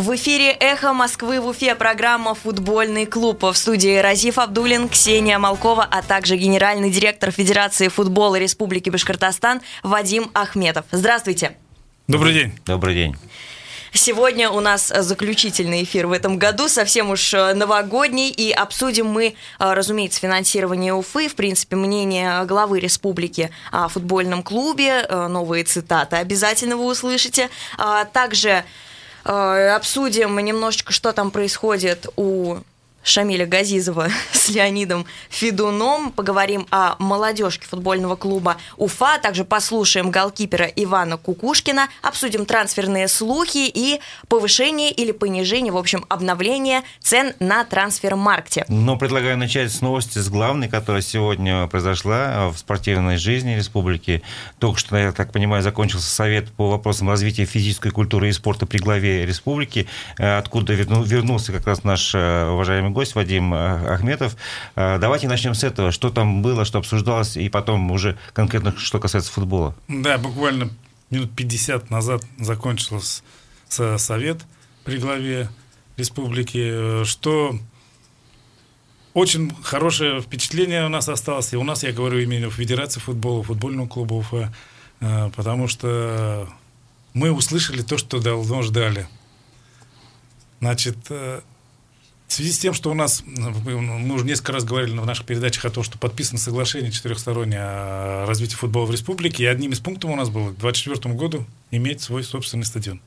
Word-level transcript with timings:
В 0.00 0.16
эфире 0.16 0.52
«Эхо 0.52 0.94
Москвы» 0.94 1.42
в 1.42 1.46
Уфе 1.46 1.74
программа 1.74 2.34
«Футбольный 2.34 3.04
клуб». 3.04 3.42
В 3.42 3.52
студии 3.52 3.98
Разиф 3.98 4.38
Абдулин, 4.38 4.88
Ксения 4.88 5.38
Малкова, 5.38 5.86
а 5.90 6.00
также 6.00 6.36
генеральный 6.36 6.90
директор 6.90 7.30
Федерации 7.30 7.88
футбола 7.88 8.36
Республики 8.36 8.88
Башкортостан 8.88 9.60
Вадим 9.82 10.30
Ахметов. 10.32 10.86
Здравствуйте. 10.90 11.54
Добрый 12.08 12.32
день. 12.32 12.58
Добрый 12.64 12.94
день. 12.94 13.16
Сегодня 13.92 14.48
у 14.48 14.60
нас 14.60 14.88
заключительный 14.88 15.82
эфир 15.82 16.06
в 16.06 16.12
этом 16.12 16.38
году, 16.38 16.68
совсем 16.68 17.10
уж 17.10 17.34
новогодний, 17.34 18.30
и 18.30 18.52
обсудим 18.52 19.06
мы, 19.06 19.34
разумеется, 19.58 20.18
финансирование 20.18 20.94
Уфы, 20.94 21.28
в 21.28 21.34
принципе, 21.34 21.76
мнение 21.76 22.42
главы 22.46 22.80
республики 22.80 23.50
о 23.70 23.88
футбольном 23.88 24.42
клубе, 24.44 25.06
новые 25.10 25.64
цитаты 25.64 26.16
обязательно 26.16 26.78
вы 26.78 26.86
услышите. 26.86 27.50
Также 28.14 28.64
обсудим 29.24 30.38
немножечко, 30.38 30.92
что 30.92 31.12
там 31.12 31.30
происходит 31.30 32.06
у 32.16 32.58
Шамиля 33.02 33.46
Газизова 33.46 34.08
с 34.32 34.48
Леонидом 34.48 35.06
Федуном. 35.28 36.12
Поговорим 36.12 36.66
о 36.70 36.96
молодежке 36.98 37.66
футбольного 37.66 38.16
клуба 38.16 38.56
Уфа. 38.76 39.18
Также 39.18 39.44
послушаем 39.44 40.10
голкипера 40.10 40.66
Ивана 40.66 41.16
Кукушкина. 41.16 41.88
Обсудим 42.02 42.46
трансферные 42.46 43.08
слухи 43.08 43.70
и 43.72 44.00
повышение 44.28 44.90
или 44.90 45.12
понижение, 45.12 45.72
в 45.72 45.76
общем, 45.76 46.04
обновление 46.08 46.82
цен 47.00 47.32
на 47.40 47.64
трансфер-маркте. 47.64 48.64
Но 48.68 48.96
предлагаю 48.96 49.38
начать 49.38 49.72
с 49.72 49.80
новости, 49.80 50.18
с 50.18 50.28
главной, 50.28 50.68
которая 50.68 51.02
сегодня 51.02 51.66
произошла 51.68 52.48
в 52.50 52.58
спортивной 52.58 53.16
жизни 53.16 53.54
республики. 53.56 54.22
Только 54.58 54.78
что, 54.78 54.96
я 54.96 55.12
так 55.12 55.32
понимаю, 55.32 55.62
закончился 55.62 56.08
совет 56.08 56.50
по 56.52 56.70
вопросам 56.70 57.08
развития 57.08 57.44
физической 57.44 57.90
культуры 57.90 58.28
и 58.28 58.32
спорта 58.32 58.66
при 58.66 58.78
главе 58.78 59.24
республики, 59.24 59.88
откуда 60.18 60.74
вернулся 60.74 61.52
как 61.52 61.66
раз 61.66 61.84
наш 61.84 62.14
уважаемый 62.14 62.89
гость 62.92 63.14
Вадим 63.14 63.54
э, 63.54 63.92
Ахметов. 63.92 64.36
Э, 64.76 64.98
давайте 64.98 65.28
начнем 65.28 65.54
с 65.54 65.64
этого. 65.64 65.92
Что 65.92 66.10
там 66.10 66.42
было, 66.42 66.64
что 66.64 66.78
обсуждалось, 66.78 67.36
и 67.36 67.48
потом 67.48 67.90
уже 67.90 68.18
конкретно, 68.32 68.74
что 68.76 68.98
касается 68.98 69.32
футбола. 69.32 69.74
Да, 69.88 70.18
буквально 70.18 70.70
минут 71.10 71.30
50 71.34 71.90
назад 71.90 72.22
закончился 72.38 73.22
совет 73.68 74.38
при 74.84 74.98
главе 74.98 75.48
республики, 75.96 77.02
э, 77.02 77.04
что 77.04 77.58
очень 79.12 79.52
хорошее 79.62 80.20
впечатление 80.20 80.86
у 80.86 80.88
нас 80.88 81.08
осталось. 81.08 81.52
И 81.52 81.56
у 81.56 81.64
нас, 81.64 81.82
я 81.82 81.92
говорю, 81.92 82.18
именно 82.18 82.48
в 82.48 82.54
Федерации 82.54 83.00
футбола, 83.00 83.42
футбольного 83.42 83.88
клуба 83.88 84.14
Уфа, 84.14 84.52
потому 85.00 85.66
что 85.66 86.48
мы 87.12 87.32
услышали 87.32 87.82
то, 87.82 87.98
что 87.98 88.20
давно 88.20 88.62
ждали. 88.62 89.08
Значит, 90.60 91.10
в 92.30 92.32
связи 92.32 92.52
с 92.52 92.58
тем, 92.60 92.74
что 92.74 92.92
у 92.92 92.94
нас, 92.94 93.24
мы 93.26 94.14
уже 94.14 94.24
несколько 94.24 94.52
раз 94.52 94.62
говорили 94.62 94.96
в 94.96 95.04
наших 95.04 95.26
передачах 95.26 95.64
о 95.64 95.70
том, 95.70 95.82
что 95.82 95.98
подписано 95.98 96.38
соглашение 96.38 96.92
четырехстороннее 96.92 97.60
о 97.60 98.24
развитии 98.24 98.54
футбола 98.54 98.86
в 98.86 98.92
республике, 98.92 99.42
и 99.42 99.46
одним 99.46 99.72
из 99.72 99.80
пунктов 99.80 100.12
у 100.12 100.14
нас 100.14 100.28
было 100.28 100.52
к 100.52 100.58
2024 100.58 101.12
году 101.16 101.44
иметь 101.72 102.02
свой 102.02 102.22
собственный 102.22 102.64
стадион. 102.64 103.00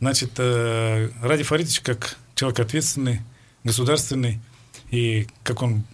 Значит, 0.00 0.32
э, 0.38 1.10
Ради 1.20 1.42
Фаридович, 1.42 1.80
как 1.80 2.16
человек 2.34 2.58
ответственный, 2.60 3.20
государственный, 3.64 4.40
и 4.90 5.26
как 5.42 5.60
он 5.60 5.84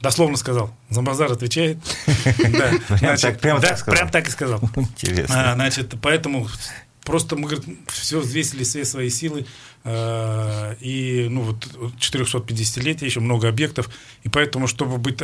дословно 0.00 0.36
сказал, 0.36 0.74
за 0.90 1.02
базар 1.02 1.30
отвечает. 1.30 1.78
Прям 3.86 4.10
так 4.10 4.26
и 4.26 4.30
сказал. 4.32 4.60
Интересно. 4.74 5.52
А, 5.52 5.54
значит, 5.54 5.94
поэтому 6.02 6.48
просто 7.04 7.36
мы, 7.36 7.48
говорит, 7.48 7.64
все 7.88 8.20
взвесили 8.20 8.64
все 8.64 8.84
свои 8.84 9.10
силы, 9.10 9.46
Э, 9.84 10.74
и 10.80 11.28
ну, 11.30 11.42
вот 11.42 11.66
450-летие, 11.98 13.06
еще 13.06 13.20
много 13.20 13.48
объектов, 13.48 13.88
и 14.22 14.28
поэтому, 14.28 14.66
чтобы 14.66 14.98
быть 14.98 15.20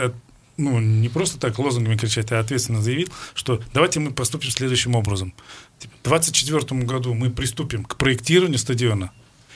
ну, 0.56 0.80
не 0.80 1.08
просто 1.08 1.38
так 1.38 1.58
лозунгами 1.58 1.96
кричать, 1.96 2.32
а 2.32 2.38
ответственно 2.38 2.80
заявил, 2.80 3.08
что 3.34 3.60
давайте 3.74 4.00
мы 4.00 4.12
поступим 4.12 4.50
следующим 4.50 4.94
образом. 4.94 5.34
В 5.80 6.08
2024 6.08 6.82
году 6.82 7.12
мы 7.12 7.30
приступим 7.30 7.84
к 7.84 7.96
проектированию 7.96 8.58
стадиона, 8.58 9.12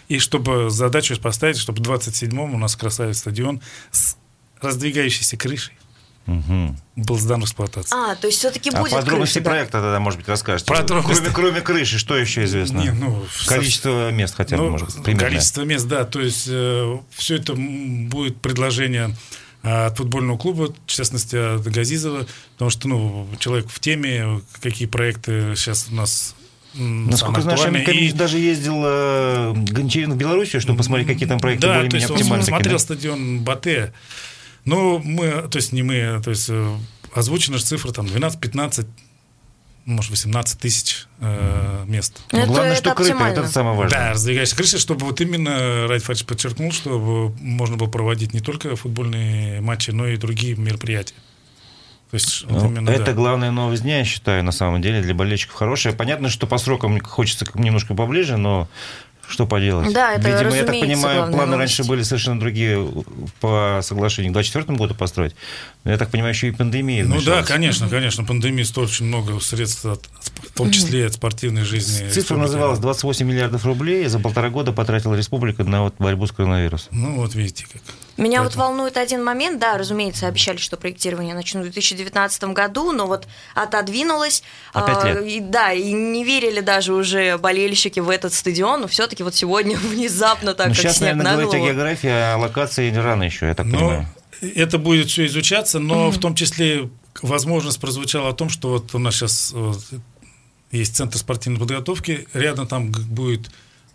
и 0.08 0.18
чтобы 0.18 0.68
задачу 0.68 1.18
поставить, 1.20 1.56
чтобы 1.56 1.78
в 1.78 1.82
2027 1.82 2.38
у 2.38 2.58
нас 2.58 2.76
красавец 2.76 3.18
стадион 3.18 3.62
с 3.92 4.16
раздвигающейся 4.60 5.36
крышей, 5.36 5.77
угу. 6.28 6.76
был 6.96 7.18
сдан 7.18 7.40
в 7.40 7.44
эксплуатацию. 7.44 7.98
А, 7.98 8.14
то 8.14 8.26
есть 8.26 8.38
все-таки 8.38 8.70
а 8.70 8.80
будет 8.80 8.92
подробности 8.92 9.38
крыша, 9.38 9.50
проекта 9.50 9.80
тогда, 9.80 9.98
может 9.98 10.20
быть, 10.20 10.28
расскажете? 10.28 10.72
Кроме, 10.86 11.30
кроме 11.32 11.60
крыши, 11.60 11.98
что 11.98 12.16
еще 12.16 12.44
известно? 12.44 12.78
Не, 12.78 12.90
ну, 12.90 13.24
количество 13.46 14.10
мест 14.10 14.34
хотя 14.36 14.56
бы, 14.56 14.64
ну, 14.64 14.70
может 14.70 14.94
примерно. 15.02 15.28
Количество 15.28 15.62
мест, 15.62 15.86
да. 15.86 16.04
То 16.04 16.20
есть 16.20 16.46
э, 16.48 16.98
все 17.10 17.36
это 17.36 17.54
будет 17.54 18.40
предложение 18.40 19.16
э, 19.62 19.86
от 19.86 19.96
футбольного 19.96 20.38
клуба, 20.38 20.72
в 20.86 20.90
частности, 20.90 21.56
от 21.56 21.62
Газизова, 21.62 22.26
потому 22.52 22.70
что, 22.70 22.88
ну, 22.88 23.28
человек 23.38 23.68
в 23.70 23.80
теме, 23.80 24.42
какие 24.60 24.86
проекты 24.86 25.54
сейчас 25.56 25.88
у 25.90 25.94
нас 25.94 26.34
Насколько 26.74 27.40
знаю, 27.40 27.58
Шамиль 27.58 27.90
и... 27.90 28.12
даже 28.12 28.38
ездил 28.38 28.82
э, 28.84 29.54
Гончарин 29.54 30.12
в 30.12 30.16
Белоруссию, 30.16 30.60
чтобы 30.60 30.78
посмотреть, 30.78 31.08
какие 31.08 31.26
там 31.26 31.40
проекты 31.40 31.66
да, 31.66 31.76
более-менее 31.76 32.06
оптимальные. 32.06 32.40
он 32.40 32.44
смотрел 32.44 32.74
да? 32.74 32.78
стадион 32.78 33.40
Батэ, 33.40 33.92
ну, 34.68 34.98
мы, 34.98 35.48
то 35.48 35.56
есть 35.56 35.72
не 35.72 35.82
мы, 35.82 36.20
то 36.22 36.30
есть 36.30 36.48
э, 36.48 36.76
озвучена 37.14 37.58
же 37.58 37.64
цифра 37.64 37.92
там 37.92 38.06
12-15 38.06 38.86
может, 39.88 40.10
18 40.10 40.60
тысяч 40.60 41.06
э, 41.18 41.84
мест. 41.86 42.20
Это, 42.30 42.46
Главное, 42.46 42.72
это 42.72 42.80
что 42.80 42.94
крыто, 42.94 43.24
это 43.24 43.48
самое 43.48 43.74
важное. 43.74 43.98
Да, 43.98 44.10
раздвигающая 44.10 44.54
крыша, 44.54 44.78
чтобы 44.78 45.06
вот 45.06 45.18
именно 45.22 45.88
Райт 45.88 46.02
Фарич 46.02 46.26
подчеркнул, 46.26 46.72
чтобы 46.72 47.30
можно 47.40 47.78
было 47.78 47.88
проводить 47.88 48.34
не 48.34 48.40
только 48.40 48.76
футбольные 48.76 49.62
матчи, 49.62 49.90
но 49.90 50.06
и 50.06 50.18
другие 50.18 50.56
мероприятия. 50.56 51.14
То 52.10 52.14
есть, 52.14 52.44
ну, 52.48 52.58
вот 52.58 52.70
именно, 52.70 52.90
это 52.90 53.06
да. 53.06 53.12
главная 53.12 53.50
новость 53.50 53.82
дня, 53.82 53.98
я 53.98 54.04
считаю, 54.04 54.42
на 54.42 54.52
самом 54.52 54.80
деле, 54.82 55.02
для 55.02 55.14
болельщиков 55.14 55.56
хорошая. 55.56 55.94
Понятно, 55.94 56.28
что 56.28 56.46
по 56.46 56.58
срокам 56.58 57.00
хочется 57.00 57.46
немножко 57.54 57.94
поближе, 57.94 58.36
но 58.36 58.68
что 59.28 59.46
поделать? 59.46 59.92
Да, 59.92 60.14
это 60.14 60.30
Видимо, 60.30 60.56
я 60.56 60.64
так 60.64 60.80
понимаю, 60.80 61.20
планы 61.30 61.52
новость. 61.52 61.58
раньше 61.58 61.84
были 61.84 62.02
совершенно 62.02 62.40
другие 62.40 62.88
по 63.40 63.80
соглашению 63.82 64.32
к 64.32 64.34
2024 64.34 64.78
году 64.78 64.94
построить. 64.94 65.36
Но 65.84 65.90
я 65.90 65.98
так 65.98 66.10
понимаю, 66.10 66.32
еще 66.34 66.48
и 66.48 66.50
пандемия. 66.50 67.04
Ну 67.04 67.20
да, 67.20 67.42
конечно, 67.42 67.88
конечно. 67.88 68.24
Пандемия 68.24 68.64
стоит 68.64 68.88
очень 68.88 69.06
много 69.06 69.38
средств, 69.40 69.84
от, 69.84 70.06
в 70.22 70.52
том 70.56 70.70
числе 70.70 71.06
от 71.06 71.14
спортивной 71.14 71.64
жизни. 71.64 72.08
Цифра 72.08 72.36
называлась 72.36 72.78
28 72.78 73.26
миллиардов 73.26 73.64
рублей. 73.64 74.06
За 74.06 74.18
полтора 74.18 74.48
года 74.50 74.72
потратила 74.72 75.14
республика 75.14 75.64
на 75.64 75.82
вот 75.82 75.94
борьбу 75.98 76.26
с 76.26 76.32
коронавирусом. 76.32 76.88
Ну 76.92 77.16
вот 77.16 77.34
видите 77.34 77.66
как. 77.70 77.82
Меня 78.18 78.40
Поэтому... 78.40 78.44
вот 78.44 78.56
волнует 78.56 78.96
один 78.96 79.22
момент, 79.22 79.60
да, 79.60 79.78
разумеется, 79.78 80.26
обещали, 80.26 80.56
что 80.56 80.76
проектирование 80.76 81.34
начнут 81.34 81.62
в 81.62 81.70
2019 81.70 82.44
году, 82.44 82.90
но 82.90 83.06
вот 83.06 83.28
отодвинулось. 83.54 84.42
А, 84.74 85.06
лет. 85.06 85.24
И, 85.24 85.40
да, 85.40 85.72
и 85.72 85.92
не 85.92 86.24
верили 86.24 86.60
даже 86.60 86.94
уже 86.94 87.38
болельщики 87.38 88.00
в 88.00 88.10
этот 88.10 88.34
стадион, 88.34 88.80
но 88.80 88.88
все-таки 88.88 89.22
вот 89.22 89.36
сегодня 89.36 89.76
внезапно 89.78 90.54
так, 90.54 90.68
ну, 90.68 90.74
как 90.74 90.82
сейчас, 90.82 90.96
снег 90.96 91.14
наверное, 91.14 91.36
на 91.36 91.42
говорить 91.44 91.62
о 91.62 91.72
географии, 91.72 92.08
о 92.08 92.38
локации 92.38 92.92
рано 92.92 93.22
еще, 93.22 93.46
я 93.46 93.54
так 93.54 93.66
но 93.66 93.78
понимаю. 93.78 94.08
Это 94.40 94.78
будет 94.78 95.08
все 95.08 95.26
изучаться, 95.26 95.78
но 95.78 96.08
mm-hmm. 96.08 96.10
в 96.10 96.18
том 96.18 96.34
числе 96.34 96.90
возможность 97.22 97.80
прозвучала 97.80 98.30
о 98.30 98.32
том, 98.32 98.48
что 98.50 98.70
вот 98.70 98.94
у 98.96 98.98
нас 98.98 99.14
сейчас 99.14 99.52
вот, 99.52 99.80
есть 100.72 100.96
центр 100.96 101.18
спортивной 101.18 101.60
подготовки, 101.60 102.26
рядом 102.34 102.66
там 102.66 102.90
будет 102.90 103.48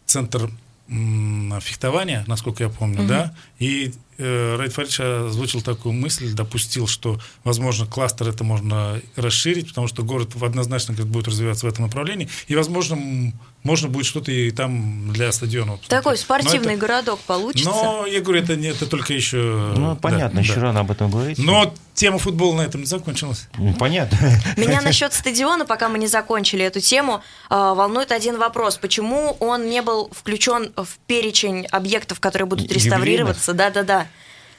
центр 0.05 0.49
фехтования, 0.87 2.23
насколько 2.27 2.63
я 2.63 2.69
помню, 2.69 3.01
mm-hmm. 3.01 3.07
да, 3.07 3.35
и 3.59 3.93
э, 4.17 4.55
Райт 4.57 4.73
Фаридж 4.73 5.01
озвучил 5.01 5.61
такую 5.61 5.93
мысль, 5.93 6.33
допустил, 6.33 6.87
что, 6.87 7.19
возможно, 7.43 7.85
кластер 7.85 8.27
это 8.29 8.43
можно 8.43 9.01
расширить, 9.15 9.69
потому 9.69 9.87
что 9.87 10.03
город 10.03 10.31
однозначно 10.41 10.93
говорит, 10.93 11.11
будет 11.11 11.27
развиваться 11.27 11.65
в 11.65 11.69
этом 11.69 11.85
направлении, 11.85 12.29
и, 12.47 12.55
возможно, 12.55 13.33
можно 13.63 13.87
будет 13.87 14.05
что-то 14.05 14.31
и 14.31 14.51
там 14.51 15.11
для 15.13 15.31
стадиона. 15.31 15.79
Такой 15.87 16.17
спортивный 16.17 16.73
это, 16.73 16.81
городок 16.81 17.19
получится. 17.21 17.69
Но, 17.69 18.05
я 18.05 18.21
говорю, 18.21 18.41
это, 18.41 18.55
не, 18.55 18.67
это 18.67 18.85
только 18.85 19.13
еще... 19.13 19.73
Ну, 19.75 19.95
понятно, 19.95 20.35
да, 20.35 20.41
еще 20.41 20.55
да. 20.55 20.61
рано 20.61 20.81
об 20.81 20.91
этом 20.91 21.09
говорить. 21.09 21.37
Но 21.37 21.73
тема 21.93 22.17
футбола 22.17 22.57
на 22.57 22.61
этом 22.61 22.81
не 22.81 22.87
закончилась. 22.87 23.47
Ну, 23.57 23.73
понятно. 23.73 24.17
Меня 24.57 24.81
насчет 24.81 25.13
стадиона, 25.13 25.65
пока 25.65 25.87
мы 25.87 25.97
не 25.97 26.07
закончили 26.07 26.65
эту 26.65 26.81
тему, 26.81 27.21
а, 27.49 27.73
волнует 27.73 28.11
один 28.11 28.37
вопрос. 28.37 28.77
Почему 28.77 29.37
он 29.39 29.69
не 29.69 29.81
был 29.81 30.09
включен 30.11 30.73
в 30.75 30.97
перечень 31.07 31.65
объектов, 31.67 32.19
которые 32.19 32.47
будут 32.47 32.71
реставрироваться? 32.71 33.53
Да-да-да. 33.53 34.07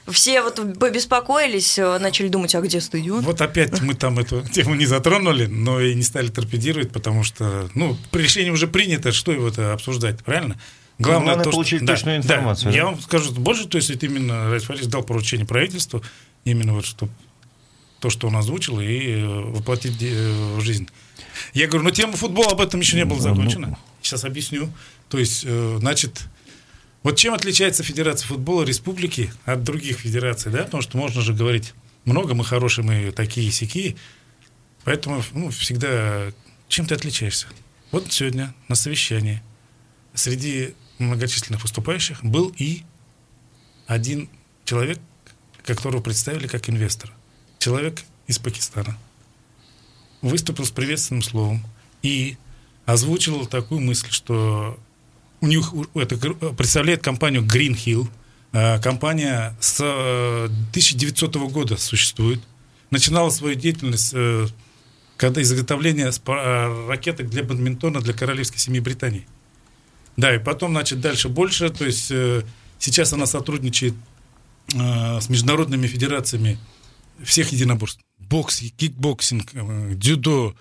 Все 0.06 0.42
вот 0.42 0.78
побеспокоились, 0.78 1.78
э, 1.78 1.98
начали 1.98 2.28
думать, 2.28 2.54
а 2.54 2.60
где 2.60 2.80
стадион? 2.80 3.22
Вот 3.22 3.40
опять 3.40 3.80
мы 3.80 3.94
там 3.94 4.18
эту 4.18 4.42
тему 4.52 4.74
не 4.74 4.84
затронули, 4.84 5.46
но 5.46 5.80
и 5.80 5.94
не 5.94 6.02
стали 6.02 6.28
торпедировать, 6.28 6.92
потому 6.92 7.24
что, 7.24 7.70
ну, 7.74 7.96
решение 8.12 8.52
уже 8.52 8.66
принято, 8.66 9.12
что 9.12 9.32
его-то 9.32 9.72
обсуждать, 9.72 10.22
правильно? 10.22 10.60
Главное, 10.98 11.34
Главное 11.34 11.44
то, 11.44 11.50
получить 11.50 11.78
что, 11.78 11.86
точную 11.86 12.20
да, 12.20 12.26
информацию. 12.26 12.64
Да. 12.66 12.70
Да? 12.70 12.76
Я 12.76 12.84
вам 12.84 13.00
скажу 13.00 13.32
больше, 13.32 13.66
то 13.66 13.78
есть 13.78 13.90
это 13.90 14.04
именно 14.04 14.50
Райс 14.50 14.64
Фарис 14.64 14.86
дал 14.86 15.02
поручение 15.02 15.46
правительству, 15.46 16.02
именно 16.44 16.74
вот 16.74 16.84
что 16.84 17.08
то, 18.00 18.10
что 18.10 18.28
он 18.28 18.36
озвучил, 18.36 18.80
и 18.80 19.22
э, 19.22 19.26
воплотить 19.26 19.96
э, 20.02 20.56
в 20.56 20.60
жизнь. 20.60 20.86
Я 21.54 21.66
говорю, 21.66 21.84
ну 21.84 21.90
тема 21.90 22.12
футбола 22.12 22.52
об 22.52 22.60
этом 22.60 22.80
еще 22.80 22.96
не 22.96 23.06
было 23.06 23.20
закончена. 23.20 23.68
Ну, 23.68 23.78
Сейчас 24.02 24.24
объясню. 24.24 24.70
То 25.08 25.18
есть, 25.18 25.46
значит, 25.78 26.26
вот 27.04 27.16
чем 27.16 27.34
отличается 27.34 27.84
Федерация 27.84 28.26
футбола 28.26 28.64
республики 28.64 29.32
от 29.44 29.62
других 29.62 29.98
федераций, 29.98 30.50
да? 30.50 30.64
Потому 30.64 30.82
что 30.82 30.98
можно 30.98 31.22
же 31.22 31.32
говорить 31.32 31.74
много, 32.04 32.34
мы 32.34 32.44
хорошие, 32.44 32.84
мы 32.84 33.12
такие 33.12 33.50
сики. 33.52 33.96
Поэтому 34.82 35.22
ну, 35.32 35.50
всегда 35.50 36.32
чем 36.68 36.86
ты 36.86 36.94
отличаешься? 36.96 37.46
Вот 37.92 38.12
сегодня 38.12 38.54
на 38.68 38.74
совещании 38.74 39.42
среди 40.14 40.74
многочисленных 40.98 41.62
выступающих 41.62 42.24
был 42.24 42.52
и 42.56 42.82
один 43.86 44.28
человек, 44.64 44.98
которого 45.64 46.02
представили 46.02 46.46
как 46.46 46.68
инвестор. 46.68 47.12
Человек 47.58 48.02
из 48.26 48.38
Пакистана. 48.38 48.98
Выступил 50.20 50.64
с 50.64 50.70
приветственным 50.70 51.22
словом 51.22 51.64
и 52.02 52.36
озвучил 52.86 53.46
такую 53.46 53.80
мысль, 53.80 54.10
что 54.10 54.78
у 55.44 55.46
них 55.46 55.75
это 55.94 56.17
представляет 56.55 57.02
компанию 57.02 57.43
Green 57.43 57.75
Hill. 57.75 58.08
А, 58.52 58.79
компания 58.79 59.55
с 59.61 59.81
1900 59.81 61.37
э, 61.37 61.38
года 61.41 61.76
существует. 61.76 62.41
Начинала 62.91 63.29
свою 63.31 63.55
деятельность 63.55 64.12
э, 64.14 64.46
когда 65.17 65.43
изготовление 65.43 66.11
э, 66.11 66.87
ракеток 66.88 67.29
для 67.29 67.44
бадминтона 67.44 68.00
для 68.00 68.14
королевской 68.14 68.58
семьи 68.58 68.81
Британии. 68.81 69.26
Да, 70.17 70.35
и 70.35 70.38
потом, 70.38 70.73
значит, 70.73 71.00
дальше 71.00 71.29
больше. 71.29 71.69
То 71.70 71.85
есть 71.85 72.12
сейчас 72.79 73.12
она 73.12 73.26
сотрудничает 73.26 73.94
с 74.69 75.29
международными 75.29 75.87
федерациями 75.87 76.58
всех 77.23 77.52
единоборств. 77.52 78.00
Бокс, 78.19 78.61
кикбоксинг, 78.76 79.50
дзюдо. 79.99 80.55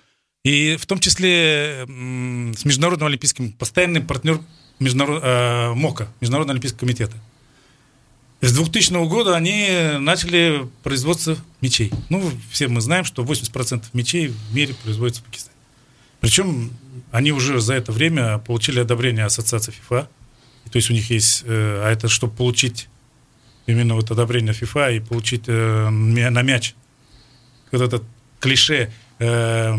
И 0.44 0.76
в 0.76 0.86
том 0.86 0.98
числе 0.98 1.84
с 1.86 2.64
Международным 2.64 3.06
олимпийским, 3.06 3.52
постоянный 3.52 4.00
партнер 4.02 4.40
международ, 4.78 5.22
э, 5.22 5.72
МОКа, 5.74 6.08
Международного 6.20 6.54
олимпийского 6.54 6.80
комитета. 6.80 7.16
С 8.40 8.52
2000 8.52 9.06
года 9.08 9.36
они 9.36 9.98
начали 9.98 10.68
производство 10.82 11.36
мечей. 11.60 11.90
Ну, 12.10 12.30
все 12.50 12.68
мы 12.68 12.80
знаем, 12.80 13.04
что 13.04 13.22
80% 13.22 13.84
мечей 13.94 14.28
в 14.28 14.54
мире 14.54 14.74
производится 14.74 15.22
в 15.22 15.24
Пакистане. 15.24 15.56
Причем 16.20 16.70
они 17.10 17.32
уже 17.32 17.60
за 17.60 17.74
это 17.74 17.92
время 17.92 18.38
получили 18.38 18.80
одобрение 18.80 19.24
Ассоциации 19.24 19.72
ФИФА. 19.72 20.08
То 20.70 20.76
есть 20.76 20.90
у 20.90 20.92
них 20.92 21.10
есть... 21.10 21.42
Э, 21.46 21.82
а 21.84 21.90
это 21.90 22.08
чтобы 22.08 22.34
получить 22.34 22.88
именно 23.66 23.94
вот 23.94 24.10
одобрение 24.10 24.52
ФИФА 24.52 24.90
и 24.90 25.00
получить 25.00 25.44
э, 25.46 25.88
на 25.88 26.42
мяч 26.42 26.74
вот 27.76 27.82
это 27.82 28.04
клише, 28.40 28.92
э, 29.18 29.76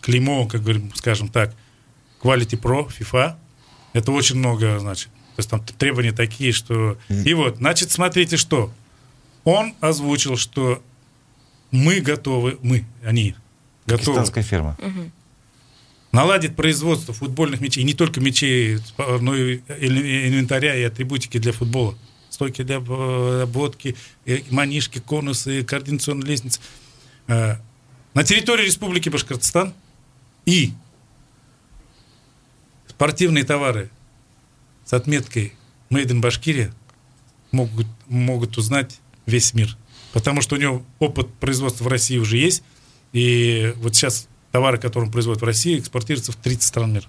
клеймо, 0.00 0.46
как 0.46 0.62
говорим, 0.62 0.92
скажем 0.94 1.28
так, 1.28 1.54
Quality 2.20 2.60
Pro, 2.60 2.88
FIFA, 2.88 3.36
это 3.92 4.12
очень 4.12 4.36
много, 4.36 4.78
значит. 4.78 5.08
То 5.08 5.38
есть 5.38 5.50
там 5.50 5.64
требования 5.64 6.12
такие, 6.12 6.52
что... 6.52 6.98
И 7.08 7.34
вот, 7.34 7.56
значит, 7.56 7.90
смотрите, 7.90 8.36
что. 8.36 8.72
Он 9.44 9.74
озвучил, 9.80 10.36
что 10.36 10.82
мы 11.70 12.00
готовы, 12.00 12.58
мы, 12.62 12.84
они 13.02 13.34
готовы... 13.86 14.18
Пакистанская 14.18 14.44
ферма. 14.44 14.76
Наладит 16.12 16.54
производство 16.54 17.14
футбольных 17.14 17.62
мячей, 17.62 17.84
не 17.84 17.94
только 17.94 18.20
мячей, 18.20 18.78
но 18.98 19.34
и 19.34 19.60
инвентаря 19.80 20.76
и 20.76 20.82
атрибутики 20.82 21.38
для 21.38 21.52
футбола. 21.52 21.96
Стойки 22.28 22.62
для 22.62 22.76
обводки, 22.76 23.96
э, 24.24 24.40
манишки, 24.50 24.98
конусы, 24.98 25.64
координационные 25.64 26.28
лестницы. 26.28 26.60
Э, 27.28 27.56
на 28.14 28.24
территории 28.24 28.66
Республики 28.66 29.08
Башкортостан 29.08 29.74
и 30.46 30.72
спортивные 33.02 33.42
товары 33.42 33.90
с 34.84 34.92
отметкой 34.92 35.54
Made 35.90 36.06
in 36.06 36.20
Башкирия 36.20 36.72
могут, 37.50 37.88
могут 38.06 38.56
узнать 38.58 39.00
весь 39.26 39.54
мир. 39.54 39.76
Потому 40.12 40.40
что 40.40 40.54
у 40.54 40.58
него 40.58 40.84
опыт 41.00 41.28
производства 41.34 41.82
в 41.82 41.88
России 41.88 42.16
уже 42.18 42.36
есть. 42.36 42.62
И 43.12 43.74
вот 43.78 43.96
сейчас 43.96 44.28
товары, 44.52 44.78
которые 44.78 45.08
он 45.08 45.12
производит 45.12 45.42
в 45.42 45.44
России, 45.44 45.80
экспортируются 45.80 46.30
в 46.30 46.36
30 46.36 46.62
стран 46.62 46.92
мира. 46.92 47.06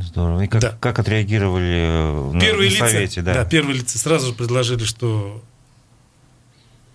Здорово. 0.00 0.40
И 0.40 0.48
как, 0.48 0.60
да. 0.60 0.76
как 0.80 0.98
отреагировали 0.98 2.32
на, 2.34 2.40
первые 2.40 2.70
на 2.70 2.74
лица, 2.74 2.88
совете? 2.88 3.22
Да. 3.22 3.34
да, 3.34 3.44
первые 3.44 3.78
лица 3.78 3.96
сразу 3.96 4.26
же 4.26 4.32
предложили, 4.32 4.82
что 4.82 5.40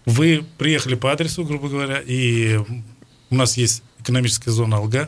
вы 0.06 0.46
приехали 0.58 0.96
по 0.96 1.14
адресу, 1.14 1.46
грубо 1.46 1.70
говоря, 1.70 2.02
и 2.06 2.58
у 3.30 3.36
нас 3.36 3.56
есть 3.56 3.84
экономическая 4.00 4.52
зона 4.52 4.76
Алга, 4.76 5.08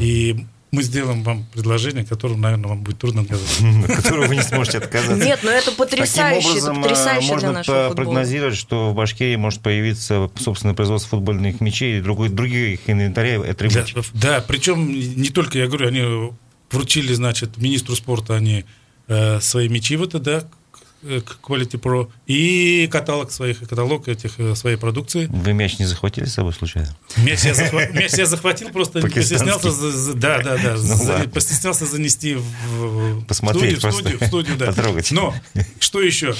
и 0.00 0.44
мы 0.74 0.82
сделаем 0.82 1.22
вам 1.22 1.44
предложение, 1.52 2.04
которым, 2.04 2.40
наверное, 2.40 2.68
вам 2.68 2.82
будет 2.82 2.98
трудно 2.98 3.22
отказаться. 3.22 3.62
Которого 3.96 4.26
вы 4.26 4.36
не 4.36 4.42
сможете 4.42 4.78
отказаться. 4.78 5.24
Нет, 5.24 5.40
но 5.42 5.50
это 5.50 5.72
потрясающе, 5.72 6.58
это 6.58 6.74
потрясающе 6.74 7.28
можно 7.28 7.48
для 7.48 7.58
нашего 7.58 7.90
прогнозировать, 7.94 8.56
что 8.56 8.90
в 8.90 8.94
Башкирии 8.94 9.36
может 9.36 9.60
появиться 9.60 10.30
собственное 10.38 10.74
производство 10.74 11.10
футбольных 11.10 11.60
мячей 11.60 11.98
и 11.98 12.00
других 12.00 12.80
инвентаря 12.86 13.36
и 13.36 13.48
атрибутики. 13.48 13.94
Да, 13.94 14.38
да, 14.38 14.44
причем 14.46 14.88
не 14.92 15.30
только, 15.30 15.58
я 15.58 15.66
говорю, 15.66 15.88
они 15.88 16.32
вручили, 16.70 17.14
значит, 17.14 17.56
министру 17.56 17.94
спорта 17.94 18.34
они 18.34 18.64
э, 19.08 19.40
свои 19.40 19.68
мячи 19.68 19.96
вот 19.96 20.14
это, 20.14 20.18
да, 20.20 20.44
Э, 20.44 20.63
Quality 21.04 21.80
Pro 21.80 22.10
и 22.26 22.88
каталог 22.90 23.30
своих, 23.30 23.60
каталог 23.60 24.08
этих 24.08 24.40
э, 24.40 24.54
своей 24.54 24.76
продукции. 24.76 25.26
Вы 25.26 25.52
мяч 25.52 25.78
не 25.78 25.84
захватили 25.84 26.24
с 26.24 26.34
собой 26.34 26.52
случайно? 26.52 26.96
Мяч 27.18 27.44
я, 27.44 27.54
захва... 27.54 27.86
мяч 27.88 28.12
я 28.12 28.26
захватил, 28.26 28.70
просто 28.70 29.00
постеснялся, 29.00 29.70
да, 30.14 30.42
да, 30.42 30.56
да, 30.56 30.76
ну, 30.76 31.28
постеснялся 31.28 31.84
занести 31.86 32.36
в, 32.36 33.24
Посмотреть 33.26 33.78
студию, 33.78 33.92
в 33.92 33.94
студию, 33.94 34.18
в 34.18 34.26
студию, 34.26 34.56
да. 34.56 34.66
Потрогать. 34.66 35.10
Но 35.10 35.34
что 35.78 36.00
еще? 36.00 36.34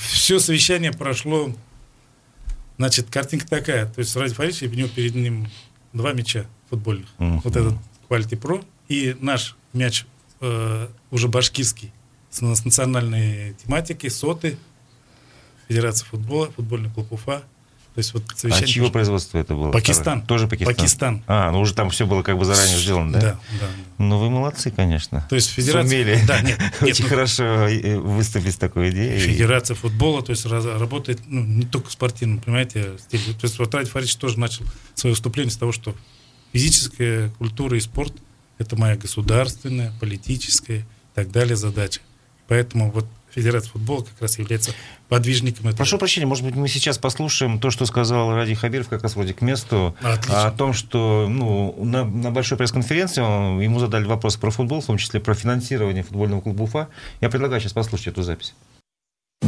Все 0.00 0.38
совещание 0.38 0.92
прошло, 0.92 1.54
значит, 2.78 3.10
картинка 3.10 3.46
такая, 3.46 3.86
то 3.86 3.98
есть 3.98 4.16
Ради 4.16 4.32
Фаридович, 4.32 4.62
у 4.62 4.74
него 4.74 4.88
перед 4.88 5.14
ним 5.14 5.50
два 5.92 6.14
мяча 6.14 6.46
футбольных. 6.70 7.08
Uh-huh. 7.18 7.40
Вот 7.44 7.54
этот 7.54 7.74
Quality 8.08 8.40
Pro 8.40 8.64
и 8.88 9.14
наш 9.20 9.56
мяч 9.74 10.06
э, 10.40 10.88
уже 11.10 11.28
башкирский 11.28 11.92
с, 12.30 12.40
национальной 12.40 13.54
тематикой, 13.54 14.10
СОТы, 14.10 14.56
Федерация 15.68 16.06
футбола, 16.06 16.50
футбольный 16.52 16.90
клуб 16.90 17.12
Уфа. 17.12 17.42
То 17.94 18.00
есть 18.00 18.14
вот 18.14 18.22
совещание... 18.36 18.64
А 18.64 18.68
чьего 18.68 18.90
производства 18.90 19.38
это 19.38 19.54
было? 19.54 19.72
Пакистан. 19.72 20.24
Тоже 20.24 20.46
Пакистан? 20.46 20.74
Пакистан. 20.74 21.24
А, 21.26 21.50
ну 21.50 21.60
уже 21.60 21.74
там 21.74 21.90
все 21.90 22.06
было 22.06 22.22
как 22.22 22.38
бы 22.38 22.44
заранее 22.44 22.78
сделано, 22.78 23.12
да? 23.12 23.20
Да, 23.20 23.40
да. 23.60 23.66
Ну 23.98 24.18
вы 24.18 24.30
молодцы, 24.30 24.70
конечно. 24.70 25.26
То 25.28 25.34
есть 25.34 25.50
Федерация... 25.50 26.04
Сумели 26.04 26.24
да, 26.24 26.40
нет, 26.40 26.60
нет, 26.60 26.74
очень 26.82 27.04
ну... 27.04 27.10
хорошо 27.10 27.44
э, 27.44 27.98
выступить 27.98 28.54
с 28.54 28.56
такой 28.56 28.90
идеей. 28.90 29.18
Федерация 29.18 29.74
футбола, 29.74 30.22
то 30.22 30.30
есть 30.30 30.46
работает 30.46 31.20
ну, 31.26 31.42
не 31.42 31.64
только 31.64 31.90
спортивным, 31.90 32.38
понимаете, 32.38 32.98
стиль. 32.98 33.34
То 33.34 33.44
есть 33.46 33.58
вот 33.58 33.74
Ради 33.74 33.90
Фаридович 33.90 34.14
тоже 34.14 34.38
начал 34.38 34.64
свое 34.94 35.14
выступление 35.14 35.50
с 35.50 35.56
того, 35.56 35.72
что 35.72 35.96
физическая 36.52 37.30
культура 37.30 37.76
и 37.76 37.80
спорт– 37.80 38.12
это 38.58 38.76
моя 38.76 38.96
государственная, 38.96 39.92
политическая 39.98 40.78
и 40.78 40.84
так 41.16 41.32
далее 41.32 41.56
задача. 41.56 42.00
Поэтому 42.48 42.90
вот 42.90 43.06
Федерация 43.30 43.70
футбола 43.70 44.02
как 44.02 44.20
раз 44.20 44.38
является 44.38 44.72
подвижником 45.08 45.66
этого. 45.66 45.76
Прошу 45.76 45.98
прощения, 45.98 46.26
может 46.26 46.44
быть, 46.44 46.56
мы 46.56 46.66
сейчас 46.66 46.98
послушаем 46.98 47.60
то, 47.60 47.70
что 47.70 47.86
сказал 47.86 48.34
Ради 48.34 48.54
Хабиров, 48.54 48.88
как 48.88 49.02
раз 49.02 49.14
вроде 49.14 49.34
к 49.34 49.42
месту, 49.42 49.94
Отлично. 50.00 50.46
о 50.46 50.50
том, 50.50 50.72
что 50.72 51.26
ну, 51.28 51.74
на, 51.84 52.04
на 52.04 52.30
большой 52.30 52.58
пресс-конференции 52.58 53.20
ему 53.62 53.78
задали 53.78 54.04
вопрос 54.04 54.36
про 54.36 54.50
футбол, 54.50 54.80
в 54.80 54.86
том 54.86 54.96
числе 54.96 55.20
про 55.20 55.34
финансирование 55.34 56.02
футбольного 56.02 56.40
клуба 56.40 56.62
Уфа. 56.62 56.88
Я 57.20 57.28
предлагаю 57.28 57.60
сейчас 57.60 57.74
послушать 57.74 58.08
эту 58.08 58.22
запись. 58.22 58.54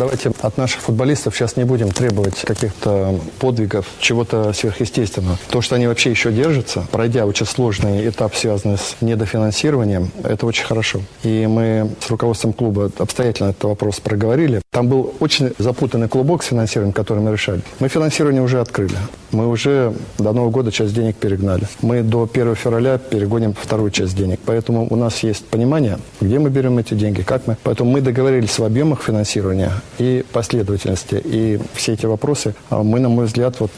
Давайте 0.00 0.32
от 0.40 0.56
наших 0.56 0.80
футболистов 0.80 1.36
сейчас 1.36 1.56
не 1.56 1.64
будем 1.64 1.90
требовать 1.90 2.40
каких-то 2.40 3.20
подвигов, 3.38 3.84
чего-то 3.98 4.50
сверхъестественного. 4.54 5.36
То, 5.50 5.60
что 5.60 5.74
они 5.74 5.88
вообще 5.88 6.08
еще 6.10 6.32
держатся, 6.32 6.86
пройдя 6.90 7.26
очень 7.26 7.44
сложный 7.44 8.08
этап, 8.08 8.34
связанный 8.34 8.78
с 8.78 8.96
недофинансированием, 9.02 10.10
это 10.24 10.46
очень 10.46 10.64
хорошо. 10.64 11.02
И 11.22 11.46
мы 11.46 11.90
с 12.00 12.08
руководством 12.08 12.54
клуба 12.54 12.90
обстоятельно 12.96 13.50
этот 13.50 13.64
вопрос 13.64 14.00
проговорили. 14.00 14.62
Там 14.70 14.88
был 14.88 15.12
очень 15.20 15.52
запутанный 15.58 16.08
клубок 16.08 16.44
с 16.44 16.46
финансированием, 16.46 16.94
который 16.94 17.22
мы 17.22 17.32
решали. 17.32 17.60
Мы 17.78 17.88
финансирование 17.88 18.40
уже 18.40 18.62
открыли. 18.62 18.96
Мы 19.32 19.48
уже 19.48 19.92
до 20.16 20.32
Нового 20.32 20.50
года 20.50 20.72
часть 20.72 20.94
денег 20.94 21.16
перегнали. 21.16 21.68
Мы 21.82 22.02
до 22.02 22.26
1 22.32 22.54
февраля 22.54 22.96
перегоним 22.96 23.52
вторую 23.52 23.90
часть 23.90 24.16
денег. 24.16 24.40
Поэтому 24.46 24.86
у 24.88 24.96
нас 24.96 25.22
есть 25.22 25.44
понимание, 25.44 25.98
где 26.22 26.38
мы 26.38 26.48
берем 26.48 26.78
эти 26.78 26.94
деньги, 26.94 27.20
как 27.20 27.46
мы. 27.46 27.58
Поэтому 27.64 27.90
мы 27.90 28.00
договорились 28.00 28.58
в 28.58 28.64
объемах 28.64 29.02
финансирования 29.02 29.72
и 30.00 30.24
последовательности. 30.32 31.20
И 31.22 31.60
все 31.74 31.92
эти 31.92 32.06
вопросы 32.06 32.54
а, 32.70 32.82
мы, 32.82 33.00
на 33.00 33.10
мой 33.10 33.26
взгляд, 33.26 33.60
вот 33.60 33.70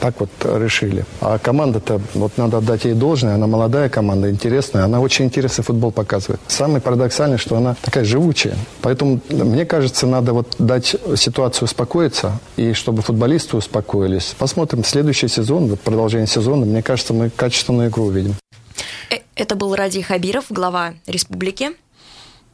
так 0.00 0.14
вот 0.20 0.30
решили. 0.44 1.04
А 1.20 1.38
команда-то, 1.38 2.00
вот 2.14 2.38
надо 2.38 2.58
отдать 2.58 2.84
ей 2.84 2.94
должное, 2.94 3.34
она 3.34 3.48
молодая 3.48 3.88
команда, 3.88 4.30
интересная, 4.30 4.84
она 4.84 5.00
очень 5.00 5.24
интересный 5.24 5.64
футбол 5.64 5.90
показывает. 5.90 6.40
Самое 6.46 6.80
парадоксальное, 6.80 7.38
что 7.38 7.56
она 7.56 7.74
такая 7.82 8.04
живучая. 8.04 8.56
Поэтому, 8.80 9.20
мне 9.28 9.66
кажется, 9.66 10.06
надо 10.06 10.32
вот 10.32 10.54
дать 10.58 10.94
ситуацию 11.16 11.64
успокоиться, 11.64 12.38
и 12.56 12.72
чтобы 12.72 13.02
футболисты 13.02 13.56
успокоились. 13.56 14.36
Посмотрим 14.38 14.84
следующий 14.84 15.28
сезон, 15.28 15.66
вот 15.66 15.80
продолжение 15.80 16.28
сезона, 16.28 16.64
мне 16.64 16.82
кажется, 16.82 17.12
мы 17.12 17.28
качественную 17.30 17.88
игру 17.90 18.04
увидим. 18.04 18.34
Э, 19.10 19.16
Это 19.34 19.56
был 19.56 19.74
Ради 19.74 20.00
Хабиров, 20.00 20.44
глава 20.48 20.94
республики. 21.08 21.70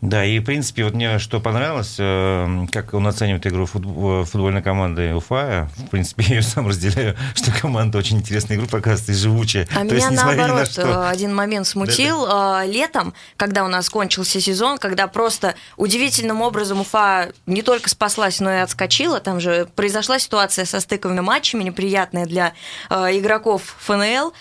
Да, 0.02 0.24
и 0.24 0.40
в 0.40 0.44
принципе, 0.44 0.82
вот 0.82 0.94
мне 0.94 1.20
что 1.20 1.38
понравилось, 1.38 1.94
э, 1.96 2.66
как 2.72 2.92
он 2.92 3.06
оценивает 3.06 3.46
игру 3.46 3.66
футбольной 3.66 4.60
команды 4.60 5.14
Уфа. 5.14 5.68
В 5.76 5.90
принципе, 5.90 6.24
я 6.28 6.34
ее 6.36 6.42
сам 6.42 6.66
разделяю, 6.66 7.16
что 7.36 7.52
команда 7.52 7.98
очень 7.98 8.18
интересная 8.18 8.56
игру 8.56 8.66
показывает 8.66 9.10
и 9.10 9.12
живучая. 9.14 9.68
А 9.70 9.78
То 9.78 9.84
меня 9.84 10.08
есть, 10.08 10.10
наоборот 10.10 10.58
на 10.58 10.66
что... 10.66 11.08
один 11.08 11.32
момент 11.32 11.68
смутил. 11.68 12.26
Да-да. 12.26 12.64
Летом, 12.64 13.14
когда 13.36 13.62
у 13.64 13.68
нас 13.68 13.88
кончился 13.88 14.40
сезон, 14.40 14.78
когда 14.78 15.06
просто 15.06 15.54
удивительным 15.76 16.42
образом 16.42 16.80
Уфа 16.80 17.28
не 17.46 17.62
только 17.62 17.88
спаслась, 17.88 18.40
но 18.40 18.50
и 18.50 18.56
отскочила. 18.56 19.20
Там 19.20 19.38
же 19.38 19.68
произошла 19.76 20.18
ситуация 20.18 20.64
со 20.64 20.80
стыковыми 20.80 21.20
матчами, 21.20 21.62
неприятная 21.62 22.26
для 22.26 22.54
игроков 22.90 23.76
ФНЛ. 23.78 24.32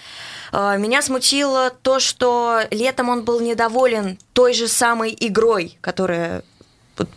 А, 0.52 0.76
меня 0.78 1.02
смутило 1.02 1.70
то, 1.70 2.00
что 2.00 2.62
летом 2.72 3.10
он 3.10 3.24
был 3.24 3.40
недоволен 3.40 4.18
той 4.34 4.54
же 4.54 4.68
самой 4.68 5.16
игрой, 5.20 5.78
которая 5.82 6.44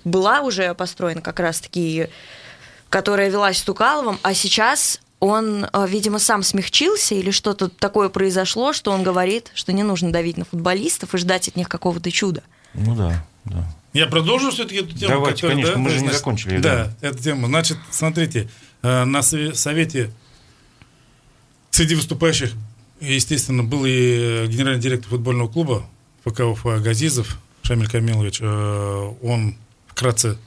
была 0.05 0.41
уже 0.41 0.73
построена 0.75 1.21
как 1.21 1.41
раз-таки, 1.41 2.09
которая 2.89 3.29
велась 3.29 3.59
Стукаловым, 3.59 4.19
а 4.23 4.35
сейчас 4.35 5.01
он, 5.21 5.67
а, 5.73 5.87
видимо, 5.87 6.19
сам 6.19 6.43
смягчился 6.43 7.15
или 7.15 7.31
что-то 7.31 7.69
такое 7.69 8.09
произошло, 8.09 8.73
что 8.73 8.93
он 8.93 9.03
говорит, 9.03 9.51
что 9.55 9.73
не 9.73 9.83
нужно 9.83 10.13
давить 10.13 10.37
на 10.37 10.45
футболистов 10.45 11.15
и 11.15 11.19
ждать 11.19 11.49
от 11.49 11.57
них 11.57 11.69
какого-то 11.69 12.11
чуда. 12.11 12.43
Ну 12.75 12.95
да, 12.95 13.25
да. 13.45 13.67
Я 13.93 14.07
продолжу 14.07 14.51
все-таки 14.51 14.81
эту 14.81 14.93
тему. 14.93 15.15
Давайте, 15.15 15.43
которая, 15.43 15.55
конечно, 15.55 15.75
да, 15.75 15.81
мы 15.81 15.91
же 15.91 15.99
значит, 15.99 16.13
не 16.13 16.19
закончили. 16.19 16.59
Да, 16.59 16.93
да, 17.01 17.09
эту 17.09 17.23
тему. 17.23 17.47
Значит, 17.47 17.79
смотрите, 17.91 18.49
э, 18.83 19.05
на 19.05 19.23
совете 19.23 20.11
среди 21.71 21.95
выступающих 21.95 22.53
Естественно, 23.01 23.63
был 23.65 23.85
и 23.85 24.47
генеральный 24.49 24.81
директор 24.81 25.11
футбольного 25.11 25.49
клуба 25.49 25.87
ФК 26.25 26.41
Уфа 26.41 26.79
Газизов 26.79 27.39
Шамиль 27.63 27.89
Камилович. 27.89 28.39
Э, 28.41 29.13
он 29.23 29.57
вкратце 29.89 30.39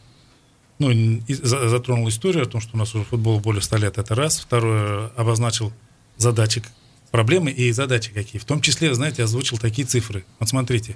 ну, 0.79 1.21
затронул 1.27 2.07
историю 2.09 2.43
о 2.43 2.45
том, 2.45 2.61
что 2.61 2.75
у 2.75 2.77
нас 2.77 2.93
уже 2.93 3.03
футбол 3.03 3.39
более 3.39 3.61
100 3.61 3.77
лет, 3.77 3.97
это 3.97 4.13
раз. 4.13 4.39
Второе, 4.39 5.07
обозначил 5.15 5.73
задачи, 6.17 6.63
проблемы 7.11 7.51
и 7.51 7.71
задачи 7.71 8.11
какие. 8.11 8.39
В 8.39 8.45
том 8.45 8.61
числе, 8.61 8.93
знаете, 8.93 9.23
озвучил 9.23 9.57
такие 9.57 9.87
цифры. 9.87 10.23
Вот 10.39 10.49
смотрите, 10.49 10.95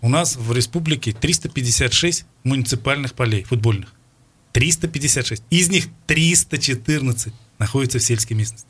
у 0.00 0.08
нас 0.08 0.36
в 0.36 0.52
республике 0.52 1.12
356 1.12 2.24
муниципальных 2.44 3.12
полей 3.12 3.44
футбольных. 3.44 3.92
356. 4.52 5.42
Из 5.50 5.68
них 5.68 5.86
314 6.06 7.32
находятся 7.58 7.98
в 7.98 8.02
сельской 8.02 8.36
местности. 8.36 8.69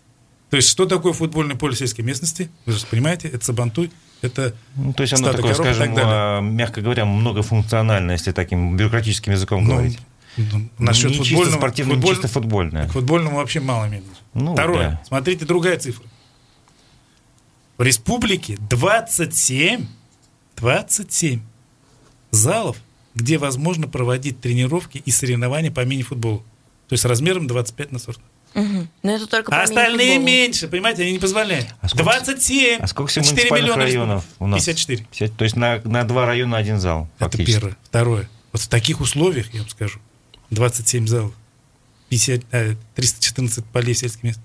То 0.51 0.57
есть, 0.57 0.69
что 0.69 0.85
такое 0.85 1.13
футбольное 1.13 1.57
поле 1.57 1.77
сельской 1.77 2.05
местности? 2.05 2.51
Вы 2.67 2.73
же 2.73 2.85
понимаете, 2.87 3.29
это 3.29 3.45
Сабантуй, 3.45 3.91
это 4.21 4.55
ну, 4.75 4.93
То 4.93 5.03
есть 5.03 5.15
оно 5.15 5.33
такое, 5.33 5.55
скажем, 5.55 5.95
а, 5.97 6.41
мягко 6.41 6.81
говоря, 6.81 7.05
многофункциональное, 7.05 8.17
если 8.17 8.33
таким 8.33 8.77
бюрократическим 8.77 9.33
языком 9.33 9.65
ну, 9.65 9.71
говорить. 9.71 9.99
Ну, 10.37 10.69
насчет 10.79 11.11
не 11.11 11.19
футбольного, 11.19 11.45
чисто 11.45 11.59
спортивное, 11.59 11.95
футболь, 11.95 12.15
чисто 12.15 12.29
футбольное. 12.29 12.89
К 12.89 12.93
футбольному 12.93 13.37
вообще 13.37 13.61
мало 13.61 13.89
имеет. 13.89 14.05
Ну, 14.35 14.55
Второе. 14.55 14.91
Да. 14.91 15.03
Смотрите, 15.07 15.45
другая 15.45 15.79
цифра. 15.79 16.05
В 17.79 17.83
республике 17.83 18.59
27, 18.69 19.87
27 20.57 21.41
залов, 22.31 22.77
где 23.15 23.39
возможно 23.39 23.89
проводить 23.89 24.41
тренировки 24.41 24.99
и 24.99 25.11
соревнования 25.11 25.71
по 25.71 25.85
мини-футболу. 25.85 26.45
То 26.89 26.95
есть 26.95 27.05
размером 27.05 27.47
25 27.47 27.93
на 27.93 27.99
40. 27.99 28.21
Угу. 28.55 28.89
Но 29.03 29.13
это 29.13 29.27
только 29.27 29.57
а 29.57 29.63
остальные 29.63 30.19
меньше, 30.19 30.67
понимаете, 30.69 31.03
они 31.03 31.13
не 31.13 31.19
позволяют. 31.19 31.69
А 31.81 31.89
сколько, 31.89 32.05
27. 32.05 32.81
А 32.81 32.87
сколько 32.87 33.11
всего 33.11 33.25
4 33.25 33.51
миллиона 33.51 33.85
районов 33.85 34.25
у 34.39 34.47
нас? 34.47 34.65
54. 34.65 35.07
50, 35.11 35.37
то 35.37 35.45
есть 35.45 35.57
на, 35.57 35.81
на 35.85 36.05
два 36.05 36.27
района 36.27 36.57
один 36.57 36.81
зал. 36.81 37.09
Это 37.19 37.39
первое. 37.39 37.77
Второе. 37.85 38.29
Вот 38.53 38.63
в 38.63 38.69
таких 38.69 39.01
условиях, 39.01 39.53
я 39.55 39.61
вам 39.61 39.69
скажу, 39.69 40.01
27 40.51 41.07
залов, 41.07 41.33
50, 42.09 42.45
э, 42.51 42.75
314 42.97 43.65
полей 43.67 43.95
сельских 43.95 44.25
мест. 44.25 44.41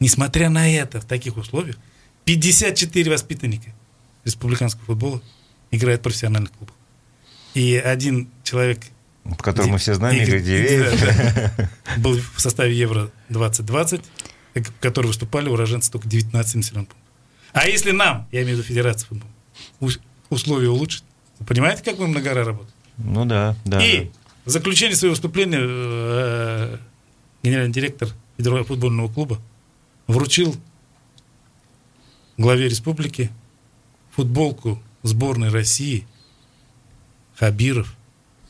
Несмотря 0.00 0.48
на 0.48 0.68
это, 0.68 1.00
в 1.00 1.04
таких 1.04 1.36
условиях, 1.36 1.76
54 2.24 3.10
воспитанника 3.10 3.72
республиканского 4.24 4.84
футбола 4.86 5.22
играют 5.70 6.00
в 6.00 6.04
профессиональных 6.04 6.50
клубах. 6.52 6.74
И 7.54 7.76
один 7.76 8.30
человек 8.42 8.80
в 9.38 9.42
котором 9.42 9.70
мы 9.70 9.78
все 9.78 9.94
знаем, 9.94 10.22
Игорь 10.22 10.42
Дивеев. 10.42 11.52
Был 11.98 12.18
в 12.34 12.40
составе 12.40 12.76
Евро-2020, 12.76 14.04
в 14.54 14.72
котором 14.80 15.08
выступали 15.08 15.48
уроженцы 15.48 15.90
только 15.90 16.08
19 16.08 16.56
населенных 16.56 16.88
пунктов. 16.88 17.10
А 17.52 17.68
если 17.68 17.90
нам, 17.90 18.28
я 18.32 18.42
имею 18.42 18.56
в 18.56 18.60
виду 18.60 18.68
Федерацию 18.68 19.08
футбола, 19.08 19.92
условия 20.28 20.68
улучшить, 20.68 21.04
вы 21.38 21.46
понимаете, 21.46 21.82
как 21.82 21.98
мы 21.98 22.06
многора 22.06 22.44
работаем? 22.44 22.72
Ну 22.98 23.24
да, 23.24 23.56
да. 23.64 23.84
И 23.84 24.10
в 24.44 24.50
заключение 24.50 24.96
своего 24.96 25.14
выступления 25.14 25.58
э, 25.60 26.78
генеральный 27.42 27.72
директор 27.72 28.08
Федерального 28.36 28.66
футбольного 28.66 29.08
клуба 29.12 29.40
вручил 30.06 30.54
главе 32.36 32.68
республики 32.68 33.30
футболку 34.10 34.82
сборной 35.02 35.50
России 35.50 36.06
Хабиров 37.36 37.94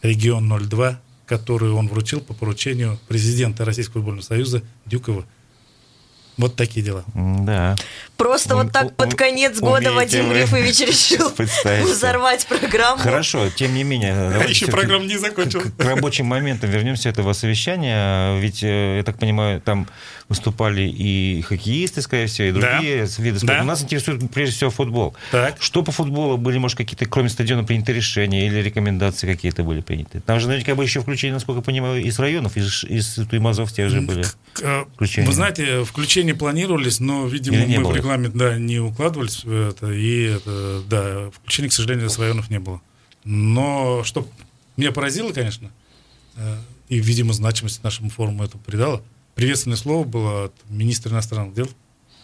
регион 0.02 0.48
02, 0.48 1.00
которую 1.26 1.76
он 1.76 1.88
вручил 1.88 2.20
по 2.20 2.34
поручению 2.34 2.98
президента 3.08 3.64
Российского 3.64 3.94
футбольного 3.94 4.24
союза 4.24 4.62
Дюкова. 4.86 5.24
Вот 6.40 6.56
такие 6.56 6.84
дела. 6.84 7.04
Да. 7.14 7.76
Просто 8.16 8.56
вот 8.56 8.72
так 8.72 8.96
под 8.96 9.14
конец 9.14 9.60
года 9.60 9.92
Вадим 9.92 10.32
Рифович 10.32 10.80
решил 10.88 11.30
взорвать 11.84 12.46
программу. 12.46 12.98
Хорошо, 12.98 13.50
тем 13.50 13.74
не 13.74 13.84
менее. 13.84 14.14
А 14.14 14.44
еще 14.44 14.66
программа 14.66 15.04
не 15.04 15.18
закончилась. 15.18 15.66
К 15.76 15.84
рабочим 15.84 16.24
моментам 16.24 16.70
вернемся 16.70 17.10
этого 17.10 17.34
совещания. 17.34 18.38
Ведь, 18.38 18.62
э, 18.62 18.96
я 18.98 19.02
так 19.02 19.18
понимаю, 19.18 19.60
там 19.60 19.86
выступали 20.30 20.82
и 20.82 21.42
хоккеисты, 21.42 22.02
скорее 22.02 22.26
всего, 22.26 22.48
и 22.48 22.52
другие 22.52 23.04
да. 23.04 23.22
виды 23.22 23.38
спорта. 23.38 23.58
Да. 23.58 23.64
Нас 23.64 23.82
интересует 23.82 24.30
прежде 24.30 24.54
всего 24.54 24.70
футбол. 24.70 25.14
Так. 25.32 25.56
Что 25.60 25.82
по 25.82 25.90
футболу 25.90 26.36
были, 26.36 26.56
может, 26.56 26.78
какие-то, 26.78 27.04
кроме 27.06 27.28
стадиона, 27.28 27.64
приняты 27.64 27.92
решения 27.92 28.46
или 28.46 28.60
рекомендации 28.60 29.26
какие-то 29.26 29.64
были 29.64 29.80
приняты? 29.80 30.20
Там 30.20 30.38
же 30.38 30.46
наверняка 30.46 30.76
бы 30.76 30.84
еще 30.84 31.00
включение, 31.00 31.34
насколько 31.34 31.58
я 31.58 31.64
понимаю, 31.64 32.02
из 32.02 32.18
районов, 32.20 32.56
из, 32.56 32.84
из 32.84 33.14
Туймазов 33.28 33.72
те 33.72 33.88
же 33.88 34.02
были 34.02 34.24
э, 34.62 34.84
включения. 34.94 35.26
Вы 35.26 35.32
знаете, 35.32 35.84
включения 36.30 36.34
планировались, 36.34 37.00
но, 37.00 37.26
видимо, 37.26 37.66
мы 37.66 37.82
было? 37.82 37.92
в 37.92 37.96
регламент 37.96 38.34
да, 38.36 38.58
не 38.58 38.78
укладывались 38.78 39.44
в 39.44 39.52
это, 39.52 39.92
и 39.92 40.22
это, 40.22 40.82
да, 40.88 41.30
включения, 41.30 41.68
к 41.68 41.72
сожалению, 41.72 42.06
из 42.06 42.18
районов 42.18 42.50
не 42.50 42.58
было. 42.58 42.80
Но 43.24 44.02
что 44.04 44.26
меня 44.76 44.92
поразило, 44.92 45.32
конечно, 45.32 45.70
э, 46.36 46.56
и, 46.88 46.98
видимо, 46.98 47.32
значимость 47.32 47.82
нашему 47.82 48.10
форуму 48.10 48.44
это 48.44 48.58
придала– 48.58 49.02
приветственное 49.40 49.78
слово 49.78 50.04
было 50.04 50.44
от 50.44 50.54
министра 50.68 51.12
иностранных 51.12 51.54
дел 51.54 51.66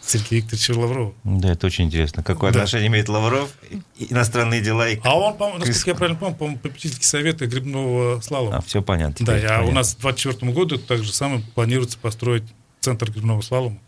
Сергея 0.05 0.41
Викторовича 0.41 0.79
Лаврова. 0.79 1.13
Да, 1.23 1.51
это 1.51 1.65
очень 1.65 1.85
интересно. 1.85 2.21
Какое 2.21 2.51
да. 2.51 2.59
отношение 2.59 2.87
имеет 2.89 3.09
Лавров, 3.09 3.49
иностранные 3.97 4.61
дела 4.61 4.87
и... 4.87 4.99
А 5.03 5.17
он, 5.17 5.35
по 5.35 5.49
насколько 5.57 5.89
я 5.89 5.95
правильно 5.95 6.19
помню, 6.19 6.35
по-моему, 6.35 6.59
попечительский 6.59 7.05
совет 7.05 7.39
грибного 7.39 8.21
слалома. 8.21 8.57
А, 8.57 8.61
все 8.61 8.83
понятно. 8.83 9.25
Да, 9.25 9.33
а 9.33 9.39
понятно. 9.39 9.65
у 9.65 9.71
нас 9.71 9.95
к 9.95 9.99
2024 9.99 10.51
году 10.53 10.77
так 10.77 11.03
же 11.03 11.11
самое 11.11 11.41
планируется 11.55 11.97
построить 11.97 12.43
центр 12.81 13.11
грибного 13.11 13.41
слалома. 13.41 13.79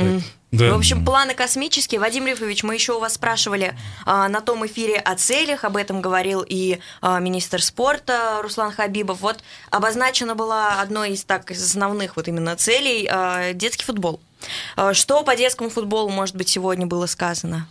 Mm. 0.00 0.22
Да. 0.52 0.72
В 0.72 0.78
общем, 0.78 1.04
планы 1.04 1.34
космические. 1.34 2.00
Вадим 2.00 2.26
Рифович, 2.26 2.64
мы 2.64 2.74
еще 2.74 2.94
у 2.94 2.98
вас 2.98 3.14
спрашивали 3.14 3.76
а, 4.04 4.28
на 4.28 4.40
том 4.40 4.66
эфире 4.66 4.96
о 4.96 5.14
целях, 5.14 5.62
об 5.62 5.76
этом 5.76 6.00
говорил 6.00 6.44
и 6.46 6.80
а, 7.00 7.20
министр 7.20 7.62
спорта 7.62 8.40
Руслан 8.42 8.72
Хабибов. 8.72 9.20
Вот 9.20 9.38
обозначена 9.70 10.34
была 10.34 10.80
одной 10.80 11.12
из 11.12 11.22
так 11.22 11.52
из 11.52 11.62
основных 11.62 12.16
вот 12.16 12.26
именно 12.26 12.56
целей 12.56 13.08
а, 13.08 13.52
детский 13.52 13.84
футбол. 13.84 14.20
А, 14.76 14.92
что 14.92 15.22
по 15.22 15.36
детскому 15.36 15.70
футболу, 15.70 16.08
может 16.08 16.34
быть, 16.34 16.48
сегодня 16.48 16.84
было 16.84 17.06
сказано? 17.06 17.68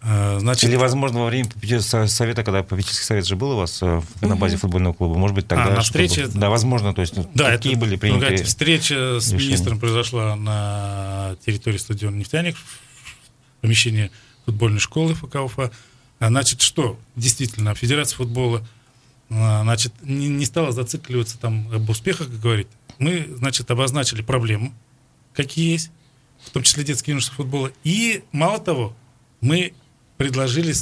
А, 0.00 0.38
значит, 0.38 0.64
Или, 0.64 0.76
возможно, 0.76 1.20
во 1.20 1.26
время 1.26 1.48
совета, 1.80 2.44
когда 2.44 2.62
попечительский 2.62 3.04
совет 3.04 3.26
же 3.26 3.34
был 3.34 3.52
у 3.52 3.56
вас 3.56 3.80
э, 3.82 4.00
на 4.20 4.36
базе 4.36 4.54
угу. 4.54 4.62
футбольного 4.62 4.92
клуба, 4.92 5.18
может 5.18 5.34
быть, 5.34 5.48
тогда... 5.48 5.66
А, 5.66 5.70
на 5.76 5.80
встрече... 5.80 6.28
Да, 6.28 6.50
возможно, 6.50 6.94
то 6.94 7.00
есть 7.00 7.14
да, 7.34 7.50
какие 7.50 7.72
это, 7.72 7.80
были 7.80 7.96
приняты 7.96 8.20
погодите, 8.20 8.44
Встреча 8.44 9.18
с 9.20 9.32
решения? 9.32 9.46
министром 9.48 9.80
произошла 9.80 10.36
на 10.36 11.36
территории 11.44 11.78
стадиона 11.78 12.16
«Нефтяник», 12.16 12.56
в 12.56 13.60
помещении 13.62 14.12
футбольной 14.44 14.78
школы 14.78 15.14
ФК 15.14 15.36
Уфа. 15.36 15.72
А, 16.20 16.28
значит, 16.28 16.62
что? 16.62 16.98
Действительно, 17.16 17.74
Федерация 17.74 18.16
футбола 18.16 18.64
а, 19.30 19.62
значит, 19.62 19.92
не, 20.02 20.28
не 20.28 20.46
стала 20.46 20.72
зацикливаться 20.72 21.38
там 21.38 21.68
об 21.72 21.88
успехах, 21.90 22.28
как 22.28 22.40
говорить. 22.40 22.68
Мы, 22.98 23.28
значит, 23.36 23.70
обозначили 23.70 24.22
проблему, 24.22 24.72
какие 25.34 25.72
есть, 25.72 25.90
в 26.42 26.50
том 26.50 26.62
числе 26.62 26.84
детский 26.84 27.10
юношеский 27.10 27.36
футбола. 27.36 27.70
И, 27.84 28.22
мало 28.32 28.58
того, 28.58 28.94
мы 29.40 29.72
предложили 30.18 30.74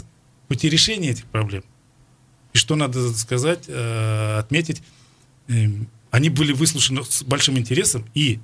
пути 0.49 0.69
решения 0.69 1.11
этих 1.11 1.27
проблем. 1.27 1.63
И 2.53 2.59
что 2.59 2.75
надо 2.75 3.13
сказать, 3.13 3.65
э, 3.69 4.39
отметить, 4.39 4.83
э, 5.49 5.69
они 6.11 6.31
были 6.31 6.53
выслушаны 6.53 7.05
с 7.05 7.23
большим 7.23 7.59
интересом, 7.59 8.05
и 8.15 8.41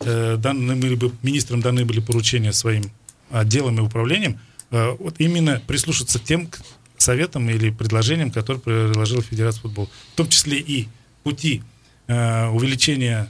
э, 0.00 0.36
данные 0.36 0.76
были, 0.76 1.12
министрам 1.22 1.60
даны 1.60 1.84
были 1.84 2.00
поручения 2.00 2.52
своим 2.52 2.84
отделам 3.30 3.78
и 3.78 3.80
управлением 3.80 4.38
э, 4.70 4.90
вот 4.98 5.16
именно 5.18 5.60
прислушаться 5.66 6.20
к 6.20 6.24
тем 6.24 6.48
советам 6.96 7.50
или 7.50 7.70
предложениям, 7.70 8.30
которые 8.30 8.62
предложила 8.62 9.20
Федерация 9.20 9.62
футбола. 9.62 9.88
В 10.12 10.16
том 10.16 10.28
числе 10.28 10.58
и 10.58 10.88
пути 11.22 11.62
увеличения, 12.08 13.28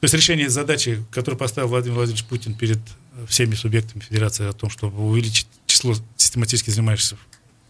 то 0.00 0.04
есть 0.04 0.14
решение 0.14 0.48
задачи, 0.48 1.04
которую 1.10 1.38
поставил 1.38 1.68
Владимир 1.68 1.96
Владимирович 1.96 2.24
Путин 2.24 2.54
перед 2.54 2.78
всеми 3.28 3.54
субъектами 3.54 4.02
Федерации 4.02 4.48
о 4.48 4.54
том, 4.54 4.70
чтобы 4.70 5.06
увеличить 5.06 5.46
число 5.70 5.94
систематически 6.16 6.70
занимающихся 6.70 7.16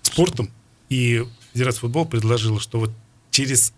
спортом, 0.02 0.50
и 0.88 1.25
Федерация 1.52 1.80
футбола 1.80 2.04
предложила, 2.04 2.61
что 2.61 2.80
вот 2.80 2.90
через 3.30 3.73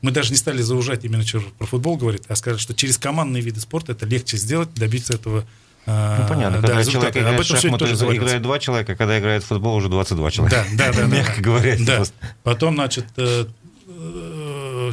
мы 0.00 0.10
даже 0.10 0.30
не 0.30 0.36
стали 0.36 0.62
заужать 0.62 1.04
именно 1.04 1.24
что 1.24 1.40
про 1.58 1.66
футбол 1.66 1.96
говорит, 1.96 2.24
а 2.28 2.36
сказать, 2.36 2.60
что 2.60 2.74
через 2.74 2.98
командные 2.98 3.42
виды 3.42 3.60
спорта 3.60 3.92
это 3.92 4.04
легче 4.04 4.36
сделать, 4.36 4.74
добиться 4.74 5.14
этого 5.14 5.46
а, 5.84 6.22
ну, 6.22 6.28
понятно, 6.28 6.60
да, 6.60 6.68
когда 6.68 6.84
человек 6.84 7.16
играет 7.16 7.34
Об 7.34 7.44
этом 7.44 7.56
шахматы, 7.56 7.86
тоже 7.88 8.16
играет 8.16 8.42
два 8.42 8.58
человека, 8.60 8.94
когда 8.94 9.18
играет 9.18 9.42
в 9.42 9.46
футбол, 9.46 9.74
уже 9.74 9.88
22 9.88 10.30
человека. 10.30 10.64
Да, 10.76 10.92
да, 10.92 10.96
да. 10.96 11.06
Мягко 11.06 11.36
да, 11.36 11.42
говоря. 11.42 11.76
Да. 11.80 12.04
Потом, 12.44 12.74
значит, 12.74 13.06
э, 13.16 13.46
э, 13.88 14.92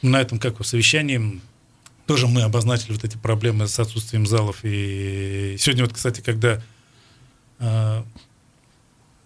на 0.00 0.20
этом 0.20 0.38
как 0.38 0.64
совещании 0.64 1.40
тоже 2.06 2.28
мы 2.28 2.42
обозначили 2.42 2.92
вот 2.92 3.04
эти 3.04 3.18
проблемы 3.18 3.68
с 3.68 3.78
отсутствием 3.78 4.26
залов. 4.26 4.60
И 4.62 5.56
сегодня 5.58 5.84
вот, 5.84 5.92
кстати, 5.92 6.22
когда 6.22 6.62
Ради 7.58 8.04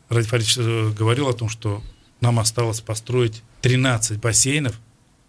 Фаридович 0.08 0.56
говорил 0.96 1.28
о 1.28 1.32
том, 1.32 1.48
что 1.48 1.82
нам 2.20 2.38
осталось 2.38 2.80
построить 2.80 3.42
13 3.62 4.18
бассейнов, 4.18 4.78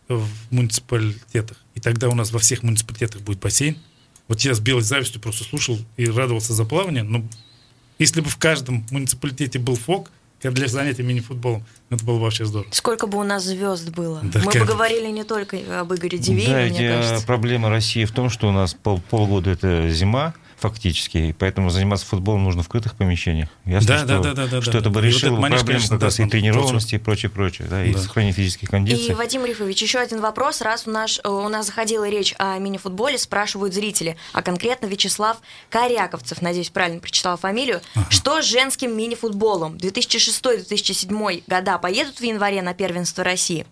в 0.08 0.28
муниципалитетах. 0.50 1.58
И 1.76 1.80
тогда 1.80 2.10
у 2.10 2.16
нас 2.16 2.32
во 2.32 2.40
всех 2.40 2.64
муниципалитетах 2.64 3.22
будет 3.22 3.40
бассейн. 3.40 3.78
Вот 4.28 4.42
я 4.42 4.54
с 4.54 4.60
белой 4.60 4.82
завистью 4.82 5.22
просто 5.22 5.44
слушал 5.44 5.80
и 5.98 6.06
радовался 6.06 6.54
за 6.54 6.66
плавание. 6.66 7.04
Но 7.04 7.24
если 7.98 8.22
бы 8.22 8.30
в 8.30 8.38
каждом 8.38 8.86
муниципалитете 8.92 9.60
был 9.60 9.76
фок, 9.76 10.10
для 10.50 10.68
занятия 10.68 11.04
мини-футболом. 11.04 11.64
Это 11.92 12.04
было 12.04 12.16
бы 12.16 12.24
вообще 12.24 12.46
здорово. 12.46 12.68
Сколько 12.72 13.06
бы 13.06 13.20
у 13.20 13.24
нас 13.24 13.44
звезд 13.44 13.90
было. 13.90 14.22
Да, 14.24 14.42
Мы 14.44 14.52
бы 14.52 14.66
говорили 14.66 15.08
не 15.12 15.24
только 15.24 15.58
об 15.80 15.94
Игоре 15.94 16.18
Дивееве, 16.18 16.70
да, 16.70 16.80
мне 16.80 16.90
кажется. 16.90 17.28
проблема 17.28 17.70
России 17.70 18.06
в 18.06 18.12
том, 18.12 18.32
что 18.32 18.50
у 18.50 18.52
нас 18.52 18.74
пол, 18.74 19.00
полгода 19.08 19.52
это 19.52 19.88
зима, 19.90 20.34
фактически, 20.62 21.18
и 21.18 21.34
поэтому 21.34 21.72
заниматься 21.72 22.06
футболом 22.06 22.44
нужно 22.44 22.62
в 22.62 22.70
крытых 22.70 22.96
помещениях. 22.96 23.50
Ясно, 23.66 23.88
да, 23.88 23.98
что, 23.98 24.08
да, 24.08 24.20
да, 24.20 24.34
да, 24.34 24.48
да, 24.48 24.62
что 24.62 24.72
да, 24.74 24.80
это 24.80 24.90
бы 24.92 25.02
решило 25.02 25.36
вот 25.36 25.50
проблему 25.50 25.84
как 25.90 26.02
раз 26.04 26.20
и 26.20 26.26
тренированности, 26.26 26.96
и 26.96 26.98
прочее, 27.00 27.32
прочее, 27.32 27.68
да, 27.68 27.84
и 27.84 27.94
да. 27.94 28.00
сохранение 28.00 28.36
физических 28.36 28.70
кондиций. 28.70 29.08
И, 29.08 29.14
Вадим 29.14 29.44
Рифович, 29.44 29.82
еще 29.82 30.00
один 30.00 30.22
вопрос. 30.22 30.62
Раз 30.62 30.88
у 30.88 30.92
нас, 30.92 31.20
у 31.26 31.50
нас 31.50 31.66
заходила 31.66 32.08
речь 32.08 32.36
о 32.38 32.58
мини-футболе, 32.60 33.18
спрашивают 33.18 33.74
зрители, 33.74 34.18
а 34.34 34.44
конкретно 34.44 34.86
Вячеслав 34.86 35.38
Коряковцев, 35.70 36.42
надеюсь, 36.44 36.70
правильно 36.70 37.00
прочитала 37.00 37.38
фамилию, 37.38 37.82
ага. 37.96 38.06
что 38.10 38.42
с 38.42 38.46
женским 38.46 38.96
мини-футболом? 38.96 39.78
2006-2007 39.78 41.44
года 41.48 41.78
поедут 41.80 42.20
в 42.20 42.24
январе 42.24 42.62
на 42.62 42.76
первенство 42.76 43.24
России? 43.24 43.66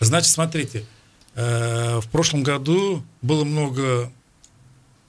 Значит, 0.00 0.28
смотрите, 0.28 0.84
э, 1.34 1.98
в 1.98 2.08
прошлом 2.10 2.42
году 2.42 3.02
было 3.22 3.44
много 3.44 4.12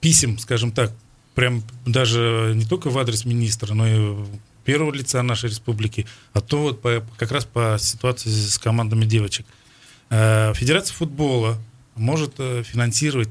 писем, 0.07 0.39
скажем 0.39 0.71
так, 0.71 0.93
прям 1.35 1.61
даже 1.85 2.53
не 2.55 2.63
только 2.63 2.89
в 2.89 2.97
адрес 2.97 3.25
министра, 3.25 3.73
но 3.73 3.85
и 3.85 4.25
первого 4.63 4.93
лица 4.93 5.21
нашей 5.21 5.49
республики, 5.49 6.07
а 6.31 6.39
то 6.39 6.61
вот 6.61 6.81
по, 6.81 7.05
как 7.17 7.29
раз 7.33 7.43
по 7.43 7.75
ситуации 7.77 8.29
с 8.29 8.57
командами 8.57 9.03
девочек. 9.03 9.45
Э, 10.09 10.53
Федерация 10.55 10.95
футбола 10.95 11.57
может 11.95 12.35
э, 12.37 12.63
финансировать, 12.63 13.27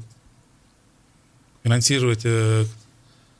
финансировать 1.63 2.21
э, 2.25 2.65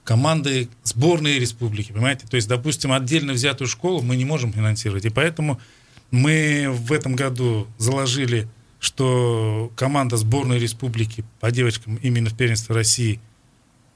команды 0.03 0.67
сборной 0.83 1.37
республики, 1.37 1.91
понимаете? 1.91 2.25
То 2.25 2.37
есть, 2.37 2.47
допустим, 2.47 2.91
отдельно 2.91 3.33
взятую 3.33 3.67
школу 3.67 4.01
мы 4.01 4.15
не 4.15 4.25
можем 4.25 4.51
финансировать, 4.51 5.05
и 5.05 5.11
поэтому 5.11 5.61
мы 6.09 6.69
в 6.71 6.91
этом 6.91 7.15
году 7.15 7.67
заложили 7.77 8.47
что 8.79 9.71
команда 9.75 10.17
сборной 10.17 10.59
республики 10.59 11.23
по 11.39 11.51
девочкам 11.51 11.95
именно 11.97 12.29
в 12.29 12.37
первенстве 12.37 12.75
России 12.75 13.19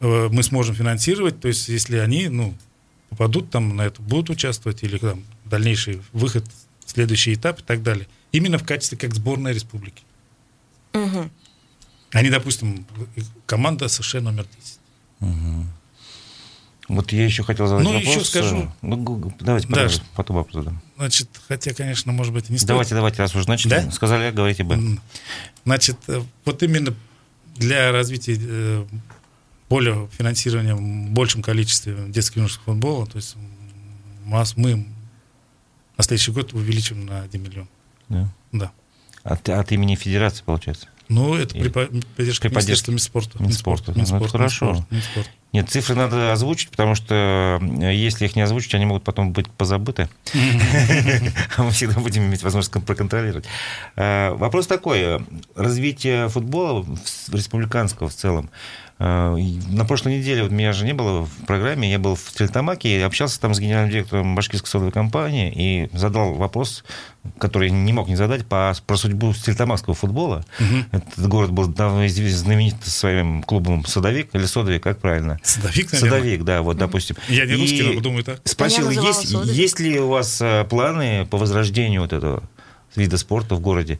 мы 0.02 0.44
сможем 0.44 0.76
финансировать, 0.76 1.40
то 1.40 1.48
есть 1.48 1.70
если 1.70 1.98
они 1.98 2.28
ну, 2.28 2.56
попадут 3.10 3.50
там 3.50 3.76
на 3.76 3.84
это, 3.84 4.02
будут 4.02 4.32
участвовать, 4.32 4.84
или 4.84 4.98
там 4.98 5.24
дальнейший 5.46 6.02
выход, 6.12 6.46
следующий 6.86 7.34
этап 7.34 7.60
и 7.60 7.64
так 7.64 7.84
далее, 7.84 8.08
именно 8.32 8.58
в 8.58 8.66
качестве 8.66 8.98
как 8.98 9.14
сборной 9.14 9.54
республики. 9.54 10.04
Угу. 10.94 11.30
Они, 12.14 12.30
допустим, 12.30 12.86
команда 13.46 13.88
США 13.88 14.22
номер 14.22 14.46
10. 14.60 14.80
Угу. 15.22 15.66
Вот 16.90 17.12
я 17.14 17.24
еще 17.24 17.44
хотел 17.44 17.68
задать 17.68 17.86
ну, 17.86 17.94
вопрос. 17.94 18.06
Ну, 18.08 18.20
еще 18.20 18.26
скажу. 18.26 18.72
Ну, 18.82 19.34
давайте 19.40 19.68
да. 19.70 19.88
потом 20.16 20.38
вопрос 20.38 20.56
задам. 20.56 20.82
Значит, 20.98 21.30
хотя, 21.48 21.74
конечно, 21.74 22.12
может 22.12 22.34
быть, 22.34 22.50
не 22.50 22.58
стоит. 22.58 22.68
Давайте, 22.68 22.96
давайте, 22.96 23.22
раз 23.22 23.34
уже 23.34 23.48
начали. 23.48 23.70
Да? 23.70 23.92
Сказали 23.92 24.26
А, 24.26 24.32
говорите 24.32 24.64
Б. 24.64 24.98
Значит, 25.64 25.98
э, 26.08 26.22
вот 26.44 26.64
именно 26.64 26.94
для 27.56 27.92
развития 27.94 28.86
более 29.72 30.10
финансирования 30.12 30.76
в 30.76 31.12
большем 31.12 31.42
количестве 31.42 31.96
детского 32.10 32.40
юношеского 32.40 32.74
футбола, 32.74 33.08
то 33.08 33.16
есть 33.16 33.36
мы 34.26 34.86
на 35.98 36.04
следующий 36.04 36.32
год 36.32 36.54
увеличим 36.54 37.06
на 37.06 37.22
1 37.22 37.42
миллион. 37.42 37.70
Да. 38.10 38.30
Да. 38.52 38.72
От, 39.24 39.48
от 39.48 39.72
имени 39.72 39.96
Федерации, 39.96 40.44
получается? 40.44 40.88
Ну, 41.08 41.36
это 41.36 41.54
при, 41.56 41.70
поддержка 41.70 42.50
при 42.50 42.56
поддержке 42.56 42.92
Минспорта. 42.92 43.42
Минспорта. 43.42 43.94
Минспорта. 43.94 44.20
Ну, 44.20 44.26
это 44.26 44.32
хорошо. 44.32 44.66
Минспорт, 44.68 44.92
Минспорт. 44.92 45.30
Нет, 45.54 45.70
цифры 45.70 45.96
надо 45.96 46.32
озвучить, 46.32 46.70
потому 46.70 46.96
что 46.96 47.60
э, 47.62 47.94
если 47.94 48.26
их 48.26 48.36
не 48.36 48.42
озвучить, 48.42 48.74
они 48.74 48.86
могут 48.86 49.04
потом 49.04 49.34
быть 49.34 49.50
позабыты. 49.50 50.10
А 51.58 51.64
мы 51.64 51.72
всегда 51.72 52.00
будем 52.00 52.24
иметь 52.24 52.44
возможность 52.44 52.86
проконтролировать. 52.86 53.46
Э, 53.96 54.32
вопрос 54.32 54.68
такой. 54.68 55.20
Развитие 55.56 56.30
футбола 56.30 56.86
республиканского 57.32 58.10
в 58.10 58.14
целом 58.14 58.50
Э, 59.04 59.36
на 59.70 59.84
прошлой 59.84 60.20
неделе, 60.20 60.44
вот 60.44 60.52
меня 60.52 60.74
же 60.74 60.86
не 60.86 60.94
было 60.94 61.26
в 61.26 61.46
программе, 61.48 61.90
я 61.90 61.98
был 61.98 62.14
в 62.14 62.20
Стрельтамаке, 62.20 63.00
и 63.00 63.02
общался 63.02 63.42
там 63.42 63.56
с 63.56 63.60
генеральным 63.60 63.90
директором 63.90 64.36
башкирской 64.36 64.70
содовой 64.70 64.92
компании 64.92 65.52
и 65.56 65.90
задал 65.98 66.36
вопрос, 66.36 66.84
который 67.40 67.72
не 67.72 67.94
мог 67.94 68.08
не 68.10 68.16
задать, 68.16 68.46
по, 68.46 68.72
про 68.86 68.98
судьбу 68.98 69.34
стрельтамакского 69.34 69.96
футбола. 69.96 70.46
Угу. 70.60 70.86
Этот 70.92 71.28
город 71.28 71.52
был 71.52 71.66
давно 71.66 72.08
знаменит 72.08 72.76
своим 72.84 73.42
клубом 73.42 73.86
«Садовик» 73.88 74.30
или 74.34 74.46
«Содовик», 74.46 74.84
как 74.84 75.00
правильно? 75.00 75.40
«Садовик», 75.42 75.92
наверное. 75.92 76.20
«Садовик», 76.20 76.44
да, 76.44 76.62
вот, 76.62 76.78
допустим. 76.78 77.16
Я 77.28 77.46
не 77.46 77.54
русский, 77.54 77.92
и 77.92 77.96
но 77.96 78.02
думаю 78.02 78.24
так. 78.24 78.42
Спросил, 78.46 78.90
есть, 78.90 79.34
есть 79.46 79.80
ли 79.80 80.00
у 80.00 80.10
вас 80.10 80.40
э, 80.42 80.66
планы 80.66 81.26
по 81.30 81.38
возрождению 81.38 82.02
вот 82.02 82.14
этого 82.14 82.44
вида 82.96 83.18
спорта 83.18 83.56
в 83.56 83.60
городе? 83.60 84.00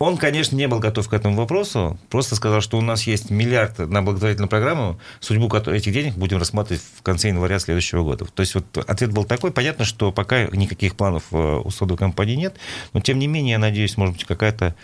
Он, 0.00 0.16
конечно, 0.16 0.56
не 0.56 0.66
был 0.66 0.80
готов 0.80 1.08
к 1.08 1.12
этому 1.12 1.36
вопросу, 1.36 1.98
просто 2.10 2.34
сказал, 2.34 2.60
что 2.60 2.76
у 2.76 2.80
нас 2.80 3.04
есть 3.04 3.30
миллиард 3.30 3.78
на 3.78 4.02
благотворительную 4.02 4.50
программу, 4.50 4.98
судьбу 5.20 5.48
этих 5.48 5.92
денег 5.92 6.14
будем 6.14 6.38
рассматривать 6.38 6.82
в 6.98 7.02
конце 7.02 7.28
января 7.28 7.58
следующего 7.58 8.02
года. 8.02 8.24
То 8.26 8.40
есть 8.40 8.54
вот 8.54 8.66
ответ 8.76 9.12
был 9.12 9.24
такой. 9.24 9.52
Понятно, 9.52 9.84
что 9.84 10.10
пока 10.10 10.44
никаких 10.48 10.96
планов 10.96 11.22
э, 11.30 11.36
у 11.64 11.70
содовой 11.70 11.96
компании 11.96 12.34
нет, 12.34 12.56
но 12.92 13.00
тем 13.00 13.18
не 13.18 13.28
менее, 13.28 13.52
я 13.52 13.58
надеюсь, 13.58 13.96
может 13.96 14.16
быть, 14.16 14.24
какая-то 14.24 14.74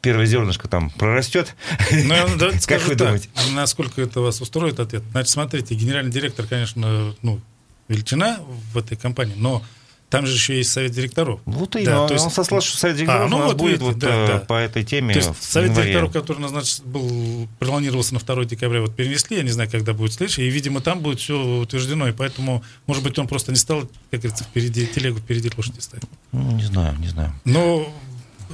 первое 0.00 0.26
зернышко 0.26 0.68
там 0.68 0.90
прорастет. 0.90 1.54
Ну, 1.90 2.14
давайте 2.36 2.66
как 2.68 2.82
вы 2.82 2.94
так, 2.94 2.98
думаете? 2.98 3.28
Насколько 3.52 4.02
это 4.02 4.20
вас 4.20 4.40
устроит 4.40 4.80
ответ? 4.80 5.02
Значит, 5.12 5.30
смотрите, 5.30 5.74
генеральный 5.74 6.12
директор, 6.12 6.46
конечно, 6.46 7.14
ну, 7.22 7.40
величина 7.88 8.40
в 8.72 8.78
этой 8.78 8.96
компании, 8.96 9.34
но 9.36 9.62
там 10.10 10.26
же 10.26 10.34
еще 10.34 10.56
есть 10.56 10.70
совет 10.70 10.92
директоров. 10.92 11.40
Вот 11.44 11.74
и 11.74 11.84
да, 11.84 12.06
то 12.06 12.14
есть... 12.14 12.24
он 12.24 12.30
сослался, 12.30 12.68
что 12.68 12.78
совет 12.78 12.96
директоров 12.96 13.26
а, 13.26 13.28
ну, 13.28 13.42
вот 13.42 13.56
будет 13.56 13.80
видите, 13.80 13.84
вот, 13.84 13.98
да, 13.98 14.26
да. 14.26 14.38
по 14.38 14.54
этой 14.54 14.84
теме. 14.84 15.12
То 15.12 15.18
есть 15.18 15.42
совет 15.42 15.70
январе. 15.70 15.88
директоров, 15.88 16.12
который 16.12 16.38
назначен 16.38 16.84
был, 16.84 17.48
планировался 17.58 18.14
на 18.14 18.20
2 18.20 18.44
декабря, 18.44 18.80
вот 18.80 18.94
перенесли, 18.94 19.38
я 19.38 19.42
не 19.42 19.50
знаю, 19.50 19.68
когда 19.68 19.92
будет 19.92 20.12
следующий, 20.12 20.42
и, 20.42 20.50
видимо, 20.50 20.80
там 20.80 21.00
будет 21.00 21.18
все 21.18 21.36
утверждено, 21.36 22.06
и 22.06 22.12
поэтому, 22.12 22.62
может 22.86 23.02
быть, 23.02 23.18
он 23.18 23.26
просто 23.26 23.50
не 23.50 23.58
стал, 23.58 23.88
как 24.10 24.20
говорится, 24.20 24.44
впереди, 24.44 24.86
телегу 24.86 25.18
впереди 25.18 25.50
лошади 25.56 25.80
ставить. 25.80 26.04
Ну, 26.30 26.52
не 26.52 26.64
знаю, 26.64 26.96
не 27.00 27.08
знаю. 27.08 27.32
Но 27.44 27.92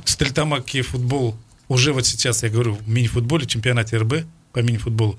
стрельтамак 0.05 0.75
и 0.75 0.83
футбол 0.83 1.37
уже 1.69 1.93
вот 1.93 2.05
сейчас, 2.05 2.43
я 2.43 2.51
говорю, 2.51 2.75
в 2.75 2.89
мини-футболе, 2.89 3.47
чемпионате 3.47 3.97
РБ 3.99 4.25
по 4.53 4.59
мини-футболу, 4.59 5.17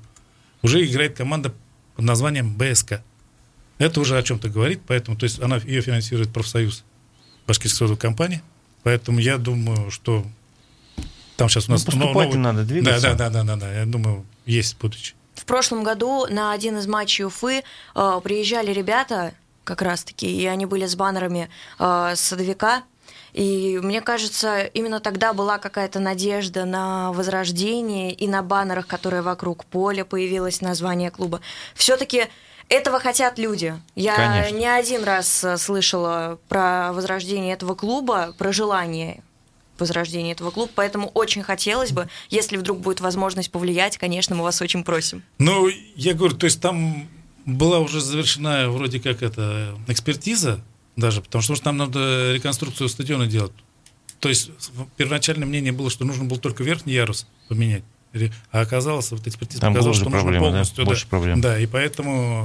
уже 0.60 0.84
играет 0.84 1.16
команда 1.16 1.54
под 1.96 2.04
названием 2.04 2.54
БСК. 2.54 3.02
Это 3.78 4.00
уже 4.00 4.18
о 4.18 4.22
чем-то 4.22 4.50
говорит, 4.50 4.82
поэтому, 4.86 5.16
то 5.16 5.24
есть 5.24 5.40
она 5.40 5.56
ее 5.56 5.80
финансирует 5.80 6.30
профсоюз 6.32 6.84
башкирской 7.46 7.96
компании, 7.96 8.42
поэтому 8.82 9.18
я 9.18 9.38
думаю, 9.38 9.90
что 9.90 10.26
там 11.36 11.48
сейчас 11.48 11.68
у 11.68 11.72
нас... 11.72 11.86
Ну, 11.86 11.96
новый... 11.96 12.34
надо 12.34 12.64
двигаться. 12.64 13.00
Да, 13.00 13.14
да, 13.14 13.30
да, 13.30 13.42
да, 13.44 13.56
да, 13.56 13.72
я 13.72 13.86
думаю, 13.86 14.24
есть 14.44 14.76
будущее. 14.78 15.16
В 15.34 15.46
прошлом 15.46 15.82
году 15.82 16.26
на 16.28 16.52
один 16.52 16.76
из 16.76 16.86
матчей 16.86 17.24
Уфы 17.24 17.64
э, 17.94 18.20
приезжали 18.22 18.72
ребята, 18.72 19.32
как 19.64 19.80
раз-таки, 19.80 20.30
и 20.30 20.44
они 20.46 20.66
были 20.66 20.86
с 20.86 20.94
баннерами 20.94 21.48
э, 21.78 22.12
садовика, 22.14 22.84
И 23.32 23.80
мне 23.82 24.00
кажется, 24.02 24.62
именно 24.62 25.00
тогда 25.00 25.32
была 25.32 25.58
какая-то 25.58 26.00
надежда 26.00 26.64
на 26.64 27.12
возрождение 27.12 28.12
и 28.12 28.28
на 28.28 28.42
баннерах, 28.42 28.86
которые 28.86 29.22
вокруг 29.22 29.64
поля 29.64 30.04
появилось 30.04 30.60
название 30.60 31.10
клуба. 31.10 31.40
Все-таки 31.74 32.26
этого 32.68 33.00
хотят 33.00 33.38
люди. 33.38 33.74
Я 33.94 34.16
Конечно. 34.16 34.56
не 34.56 34.66
один 34.66 35.04
раз 35.04 35.44
э, 35.44 35.56
слышала 35.56 36.38
про 36.48 36.92
возрождение 36.92 37.54
этого 37.54 37.74
клуба, 37.74 38.34
про 38.38 38.52
желание 38.52 39.22
возрождения 39.78 40.32
этого 40.32 40.50
клуба, 40.50 40.70
поэтому 40.74 41.08
очень 41.08 41.42
хотелось 41.42 41.90
бы, 41.90 42.08
если 42.30 42.56
вдруг 42.56 42.80
будет 42.80 43.00
возможность 43.00 43.50
повлиять, 43.50 43.98
конечно, 43.98 44.36
мы 44.36 44.44
вас 44.44 44.62
очень 44.62 44.84
просим. 44.84 45.22
Ну, 45.38 45.68
я 45.96 46.14
говорю, 46.14 46.36
то 46.36 46.44
есть 46.44 46.60
там 46.60 47.08
была 47.44 47.80
уже 47.80 48.00
завершена 48.00 48.70
вроде 48.70 49.00
как 49.00 49.22
это 49.22 49.76
экспертиза 49.88 50.60
даже, 50.96 51.22
потому 51.22 51.42
что 51.42 51.64
нам 51.64 51.76
надо 51.76 52.32
реконструкцию 52.34 52.88
стадиона 52.88 53.26
делать. 53.26 53.52
То 54.20 54.28
есть 54.28 54.50
первоначальное 54.96 55.46
мнение 55.46 55.72
было, 55.72 55.90
что 55.90 56.04
нужно 56.04 56.24
было 56.24 56.38
только 56.38 56.62
верхний 56.62 56.92
ярус 56.92 57.26
поменять. 57.48 57.82
А 58.50 58.60
оказалось, 58.60 59.10
вот 59.10 59.26
экспертиза 59.26 59.60
Там 59.60 59.72
показала, 59.72 59.94
что 59.94 60.04
проблема, 60.04 60.26
нужно 60.30 60.40
да? 60.40 60.50
полностью. 60.50 60.84
Больше 60.84 61.06
проблем. 61.06 61.40
Да, 61.40 61.58
и 61.58 61.66
поэтому 61.66 62.44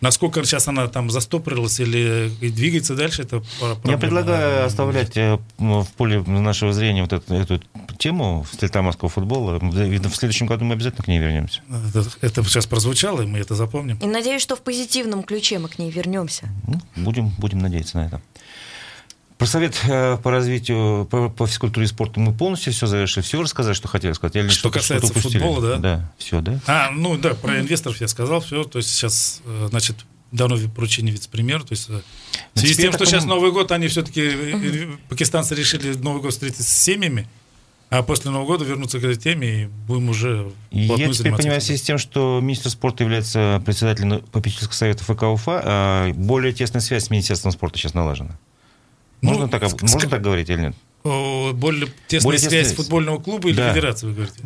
насколько 0.00 0.42
сейчас 0.44 0.68
она 0.68 0.88
там 0.88 1.10
застопорилась 1.10 1.80
или 1.80 2.30
двигается 2.40 2.94
дальше, 2.94 3.22
это 3.22 3.42
проблема. 3.58 3.90
Я 3.90 3.98
предлагаю 3.98 4.66
оставлять 4.66 5.16
э, 5.16 5.38
в 5.58 5.86
поле 5.96 6.22
нашего 6.22 6.72
зрения 6.72 7.02
вот 7.02 7.12
эту, 7.12 7.34
эту 7.34 7.60
тему 7.98 8.46
стильтамовского 8.52 9.08
футбола. 9.08 9.58
В 9.60 10.14
следующем 10.14 10.46
году 10.46 10.64
мы 10.64 10.74
обязательно 10.74 11.04
к 11.04 11.08
ней 11.08 11.18
вернемся. 11.18 11.62
Это, 11.88 12.04
это 12.20 12.44
сейчас 12.44 12.66
прозвучало, 12.66 13.22
и 13.22 13.26
мы 13.26 13.38
это 13.38 13.54
запомним. 13.54 13.98
И 13.98 14.06
надеюсь, 14.06 14.42
что 14.42 14.56
в 14.56 14.62
позитивном 14.62 15.22
ключе 15.22 15.58
мы 15.58 15.68
к 15.68 15.78
ней 15.78 15.90
вернемся. 15.90 16.48
Ну, 16.66 16.80
будем, 16.96 17.28
будем 17.38 17.58
надеяться 17.58 17.98
на 17.98 18.06
это. 18.06 18.20
Про 19.38 19.46
совет 19.46 19.78
э, 19.86 20.16
по 20.22 20.30
развитию 20.30 21.06
по, 21.10 21.28
по 21.28 21.46
физкультуре 21.46 21.84
и 21.84 21.88
спорту 21.88 22.20
мы 22.20 22.32
полностью 22.32 22.72
все 22.72 22.86
завершили, 22.86 23.22
все 23.22 23.42
рассказали, 23.42 23.74
что 23.74 23.86
хотели 23.86 24.12
сказать. 24.14 24.36
Или 24.36 24.48
Что 24.48 24.70
касается 24.70 25.10
упустили? 25.10 25.42
футбола, 25.42 25.60
да? 25.60 25.76
Да, 25.76 26.12
все, 26.16 26.40
да? 26.40 26.58
А, 26.66 26.90
ну 26.90 27.18
да, 27.18 27.34
про 27.34 27.60
инвесторов 27.60 28.00
я 28.00 28.08
сказал, 28.08 28.40
все. 28.40 28.64
То 28.64 28.78
есть 28.78 28.90
сейчас, 28.90 29.42
э, 29.44 29.66
значит, 29.68 29.96
дано 30.32 30.56
поручение 30.74 31.12
вице-премьеру. 31.12 31.64
То 31.64 31.72
есть 31.72 31.90
э, 31.90 32.00
в 32.54 32.58
связи 32.58 32.74
с 32.74 32.76
тем, 32.78 32.92
что 32.92 33.04
сейчас 33.04 33.24
Новый 33.26 33.52
год, 33.52 33.72
они 33.72 33.88
все-таки, 33.88 34.88
пакистанцы 35.08 35.54
решили 35.54 35.94
Новый 35.94 36.22
год 36.22 36.32
встретить 36.32 36.66
с 36.66 36.72
семьями, 36.72 37.28
а 37.88 38.02
после 38.02 38.30
Нового 38.30 38.46
года 38.46 38.64
вернуться 38.64 38.98
к 38.98 39.04
этой 39.04 39.16
теме 39.16 39.62
и 39.62 39.66
будем 39.66 40.08
уже 40.08 40.50
Я 40.70 40.96
теперь 41.12 41.34
понимаю, 41.34 41.60
в 41.60 41.64
связи 41.64 41.78
с 41.78 41.82
тем, 41.82 41.98
что 41.98 42.40
министр 42.42 42.70
спорта 42.70 43.04
является 43.04 43.62
председателем 43.64 44.22
попечительского 44.32 44.74
совета 44.74 45.04
ФК 45.04 45.22
УФА, 45.24 45.62
а 45.64 46.12
более 46.14 46.52
тесная 46.52 46.80
связь 46.80 47.04
с 47.04 47.10
Министерством 47.10 47.52
спорта 47.52 47.78
сейчас 47.78 47.94
налажена. 47.94 48.38
Можно, 49.26 49.44
ну, 49.44 49.48
так, 49.50 49.62
ск- 49.64 49.90
можно 49.90 50.10
так 50.10 50.22
говорить 50.22 50.48
или 50.50 50.60
нет? 50.60 50.74
Более 51.04 51.88
тесная 52.08 52.24
более 52.24 52.40
связь 52.40 52.68
тесная... 52.68 52.76
футбольного 52.76 53.18
клуба 53.20 53.48
или 53.48 53.56
да. 53.56 53.70
федерации, 53.70 54.06
вы 54.06 54.14
говорите? 54.14 54.40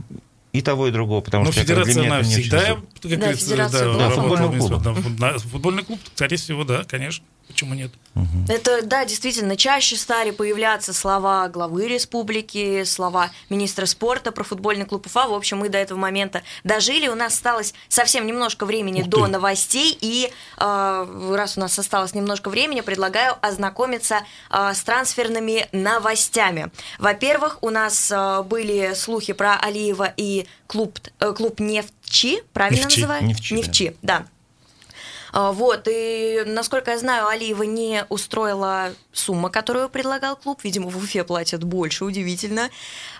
И 0.53 0.62
того, 0.62 0.88
и 0.88 0.90
другого, 0.90 1.21
потому 1.21 1.45
Но 1.45 1.53
что 1.53 1.61
федерация, 1.61 2.05
она 2.05 2.23
всегда, 2.23 2.61
как 2.61 2.79
да, 3.03 3.16
говорится, 3.16 3.57
да, 3.57 3.69
да, 3.69 4.11
футбольный 4.11 4.59
клуб. 4.59 5.40
Футбольный 5.53 5.83
клуб, 5.85 6.01
скорее 6.14 6.37
всего, 6.37 6.64
да, 6.64 6.85
конечно. 6.85 7.25
Почему 7.51 7.75
нет? 7.75 7.91
Угу. 8.15 8.53
Это, 8.53 8.83
да, 8.83 9.05
действительно, 9.05 9.57
чаще 9.57 9.97
стали 9.97 10.31
появляться 10.31 10.93
слова 10.93 11.49
главы 11.49 11.89
республики, 11.89 12.85
слова 12.85 13.31
министра 13.49 13.87
спорта 13.87 14.31
про 14.31 14.45
футбольный 14.45 14.85
клуб 14.85 15.07
Уфа. 15.07 15.27
В 15.27 15.35
общем, 15.35 15.59
мы 15.59 15.69
до 15.69 15.79
этого 15.79 15.99
момента 15.99 16.43
дожили. 16.63 17.09
У 17.09 17.15
нас 17.15 17.35
осталось 17.35 17.75
совсем 17.89 18.27
немножко 18.27 18.67
времени 18.67 19.03
до 19.03 19.27
новостей. 19.27 19.97
И 20.01 20.31
э, 20.59 21.33
раз 21.37 21.57
у 21.57 21.61
нас 21.61 21.79
осталось 21.79 22.15
немножко 22.15 22.51
времени, 22.51 22.81
предлагаю 22.83 23.35
ознакомиться 23.41 24.21
э, 24.51 24.73
с 24.75 24.83
трансферными 24.83 25.69
новостями. 25.73 26.71
Во-первых, 26.99 27.59
у 27.63 27.71
нас 27.71 28.13
э, 28.13 28.43
были 28.43 28.95
слухи 28.95 29.33
про 29.33 29.57
Алиева 29.57 30.13
и 30.17 30.47
клуб, 30.67 30.99
э, 31.19 31.33
клуб 31.33 31.59
Нефчи, 31.59 32.43
правильно 32.53 32.85
Нефчи. 32.85 33.01
называют? 33.01 33.25
Нефчи, 33.27 33.55
Нефчи 33.55 33.97
да. 34.03 34.19
да. 34.21 34.27
Вот, 35.33 35.88
и, 35.90 36.43
насколько 36.47 36.90
я 36.93 36.99
знаю, 36.99 37.29
Алиева 37.29 37.62
не 37.62 38.05
устроила 38.09 38.93
сумма, 39.12 39.51
которую 39.51 39.88
предлагал 39.88 40.37
клуб. 40.37 40.61
Видимо, 40.64 40.88
в 40.88 40.97
Уфе 40.97 41.25
платят 41.25 41.64
больше, 41.64 42.05
удивительно. 42.05 42.71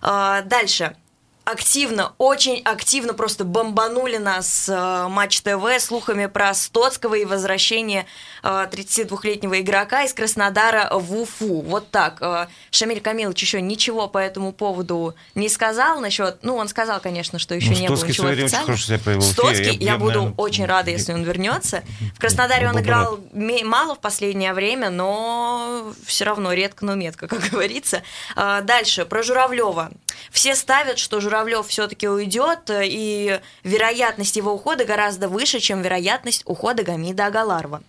Дальше 0.03 0.97
активно, 1.45 2.13
очень 2.19 2.61
активно 2.63 3.15
просто 3.15 3.45
бомбанули 3.45 4.19
нас 4.19 4.69
э, 4.69 5.09
Матч 5.09 5.41
ТВ 5.41 5.81
слухами 5.81 6.27
про 6.27 6.55
Стоцкого 6.55 7.15
и 7.15 7.25
возвращение 7.25 8.07
э, 8.43 8.69
32-летнего 8.71 9.61
игрока 9.61 10.05
из 10.05 10.13
Краснодара 10.13 10.91
в 10.93 11.15
Уфу. 11.15 11.63
Вот 11.63 11.91
так. 11.91 12.19
Э, 12.21 12.47
Шамиль 12.71 13.01
Камилович 13.01 13.43
еще 13.43 13.61
ничего 13.61 14.09
по 14.09 14.19
этому 14.19 14.53
поводу 14.53 15.15
не 15.35 15.49
сказал 15.49 16.01
насчет... 16.01 16.39
Ну, 16.43 16.57
он 16.57 16.69
сказал, 16.69 17.01
конечно, 17.01 17.39
что 17.39 17.55
еще 17.55 17.71
ну, 17.71 17.79
не 17.79 17.89
было 17.89 18.05
ничего 18.05 18.29
официального. 18.29 19.21
Стоцкий, 19.21 19.65
я, 19.65 19.73
я, 19.73 19.93
я 19.93 19.97
буду 19.99 20.21
наверное... 20.21 20.35
очень 20.37 20.67
рада, 20.67 20.91
если 20.91 21.13
он 21.13 21.23
вернется. 21.23 21.83
В 22.15 22.21
Краснодаре 22.21 22.69
он 22.69 22.79
играл 22.81 23.19
мало 23.33 23.95
в 23.95 24.01
последнее 24.01 24.53
время, 24.53 24.91
но 24.91 25.93
все 26.05 26.25
равно 26.25 26.53
редко, 26.53 26.85
но 26.85 26.95
метко, 26.95 27.27
как 27.27 27.41
говорится. 27.51 28.03
Э, 28.37 28.61
дальше, 28.63 29.05
про 29.05 29.23
Журавлева. 29.23 29.91
Все 30.31 30.55
ставят, 30.55 30.99
что 30.99 31.21
Журавлев 31.21 31.30
все-таки 31.63 32.09
уйдет, 32.09 32.71
и 32.71 33.41
вероятность 33.65 34.37
его 34.37 34.53
ухода 34.53 34.85
гораздо 34.85 35.29
выше, 35.29 35.61
чем 35.61 35.83
вероятность 35.83 36.43
ухода 36.45 36.83
Гамида 36.83 37.27
Агаларова 37.27 37.83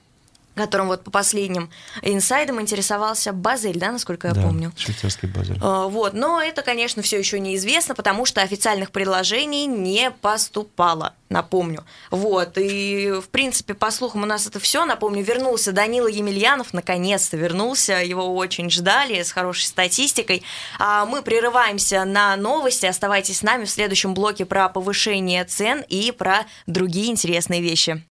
которым 0.55 0.87
вот 0.87 1.03
по 1.03 1.11
последним 1.11 1.69
инсайдам 2.01 2.59
интересовался 2.61 3.33
Базель, 3.33 3.77
да, 3.77 3.91
насколько 3.91 4.27
я 4.27 4.33
да, 4.33 4.41
помню. 4.41 4.71
швейцарский 4.75 5.27
Базель. 5.27 5.57
Вот, 5.59 6.13
но 6.13 6.41
это, 6.41 6.61
конечно, 6.61 7.01
все 7.01 7.17
еще 7.17 7.39
неизвестно, 7.39 7.95
потому 7.95 8.25
что 8.25 8.41
официальных 8.41 8.91
предложений 8.91 9.67
не 9.67 10.11
поступало, 10.11 11.13
напомню. 11.29 11.85
Вот, 12.09 12.57
и, 12.57 13.11
в 13.11 13.29
принципе, 13.29 13.73
по 13.73 13.91
слухам 13.91 14.23
у 14.23 14.25
нас 14.25 14.47
это 14.47 14.59
все, 14.59 14.85
напомню, 14.85 15.23
вернулся 15.23 15.71
Данила 15.71 16.07
Емельянов, 16.07 16.73
наконец-то 16.73 17.37
вернулся, 17.37 17.93
его 18.03 18.35
очень 18.35 18.69
ждали, 18.69 19.21
с 19.21 19.31
хорошей 19.31 19.65
статистикой. 19.65 20.43
А 20.79 21.05
мы 21.05 21.21
прерываемся 21.21 22.03
на 22.05 22.35
новости, 22.35 22.85
оставайтесь 22.85 23.39
с 23.39 23.43
нами 23.43 23.65
в 23.65 23.69
следующем 23.69 24.13
блоке 24.13 24.45
про 24.45 24.69
повышение 24.69 25.45
цен 25.45 25.83
и 25.87 26.11
про 26.11 26.45
другие 26.67 27.11
интересные 27.11 27.61
вещи. 27.61 28.03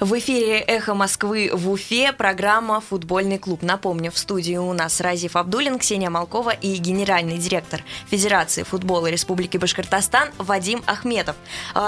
В 0.00 0.18
эфире 0.18 0.60
«Эхо 0.60 0.94
Москвы» 0.94 1.50
в 1.52 1.70
Уфе 1.70 2.14
программа 2.14 2.80
«Футбольный 2.80 3.36
клуб». 3.36 3.60
Напомню, 3.60 4.10
в 4.10 4.16
студии 4.16 4.56
у 4.56 4.72
нас 4.72 4.98
Разиф 5.02 5.36
Абдулин, 5.36 5.78
Ксения 5.78 6.08
Малкова 6.08 6.52
и 6.52 6.74
генеральный 6.76 7.36
директор 7.36 7.82
Федерации 8.10 8.62
футбола 8.62 9.08
Республики 9.08 9.58
Башкортостан 9.58 10.30
Вадим 10.38 10.82
Ахметов. 10.86 11.36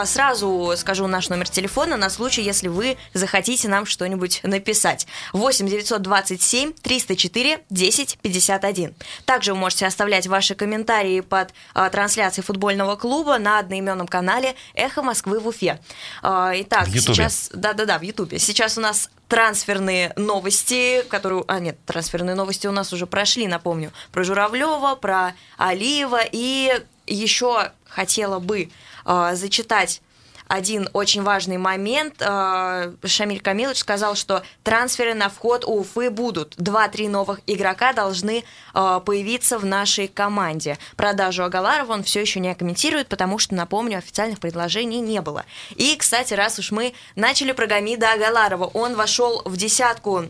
Сразу 0.05 0.75
скажу 0.77 1.07
наш 1.07 1.31
номер 1.31 1.49
телефона 1.49 1.97
на 1.97 2.11
случай, 2.11 2.43
если 2.43 2.69
вы 2.69 2.99
захотите 3.15 3.69
нам 3.69 3.87
что-нибудь 3.87 4.41
написать. 4.43 5.07
8 5.33 5.67
927 5.67 6.75
304 6.75 7.61
10 7.71 8.19
51. 8.21 8.95
Также 9.25 9.55
вы 9.55 9.59
можете 9.59 9.87
оставлять 9.87 10.27
ваши 10.27 10.55
комментарии 10.55 11.21
под 11.21 11.55
трансляцией 11.73 12.45
футбольного 12.45 12.97
клуба 12.97 13.39
на 13.39 13.59
одноименном 13.59 14.07
канале 14.07 14.55
«Эхо 14.75 15.01
Москвы» 15.01 15.41
в 15.41 15.49
Уфе. 15.49 15.81
Итак, 16.23 16.89
сейчас... 16.89 17.49
Да-да-да, 17.55 18.02
в 18.03 18.05
Ютубе. 18.05 18.39
Сейчас 18.39 18.77
у 18.77 18.81
нас 18.81 19.11
трансферные 19.29 20.13
новости, 20.17 21.03
которые... 21.09 21.45
А, 21.47 21.61
нет, 21.61 21.79
трансферные 21.87 22.35
новости 22.35 22.67
у 22.67 22.73
нас 22.73 22.93
уже 22.93 23.07
прошли, 23.07 23.47
напомню. 23.47 23.93
Про 24.11 24.25
Журавлева, 24.25 24.97
про 24.97 25.35
Алиева. 25.57 26.21
И 26.31 26.83
еще 27.07 27.71
хотела 27.87 28.41
бы 28.41 28.71
э, 29.07 29.31
зачитать 29.35 30.03
один 30.53 30.91
очень 30.93 31.23
важный 31.23 31.57
момент. 31.57 32.21
Шамиль 32.21 33.41
Камилович 33.41 33.79
сказал, 33.79 34.15
что 34.17 34.43
трансферы 34.63 35.15
на 35.15 35.31
вход 35.31 35.65
у 35.65 35.81
Уфы 35.81 36.11
будут. 36.11 36.55
Два-три 36.59 37.09
новых 37.09 37.41
игрока 37.47 37.95
должны 37.95 38.45
появиться 38.75 39.59
в 39.59 39.65
нашей 39.65 40.09
команде. 40.09 40.77
Продажу 40.97 41.45
Агаларова 41.45 41.95
он 41.95 42.03
все 42.03 42.21
еще 42.21 42.39
не 42.39 42.55
комментирует, 42.55 43.09
потому 43.09 43.39
что, 43.39 43.55
напомню, 43.55 43.97
официальных 43.97 44.41
предложений 44.41 45.01
не 45.01 45.23
было. 45.23 45.47
И, 45.71 45.97
кстати, 45.97 46.35
раз 46.35 46.59
уж 46.59 46.71
мы 46.71 46.93
начали 47.17 47.53
про 47.53 47.67
Гамида 47.67 48.13
Агаларова, 48.13 48.67
он 48.67 48.95
вошел 48.95 49.41
в 49.47 49.57
десятку 49.57 50.27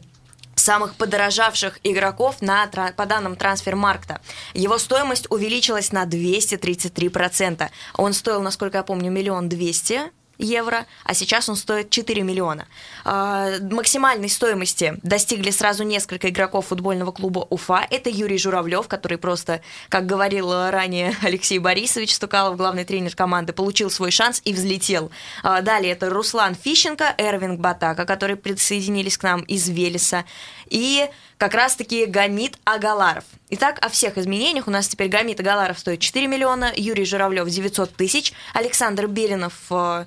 самых 0.62 0.94
подорожавших 0.94 1.80
игроков 1.82 2.40
на, 2.40 2.66
по 2.96 3.06
данным 3.06 3.36
трансфермаркта. 3.36 4.20
Его 4.54 4.78
стоимость 4.78 5.30
увеличилась 5.30 5.92
на 5.92 6.04
233%. 6.04 7.68
Он 7.94 8.12
стоил, 8.12 8.40
насколько 8.42 8.78
я 8.78 8.82
помню, 8.84 9.10
миллион 9.10 9.48
двести 9.48 10.00
евро, 10.42 10.86
а 11.04 11.14
сейчас 11.14 11.48
он 11.48 11.56
стоит 11.56 11.90
4 11.90 12.22
миллиона. 12.22 12.66
А, 13.04 13.50
максимальной 13.60 14.28
стоимости 14.28 14.98
достигли 15.02 15.50
сразу 15.50 15.84
несколько 15.84 16.28
игроков 16.28 16.66
футбольного 16.66 17.12
клуба 17.12 17.46
Уфа. 17.50 17.86
Это 17.90 18.10
Юрий 18.10 18.38
Журавлев, 18.38 18.88
который 18.88 19.18
просто, 19.18 19.62
как 19.88 20.06
говорил 20.06 20.52
ранее 20.70 21.16
Алексей 21.22 21.58
Борисович 21.58 22.14
Стукалов, 22.14 22.56
главный 22.56 22.84
тренер 22.84 23.14
команды, 23.14 23.52
получил 23.52 23.90
свой 23.90 24.10
шанс 24.10 24.42
и 24.44 24.52
взлетел. 24.52 25.10
А, 25.42 25.62
далее 25.62 25.92
это 25.92 26.10
Руслан 26.10 26.54
Фищенко, 26.54 27.14
Эрвинг 27.18 27.60
Батака, 27.60 28.04
которые 28.04 28.36
присоединились 28.36 29.16
к 29.16 29.22
нам 29.22 29.42
из 29.42 29.68
Велеса. 29.68 30.24
И 30.68 31.08
как 31.42 31.54
раз-таки 31.54 32.06
Гамит 32.06 32.56
Агаларов. 32.64 33.24
Итак, 33.50 33.78
о 33.84 33.88
всех 33.88 34.16
изменениях. 34.16 34.68
У 34.68 34.70
нас 34.70 34.86
теперь 34.86 35.08
Гамит 35.08 35.40
Агаларов 35.40 35.78
стоит 35.78 35.98
4 35.98 36.28
миллиона, 36.28 36.72
Юрий 36.76 37.04
Журавлев 37.04 37.48
900 37.48 37.94
тысяч, 37.94 38.32
Александр 38.54 39.08
Белинов 39.08 39.54
э, 39.70 40.06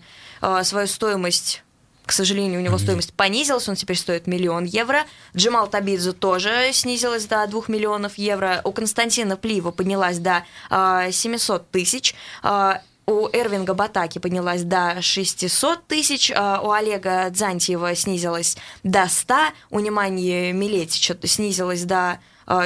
свою 0.63 0.87
стоимость 0.87 1.63
к 2.05 2.11
сожалению, 2.11 2.59
у 2.59 2.63
него 2.63 2.77
стоимость 2.77 3.13
понизилась, 3.13 3.67
он 3.67 3.75
теперь 3.75 3.97
стоит 3.97 4.27
миллион 4.27 4.65
евро. 4.65 5.05
Джамал 5.35 5.67
Табидзе 5.67 6.11
тоже 6.11 6.69
снизилась 6.71 7.25
до 7.25 7.45
2 7.47 7.63
миллионов 7.67 8.17
евро. 8.17 8.61
У 8.63 8.71
Константина 8.71 9.37
Плива 9.37 9.71
поднялась 9.71 10.19
до 10.19 10.43
э, 10.69 11.09
700 11.11 11.71
тысяч. 11.71 12.13
Э, 12.43 12.75
у 13.07 13.27
Эрвинга 13.27 13.73
Батаки 13.73 14.19
поднялась 14.19 14.63
до 14.63 15.01
600 15.01 15.85
тысяч, 15.87 16.31
а 16.35 16.59
у 16.61 16.71
Олега 16.71 17.29
Дзантьева 17.29 17.95
снизилась 17.95 18.57
до 18.83 19.07
100, 19.07 19.35
у 19.69 19.79
Неманьи 19.79 20.51
Милетича 20.51 21.15
снизилась 21.23 21.83
до 21.83 22.19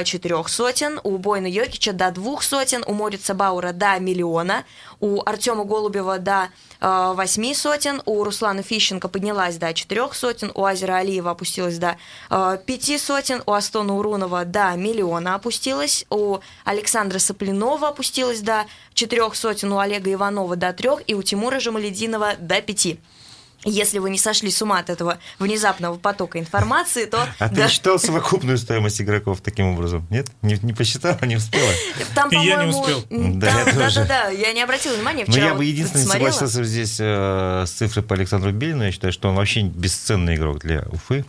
четырех 0.04 0.48
сотен, 0.48 1.00
у 1.02 1.16
Бойна 1.18 1.46
Йокича 1.46 1.92
до 1.92 2.10
двух 2.10 2.42
сотен, 2.42 2.84
у 2.86 2.92
Морица 2.92 3.34
Баура 3.34 3.72
до 3.72 3.98
миллиона, 3.98 4.64
у 5.00 5.22
Артема 5.24 5.64
Голубева 5.64 6.18
до 6.18 6.48
э, 6.80 7.12
восьми 7.14 7.54
сотен, 7.54 8.02
у 8.04 8.22
Руслана 8.22 8.62
Фищенко 8.62 9.08
поднялась 9.08 9.56
до 9.56 9.72
четырех 9.72 10.14
сотен, 10.14 10.52
у 10.54 10.64
Азера 10.64 10.96
Алиева 10.96 11.30
опустилась 11.30 11.78
до 11.78 11.96
э, 12.30 12.58
пяти 12.66 12.98
сотен, 12.98 13.42
у 13.46 13.52
Астона 13.52 13.96
Урунова 13.96 14.44
до 14.44 14.74
миллиона 14.76 15.34
опустилась, 15.34 16.04
у 16.10 16.38
Александра 16.64 17.18
Соплинова 17.18 17.88
опустилась 17.88 18.40
до 18.40 18.66
четырех 18.94 19.34
сотен, 19.34 19.72
у 19.72 19.78
Олега 19.78 20.12
Иванова 20.12 20.56
до 20.56 20.72
трех 20.72 21.02
и 21.06 21.14
у 21.14 21.22
Тимура 21.22 21.58
Жамалединова 21.58 22.34
до 22.38 22.60
пяти. 22.60 23.00
Если 23.64 23.98
вы 23.98 24.10
не 24.10 24.18
сошли 24.18 24.50
с 24.50 24.62
ума 24.62 24.78
от 24.78 24.90
этого 24.90 25.18
внезапного 25.38 25.96
потока 25.98 26.38
информации, 26.38 27.04
то... 27.04 27.28
А 27.38 27.48
да. 27.48 27.66
ты 27.66 27.68
считал 27.68 27.98
совокупную 27.98 28.56
стоимость 28.56 29.00
игроков 29.02 29.40
таким 29.42 29.66
образом? 29.66 30.06
Нет? 30.10 30.28
Не, 30.42 30.58
не 30.62 30.72
посчитала, 30.72 31.18
не 31.22 31.36
успела? 31.36 31.70
Там, 32.14 32.30
И 32.30 32.36
я 32.36 32.64
не 32.64 32.70
успел. 32.70 33.04
Да, 33.10 33.64
да, 33.66 33.90
да, 33.94 34.04
да, 34.04 34.28
я 34.28 34.52
не 34.52 34.62
обратила 34.62 34.94
внимания. 34.94 35.24
Но 35.26 35.36
я 35.36 35.54
бы 35.54 35.64
единственное 35.64 36.06
согласился 36.06 36.64
здесь 36.64 36.96
э, 37.00 37.64
с 37.66 37.70
цифрой 37.70 38.02
по 38.02 38.14
Александру 38.14 38.52
Белину. 38.52 38.84
Я 38.84 38.92
считаю, 38.92 39.12
что 39.12 39.28
он 39.28 39.34
вообще 39.34 39.62
бесценный 39.62 40.36
игрок 40.36 40.60
для 40.60 40.84
Уфы. 40.90 41.24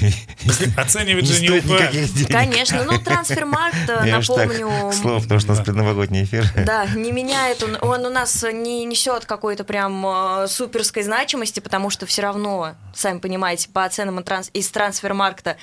Оценивать 0.76 1.26
же 1.26 1.40
не 1.40 1.50
Уфа. 1.50 1.90
Конечно, 2.28 2.84
ну 2.84 2.98
трансфермаркт, 2.98 3.88
напомню... 3.88 4.90
К 4.90 4.94
слову, 4.94 5.20
потому 5.20 5.40
что 5.40 5.52
у 5.52 5.56
нас 5.56 5.64
предновогодний 5.64 6.24
эфир. 6.24 6.46
Да, 6.64 6.86
не 6.86 7.12
меняет 7.12 7.62
он, 7.62 7.76
он 7.80 8.06
у 8.06 8.10
нас 8.10 8.44
не 8.52 8.84
несет 8.84 9.24
какой-то 9.24 9.64
прям 9.64 10.04
э, 10.06 10.46
суперской 10.48 11.02
значимости, 11.02 11.60
потому 11.72 11.88
что 11.88 12.04
все 12.04 12.20
равно, 12.20 12.74
сами 12.92 13.18
понимаете, 13.18 13.70
по 13.70 13.86
оценам 13.86 14.22
из 14.52 14.68
трансфермаркта 14.70 15.56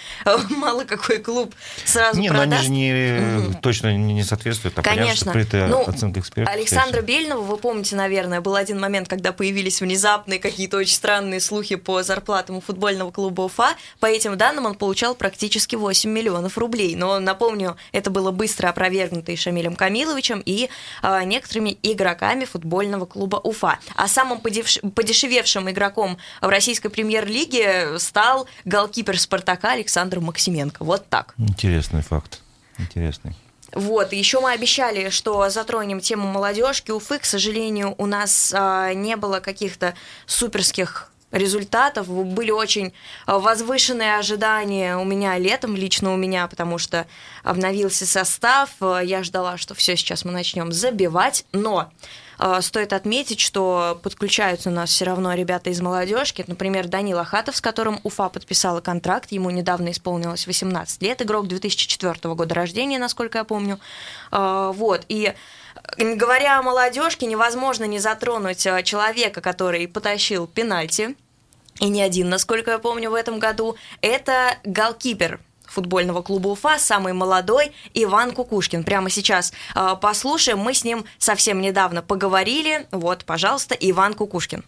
мало 0.50 0.84
какой 0.84 1.19
клуб 1.19 1.54
сразу 1.86 2.19
не, 2.19 2.30
продаст. 2.30 2.52
они 2.52 2.63
же 2.63 2.69
не, 2.72 3.45
угу. 3.45 3.58
точно 3.62 3.95
не 3.95 4.24
соответствуют, 4.24 4.80
а 4.80 4.82
Конечно. 4.82 5.32
Понятно, 5.32 5.67
ну, 5.67 5.84
оценка 5.88 6.19
экспертов. 6.19 6.52
Александра 6.52 7.04
Бельнова, 7.04 7.41
вы 7.43 7.58
помните, 7.58 7.95
наверное, 7.95 8.41
был 8.41 8.56
один 8.56 8.80
момент, 8.80 9.08
когда 9.08 9.32
появились 9.34 9.82
внезапные 9.82 10.39
какие-то 10.39 10.78
очень 10.78 10.95
странные 10.95 11.41
слухи 11.41 11.76
по 11.76 12.02
зарплатам 12.02 12.56
у 12.56 12.62
футбольного 12.62 13.12
клуба 13.12 13.41
Уфа. 13.41 13.76
По 14.00 14.08
этим 14.08 14.36
данным 14.36 14.65
он 14.65 14.74
получал 14.74 15.13
практически 15.13 15.76
8 15.76 16.10
миллионов 16.10 16.58
рублей. 16.58 16.95
Но, 16.95 17.19
напомню, 17.19 17.78
это 17.91 18.10
было 18.10 18.32
быстро 18.32 18.69
опровергнуто 18.69 19.32
и 19.32 19.36
Шамилем 19.36 19.76
Камиловичем, 19.76 20.41
и 20.43 20.69
э, 21.04 21.24
некоторыми 21.26 21.78
игроками 21.84 22.45
футбольного 22.45 23.06
клуба 23.06 23.36
Уфа. 23.36 23.78
А 23.95 24.08
самым 24.08 24.39
подешевевшим 24.39 25.69
игроком 25.69 25.99
игроком 26.00 26.18
в 26.42 26.48
российской 26.48 26.90
премьер-лиге 26.90 28.00
стал 28.00 28.48
голкипер 28.66 29.20
«Спартака» 29.20 29.74
Александр 29.74 30.20
Максименко. 30.20 30.84
Вот 30.84 31.08
так. 31.10 31.34
Интересный 31.38 32.02
факт. 32.02 32.42
Интересный. 32.78 33.36
Вот, 33.74 34.14
еще 34.14 34.40
мы 34.40 34.52
обещали, 34.52 35.10
что 35.10 35.48
затронем 35.50 36.00
тему 36.00 36.28
молодежки. 36.28 36.90
Уфы, 36.90 37.20
к 37.20 37.26
сожалению, 37.26 37.94
у 38.00 38.08
нас 38.08 38.52
а, 38.56 38.94
не 38.94 39.16
было 39.16 39.42
каких-то 39.42 39.94
суперских 40.26 41.12
результатов. 41.32 42.08
Были 42.08 42.52
очень 42.52 42.94
возвышенные 43.28 44.18
ожидания 44.18 44.98
у 44.98 45.06
меня 45.06 45.38
летом, 45.38 45.76
лично 45.76 46.13
у 46.13 46.18
меня, 46.18 46.48
потому 46.48 46.78
что 46.78 47.08
обновился 47.44 48.06
состав. 48.06 48.70
Я 48.82 49.24
ждала, 49.24 49.58
что 49.58 49.74
все, 49.74 49.96
сейчас 49.96 50.26
мы 50.26 50.32
начнем 50.32 50.72
забивать, 50.72 51.46
но 51.52 51.92
а, 52.42 52.62
стоит 52.62 52.94
отметить, 52.94 53.42
что 53.42 54.00
подключаются 54.02 54.70
у 54.70 54.74
нас 54.74 54.89
все 54.89 55.04
равно 55.04 55.34
ребята 55.34 55.70
из 55.70 55.82
молодежки. 55.82 56.46
Например, 56.48 56.88
Данил 56.88 57.20
Ахатов, 57.20 57.58
с 57.58 57.62
которым 57.62 58.00
Уфа 58.04 58.30
подписала 58.30 58.80
контракт. 58.80 59.32
Ему 59.32 59.50
недавно 59.50 59.92
исполнилось 59.92 60.48
18 60.48 61.02
лет. 61.02 61.22
Игрок 61.22 61.48
2004 61.48 62.34
года 62.34 62.56
рождения, 62.56 62.98
насколько 62.98 63.39
я 63.39 63.44
помню. 63.44 63.78
Вот. 64.32 65.06
И 65.10 65.34
говоря 65.97 66.60
о 66.60 66.62
молодежке, 66.62 67.25
невозможно 67.25 67.86
не 67.86 67.99
затронуть 67.99 68.65
а, 68.67 68.84
человека, 68.84 69.41
который 69.41 69.88
потащил 69.88 70.47
пенальти. 70.47 71.15
И 71.80 71.88
не 71.88 72.02
один, 72.02 72.30
насколько 72.30 72.71
я 72.71 72.80
помню, 72.80 73.10
в 73.10 73.13
этом 73.13 73.39
году. 73.39 73.75
Это 74.02 74.58
голкипер 74.63 75.39
футбольного 75.65 76.21
клуба 76.21 76.49
Уфа, 76.49 76.78
самый 76.80 77.13
молодой 77.13 77.71
Иван 77.93 78.32
Кукушкин. 78.32 78.84
Прямо 78.84 79.10
сейчас 79.10 79.54
э, 79.75 79.95
послушаем, 80.02 80.58
мы 80.60 80.73
с 80.73 80.84
ним 80.84 81.06
совсем 81.19 81.62
недавно 81.62 82.02
поговорили. 82.02 82.88
Вот, 82.91 83.23
пожалуйста, 83.23 83.75
Иван 83.80 84.13
Кукушкин. 84.13 84.63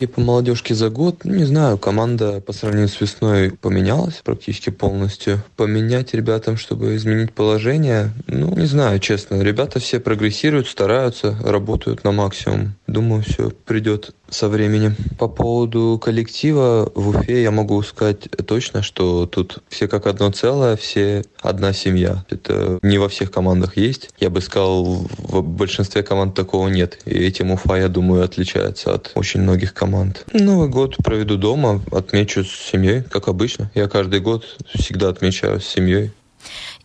И 0.00 0.06
по 0.06 0.20
молодежке 0.20 0.74
за 0.74 0.90
год, 0.90 1.24
ну, 1.24 1.34
не 1.34 1.44
знаю, 1.44 1.76
команда 1.76 2.40
по 2.40 2.52
сравнению 2.52 2.88
с 2.88 3.00
весной 3.00 3.50
поменялась 3.50 4.20
практически 4.22 4.70
полностью. 4.70 5.42
Поменять 5.56 6.14
ребятам, 6.14 6.56
чтобы 6.56 6.94
изменить 6.96 7.32
положение, 7.32 8.12
ну, 8.26 8.54
не 8.56 8.66
знаю, 8.66 9.00
честно. 9.00 9.42
Ребята 9.42 9.80
все 9.80 9.98
прогрессируют, 9.98 10.68
стараются, 10.68 11.36
работают 11.42 12.04
на 12.04 12.12
максимум. 12.12 12.74
Думаю, 12.86 13.22
все 13.22 13.50
придет 13.50 14.14
со 14.30 14.48
временем. 14.48 14.94
По 15.18 15.28
поводу 15.28 16.00
коллектива 16.02 16.90
в 16.94 17.08
Уфе 17.08 17.42
я 17.42 17.50
могу 17.50 17.82
сказать 17.82 18.28
точно, 18.46 18.82
что 18.82 19.26
тут 19.26 19.62
все 19.68 19.88
как 19.88 20.06
одно 20.06 20.30
целое, 20.30 20.76
все 20.76 21.24
одна 21.40 21.72
семья. 21.72 22.24
Это 22.30 22.78
не 22.82 22.98
во 22.98 23.08
всех 23.08 23.30
командах 23.30 23.76
есть. 23.76 24.10
Я 24.18 24.30
бы 24.30 24.40
сказал, 24.40 24.84
в 24.84 25.42
большинстве 25.42 26.02
команд 26.02 26.34
такого 26.34 26.68
нет. 26.68 26.98
И 27.04 27.14
этим 27.14 27.50
Уфа, 27.50 27.76
я 27.76 27.88
думаю, 27.88 28.24
отличается 28.24 28.94
от 28.94 29.12
очень 29.14 29.40
многих 29.40 29.74
команд. 29.74 30.24
Новый 30.32 30.68
год 30.68 30.96
проведу 30.98 31.36
дома, 31.36 31.82
отмечу 31.92 32.44
с 32.44 32.50
семьей, 32.50 33.02
как 33.02 33.28
обычно. 33.28 33.70
Я 33.74 33.88
каждый 33.88 34.20
год 34.20 34.44
всегда 34.74 35.08
отмечаю 35.08 35.60
с 35.60 35.66
семьей. 35.66 36.12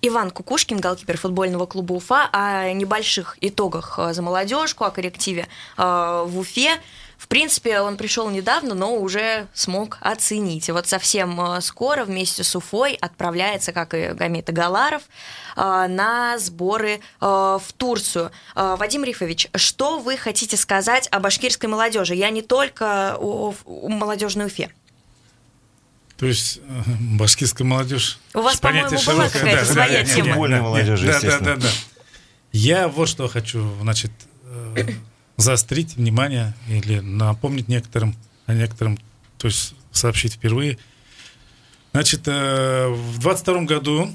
Иван 0.01 0.31
Кукушкин, 0.31 0.79
голкипер 0.79 1.17
футбольного 1.17 1.65
клуба 1.65 1.93
Уфа, 1.93 2.29
о 2.33 2.73
небольших 2.73 3.37
итогах 3.39 3.97
э, 3.97 4.13
за 4.13 4.21
молодежку, 4.21 4.83
о 4.83 4.91
коллективе 4.91 5.47
э, 5.77 6.23
в 6.27 6.39
Уфе. 6.39 6.77
В 7.23 7.27
принципе, 7.29 7.79
он 7.79 7.95
пришел 7.95 8.29
недавно, 8.29 8.75
но 8.75 8.97
уже 8.97 9.47
смог 9.53 9.97
оценить. 10.01 10.67
И 10.67 10.73
вот 10.73 10.87
совсем 10.87 11.39
э, 11.39 11.61
скоро 11.61 12.03
вместе 12.03 12.43
с 12.43 12.53
Уфой 12.53 12.95
отправляется, 12.95 13.71
как 13.71 13.93
и 13.93 14.09
Гамита 14.09 14.51
Галаров, 14.51 15.03
на 15.55 16.35
сборы 16.39 16.99
в 17.19 17.63
Турцию. 17.77 18.31
Вадим 18.55 19.03
Рифович, 19.03 19.49
что 19.55 19.99
вы 19.99 20.17
хотите 20.17 20.57
сказать 20.57 21.07
о 21.11 21.19
башкирской 21.19 21.69
молодежи? 21.69 22.15
Я 22.15 22.29
не 22.31 22.41
только 22.41 23.15
о, 23.19 23.53
о 23.65 23.89
молодежной 23.89 24.47
Уфе. 24.47 24.71
То 26.17 26.25
есть 26.25 26.57
э, 26.57 26.81
башкирская 27.17 27.65
молодежь. 27.65 28.19
У 28.33 28.41
вас, 28.41 28.57
по-моему, 28.59 28.97
была 29.05 29.29
какая-то 29.29 29.65
да, 29.65 29.73
своя 29.73 30.03
да, 30.03 30.05
тема. 30.05 30.27
Футбольная 30.29 30.61
молодежь, 30.61 31.01
да, 31.01 31.19
да, 31.21 31.39
да, 31.39 31.55
да. 31.55 31.69
Я 32.51 32.87
вот 32.87 33.07
что 33.09 33.27
хочу, 33.27 33.73
значит, 33.81 34.11
э, 34.75 34.93
заострить 35.43 35.95
внимание 35.95 36.55
или 36.67 36.99
напомнить 36.99 37.67
некоторым, 37.67 38.15
о 38.45 38.53
некоторым, 38.53 38.97
то 39.37 39.47
есть 39.47 39.75
сообщить 39.91 40.33
впервые. 40.33 40.77
Значит, 41.91 42.27
э, 42.27 42.87
в 42.87 43.19
22 43.19 43.65
году 43.65 44.09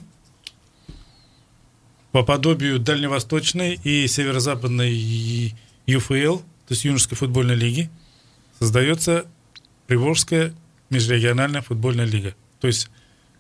по 2.11 2.23
подобию 2.23 2.79
Дальневосточной 2.79 3.75
и 3.75 4.07
Северо-Западной 4.09 5.55
ЮФЛ, 5.87 6.39
то 6.39 6.45
есть 6.71 6.85
юношеской 6.85 7.17
футбольной 7.17 7.55
лиги, 7.55 7.91
создается 8.59 9.27
Приволжская 9.87 10.55
межрегиональная 10.91 11.63
футбольная 11.63 12.07
лига. 12.07 12.35
То 12.61 12.67
есть 12.67 12.91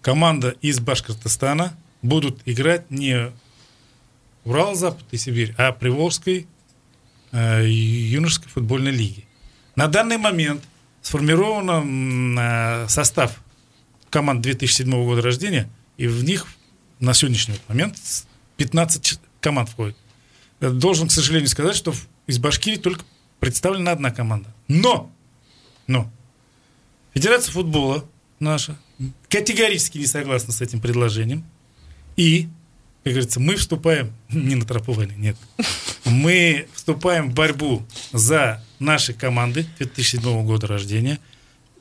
команда 0.03 0.51
из 0.61 0.81
Башкортостана 0.81 1.77
будут 2.03 2.41
играть 2.45 2.91
не 2.91 3.33
Урал, 4.45 4.75
Запад 4.75 5.05
и 5.11 5.17
Сибирь, 5.17 5.55
а 5.59 5.73
Приволжской 5.73 6.47
юношеской 7.33 8.51
футбольной 8.51 8.91
лиги. 8.91 9.25
На 9.77 9.87
данный 9.89 10.19
момент 10.19 10.63
сформирован 11.03 12.39
э, 12.39 12.89
состав 12.89 13.41
команд 14.11 14.41
2007 14.41 14.91
года 15.05 15.23
рождения, 15.23 15.69
и 15.97 16.07
в 16.07 16.25
них 16.25 16.47
на 17.01 17.15
сегодняшний 17.15 17.57
момент 17.69 17.97
15 18.57 19.21
команд 19.41 19.69
входит. 19.69 19.97
Должен, 20.61 21.09
к 21.09 21.13
сожалению, 21.13 21.49
сказать, 21.49 21.77
что 21.77 21.95
из 22.27 22.39
Башкирии 22.39 22.77
только 22.77 23.05
представлена 23.41 23.93
одна 23.93 24.11
команда. 24.11 24.53
Но, 24.67 25.13
но, 25.87 26.11
Федерация 27.15 27.53
футбола 27.53 28.05
наша 28.39 28.79
категорически 29.29 29.99
не 29.99 30.07
согласна 30.07 30.53
с 30.53 30.61
этим 30.61 30.81
предложением. 30.81 31.45
И, 32.17 32.49
как 33.09 33.15
говорится, 33.15 33.41
мы 33.41 33.57
вступаем 33.57 34.13
не 34.31 34.55
на 34.55 34.65
тропу 34.65 34.93
войны, 34.93 35.15
нет. 35.17 35.37
Мы 36.05 36.67
вступаем 36.75 37.31
в 37.31 37.35
борьбу 37.35 37.87
за 38.13 38.63
наши 38.79 39.13
команды 39.13 39.67
2007 39.79 40.45
года 40.45 40.67
рождения. 40.67 41.19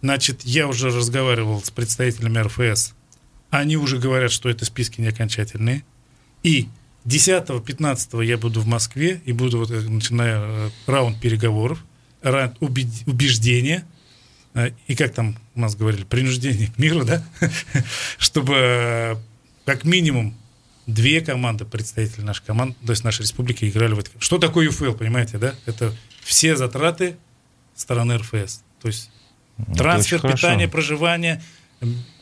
Значит, 0.02 0.42
я 0.44 0.68
уже 0.68 0.90
разговаривал 0.90 1.62
с 1.64 1.72
представителями 1.72 2.40
РФС. 2.40 2.94
Они 3.50 3.78
уже 3.78 3.98
говорят, 3.98 4.32
что 4.32 4.50
это 4.50 4.66
списки 4.66 5.02
не 5.02 5.08
окончательные. 5.08 5.84
И 6.44 6.68
10-15 7.06 8.24
я 8.26 8.38
буду 8.38 8.62
в 8.62 8.68
Москве 8.68 9.22
и 9.26 9.32
буду, 9.32 9.60
вот, 9.60 9.70
начиная 9.70 10.40
э, 10.40 10.70
раунд 10.86 11.20
переговоров, 11.20 11.84
раунд 12.22 12.58
убеждения, 12.60 13.86
э, 14.54 14.72
и 14.88 14.96
как 14.96 15.14
там 15.14 15.38
у 15.56 15.62
нас 15.62 15.76
говорили, 15.76 16.04
принуждение 16.04 16.68
к 16.68 16.78
миру, 16.78 17.06
да, 17.06 17.24
чтобы 18.18 18.54
э, 18.56 19.16
как 19.66 19.86
минимум 19.86 20.38
две 20.88 21.22
команды, 21.22 21.66
представители 21.66 22.22
нашей 22.22 22.46
команды, 22.46 22.76
то 22.86 22.92
есть 22.92 23.04
нашей 23.04 23.22
республики, 23.22 23.66
играли 23.66 23.94
в 23.94 24.00
это. 24.00 24.10
Что 24.20 24.40
такое 24.40 24.66
ЮФЛ, 24.66 24.94
понимаете, 24.94 25.38
да? 25.38 25.54
Это 25.66 25.94
все 26.24 26.56
затраты 26.56 27.18
стороны 27.76 28.18
РФС. 28.18 28.64
То 28.82 28.88
есть 28.88 29.12
ну, 29.58 29.76
трансфер, 29.76 30.22
питание, 30.22 30.68
проживание, 30.68 31.44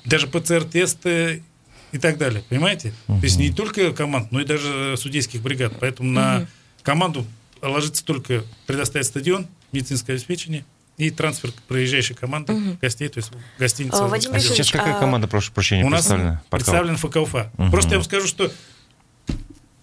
даже 0.04 0.28
ПЦР-тесты 0.28 1.44
и 1.92 1.98
так 1.98 2.18
далее. 2.18 2.44
Понимаете? 2.50 2.94
Угу. 3.08 3.20
То 3.20 3.24
есть 3.24 3.38
не 3.38 3.52
только 3.52 3.94
команд, 3.94 4.32
но 4.32 4.42
и 4.42 4.46
даже 4.46 4.98
судейских 4.98 5.42
бригад. 5.42 5.74
Поэтому 5.80 6.10
угу. 6.10 6.16
на 6.16 6.48
команду 6.82 7.26
ложится 7.62 8.04
только 8.04 8.44
предоставить 8.66 9.06
стадион, 9.06 9.48
медицинское 9.72 10.14
обеспечение 10.14 10.66
и 10.98 11.10
трансфер 11.10 11.52
проезжающей 11.68 12.16
команды 12.16 12.54
угу. 12.54 12.78
гостей, 12.82 13.10
то 13.10 13.20
есть 13.20 13.32
гостиница. 13.60 14.06
А, 14.06 14.08
Вадим 14.08 14.32
а 14.34 14.40
сейчас 14.40 14.72
какая 14.72 14.96
а 14.96 15.00
команда, 15.00 15.28
прошу 15.28 15.52
прощения, 15.52 15.84
У 15.84 15.90
нас 15.90 16.12
представлена 16.50 16.98
ФК 16.98 17.18
Уфа. 17.18 17.52
Угу. 17.58 17.72
Просто 17.72 17.92
я 17.92 17.98
вам 17.98 18.06
скажу, 18.06 18.28
что 18.28 18.52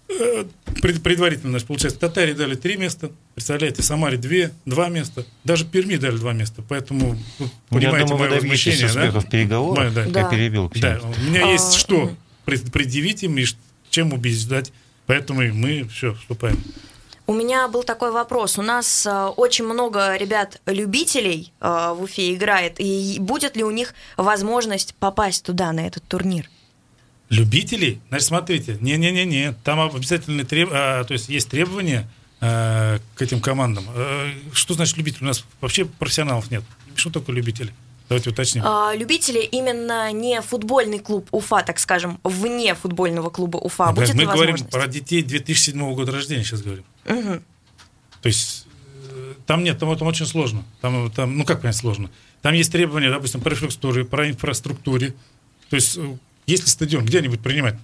э, 0.08 0.44
предварительно, 0.80 1.50
значит, 1.50 1.66
получается, 1.66 2.00
Татаре 2.00 2.34
дали 2.34 2.54
три 2.54 2.76
места, 2.76 3.10
представляете, 3.34 3.82
Самаре 3.82 4.16
две, 4.16 4.52
два 4.64 4.88
места, 4.88 5.26
даже 5.44 5.66
Перми 5.66 5.96
дали 5.96 6.16
два 6.16 6.32
места, 6.32 6.62
поэтому 6.66 7.18
вы 7.38 7.50
понимаете 7.68 7.98
Я 7.98 8.06
думаю, 8.06 8.30
мое 8.30 8.40
возмущение, 8.40 8.90
да? 8.92 9.20
в 9.20 9.28
переговорах, 9.28 9.92
да. 9.92 10.04
я 10.04 10.28
перебил. 10.28 10.72
Да, 10.76 10.98
у 11.02 11.30
меня 11.30 11.46
а, 11.46 11.52
есть 11.52 11.74
что 11.74 12.14
предъявить 12.44 13.22
им 13.22 13.36
и 13.36 13.44
чем 13.90 14.14
убеждать, 14.14 14.72
поэтому 15.06 15.42
мы 15.42 15.86
все, 15.88 16.14
вступаем. 16.14 16.58
У 17.26 17.34
меня 17.34 17.68
был 17.68 17.84
такой 17.84 18.10
вопрос. 18.10 18.58
У 18.58 18.62
нас 18.62 19.06
э, 19.06 19.26
очень 19.36 19.64
много 19.64 20.16
ребят-любителей 20.16 21.52
э, 21.60 21.94
в 21.96 22.02
Уфе 22.02 22.34
играет, 22.34 22.74
и 22.78 23.16
будет 23.20 23.56
ли 23.56 23.62
у 23.62 23.70
них 23.70 23.94
возможность 24.16 24.94
попасть 24.96 25.44
туда, 25.44 25.72
на 25.72 25.86
этот 25.86 26.02
турнир? 26.04 26.50
Любителей? 27.28 28.00
Значит, 28.08 28.26
смотрите, 28.26 28.76
не-не-не-не, 28.80 29.54
там 29.64 29.80
обязательно 29.80 30.44
треб... 30.44 30.68
а, 30.72 31.04
то 31.04 31.14
есть 31.14 31.28
есть 31.28 31.48
требования 31.48 32.08
а, 32.40 32.98
к 33.14 33.22
этим 33.22 33.40
командам. 33.40 33.84
А, 33.94 34.28
что 34.52 34.74
значит 34.74 34.96
любитель? 34.96 35.22
У 35.22 35.26
нас 35.26 35.44
вообще 35.60 35.84
профессионалов 35.84 36.50
нет. 36.50 36.64
Что 36.96 37.10
такое 37.10 37.36
любители? 37.36 37.72
Давайте 38.08 38.30
уточним. 38.30 38.64
А, 38.66 38.94
любители 38.94 39.38
именно 39.38 40.12
не 40.12 40.42
футбольный 40.42 40.98
клуб 40.98 41.28
Уфа, 41.30 41.62
так 41.62 41.78
скажем, 41.78 42.20
вне 42.24 42.74
футбольного 42.74 43.30
клуба 43.30 43.56
Уфа. 43.56 43.86
Да, 43.86 43.92
Будет 43.92 44.14
мы 44.14 44.26
говорим 44.26 44.56
про 44.66 44.86
детей 44.86 45.22
2007 45.22 45.94
года 45.94 46.12
рождения, 46.12 46.44
сейчас 46.44 46.60
говорим. 46.60 46.84
Угу. 47.06 47.42
То 48.22 48.26
есть 48.26 48.66
э, 49.10 49.34
там 49.46 49.64
нет, 49.64 49.78
там, 49.78 49.96
там 49.96 50.08
очень 50.08 50.26
сложно. 50.26 50.64
Там, 50.80 51.10
там, 51.10 51.36
ну 51.36 51.44
как 51.44 51.62
понять 51.62 51.76
сложно? 51.76 52.10
Там 52.42 52.54
есть 52.54 52.72
требования, 52.72 53.10
допустим, 53.10 53.40
по 53.40 53.48
инфраструктуре, 53.48 54.04
по 54.04 54.28
инфраструктуре. 54.28 55.14
То 55.70 55.76
есть 55.76 55.96
э, 55.96 56.16
если 56.46 56.68
стадион 56.68 57.04
где-нибудь 57.04 57.40
принимать, 57.40 57.76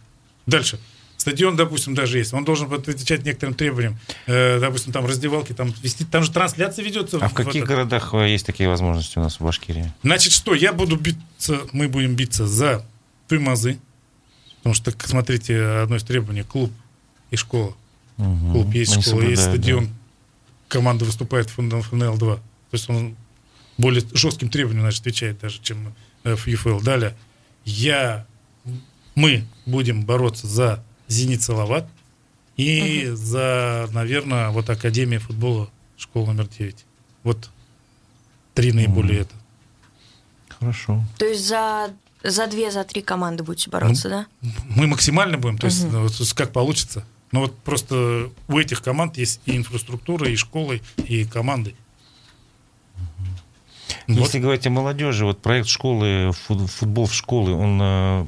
дальше. 0.47 0.79
Стадион, 1.17 1.57
допустим, 1.57 1.95
даже 1.95 2.19
есть. 2.19 2.33
Он 2.33 2.45
должен 2.45 2.73
отвечать 2.73 3.25
некоторым 3.25 3.55
требованиям. 3.55 3.99
Э, 4.27 4.61
допустим, 4.61 4.93
там 4.93 5.05
раздевалки, 5.05 5.53
там 5.53 5.75
вести. 5.83 6.05
Там 6.05 6.23
же 6.23 6.31
трансляция 6.31 6.85
ведется. 6.85 7.19
А 7.21 7.29
в, 7.29 7.33
в 7.33 7.35
каких 7.35 7.65
это. 7.65 7.67
городах 7.67 8.15
э, 8.15 8.31
есть 8.31 8.47
такие 8.47 8.69
возможности 8.69 9.19
у 9.19 9.23
нас 9.23 9.41
в 9.41 9.45
Башкирии? 9.45 9.93
Значит, 10.05 10.33
что? 10.33 10.55
Я 10.55 10.73
буду 10.73 10.97
биться, 10.97 11.61
мы 11.73 11.89
будем 11.89 12.15
биться 12.15 12.47
за 12.47 12.87
Тымазы. 13.27 13.79
Потому 14.59 14.75
что, 14.75 14.93
смотрите, 15.07 15.61
одно 15.61 15.97
из 15.97 16.05
требований 16.05 16.43
клуб 16.43 16.73
и 17.31 17.37
школа. 17.37 17.75
Угу. 18.19 18.53
Клуб 18.53 18.75
есть, 18.75 18.95
Они 18.95 19.03
школа 19.03 19.23
есть, 19.23 19.43
стадион. 19.43 19.87
Да. 19.87 19.93
Команда 20.69 21.05
выступает 21.05 21.49
в 21.49 21.59
ФНЛ-2. 21.59 22.19
То 22.19 22.43
есть 22.73 22.91
он 22.91 23.17
более 23.79 24.05
жестким 24.13 24.51
требованиям 24.51 24.85
значит, 24.85 25.01
отвечает 25.01 25.39
даже, 25.41 25.61
чем 25.63 25.95
э, 26.25 26.35
в 26.35 26.47
ЮФЛ. 26.47 26.81
Далее. 26.81 27.17
Я, 27.65 28.27
мы 29.15 29.45
будем 29.67 30.05
бороться 30.05 30.47
за 30.47 30.85
Зенит 31.07 31.43
Салават 31.43 31.89
и 32.57 33.07
угу. 33.07 33.17
за, 33.17 33.89
наверное, 33.93 34.51
вот 34.51 34.69
Академия 34.69 35.21
футбола 35.21 35.71
школа 35.97 36.27
номер 36.27 36.49
9. 36.49 36.85
Вот 37.23 37.51
три 38.55 38.73
наиболее 38.73 39.23
угу. 39.23 39.29
это. 39.29 39.35
Хорошо. 40.59 41.05
То 41.19 41.25
есть 41.25 41.47
за 41.47 41.91
за 42.25 42.49
две, 42.49 42.73
за 42.73 42.83
три 42.83 43.01
команды 43.01 43.45
будете 43.45 43.71
бороться, 43.71 44.09
ну, 44.09 44.27
да? 44.43 44.51
Мы 44.75 44.89
максимально 44.89 45.39
будем, 45.39 45.57
то 45.57 45.67
есть 45.67 45.85
угу. 45.85 45.99
вот, 45.99 46.33
как 46.35 46.53
получится. 46.53 47.05
Но 47.33 47.41
вот 47.41 47.59
просто 47.59 48.31
у 48.49 48.59
этих 48.59 48.83
команд 48.83 49.19
есть 49.19 49.41
и 49.47 49.57
инфраструктура, 49.57 50.29
и 50.29 50.37
школы, 50.37 50.81
и 50.97 51.25
команды. 51.25 51.75
Вот. 54.07 54.19
Если 54.19 54.39
говорить 54.39 54.67
о 54.67 54.71
молодежи, 54.71 55.25
вот 55.25 55.41
проект 55.43 55.69
школы, 55.69 56.33
футбол 56.33 57.07
в 57.07 57.15
школы, 57.15 57.53
он 57.53 57.79
э, 57.81 58.27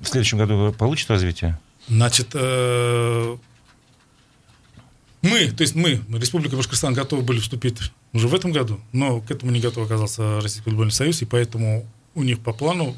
в 0.00 0.06
следующем 0.06 0.38
году 0.38 0.74
получит 0.76 1.08
развитие? 1.08 1.58
Значит, 1.88 2.28
э, 2.34 3.36
мы, 5.22 5.50
то 5.50 5.62
есть 5.62 5.74
мы, 5.74 6.02
Республика 6.18 6.56
Башкортостан, 6.56 6.92
готовы 6.92 7.22
были 7.22 7.38
вступить 7.38 7.78
уже 8.12 8.28
в 8.28 8.34
этом 8.34 8.52
году, 8.52 8.80
но 8.92 9.20
к 9.20 9.30
этому 9.30 9.52
не 9.52 9.60
готов 9.60 9.86
оказался 9.86 10.40
Российский 10.40 10.64
футбольный 10.64 10.92
союз, 10.92 11.22
и 11.22 11.24
поэтому 11.24 11.86
у 12.14 12.22
них 12.22 12.40
по 12.40 12.52
плану 12.52 12.94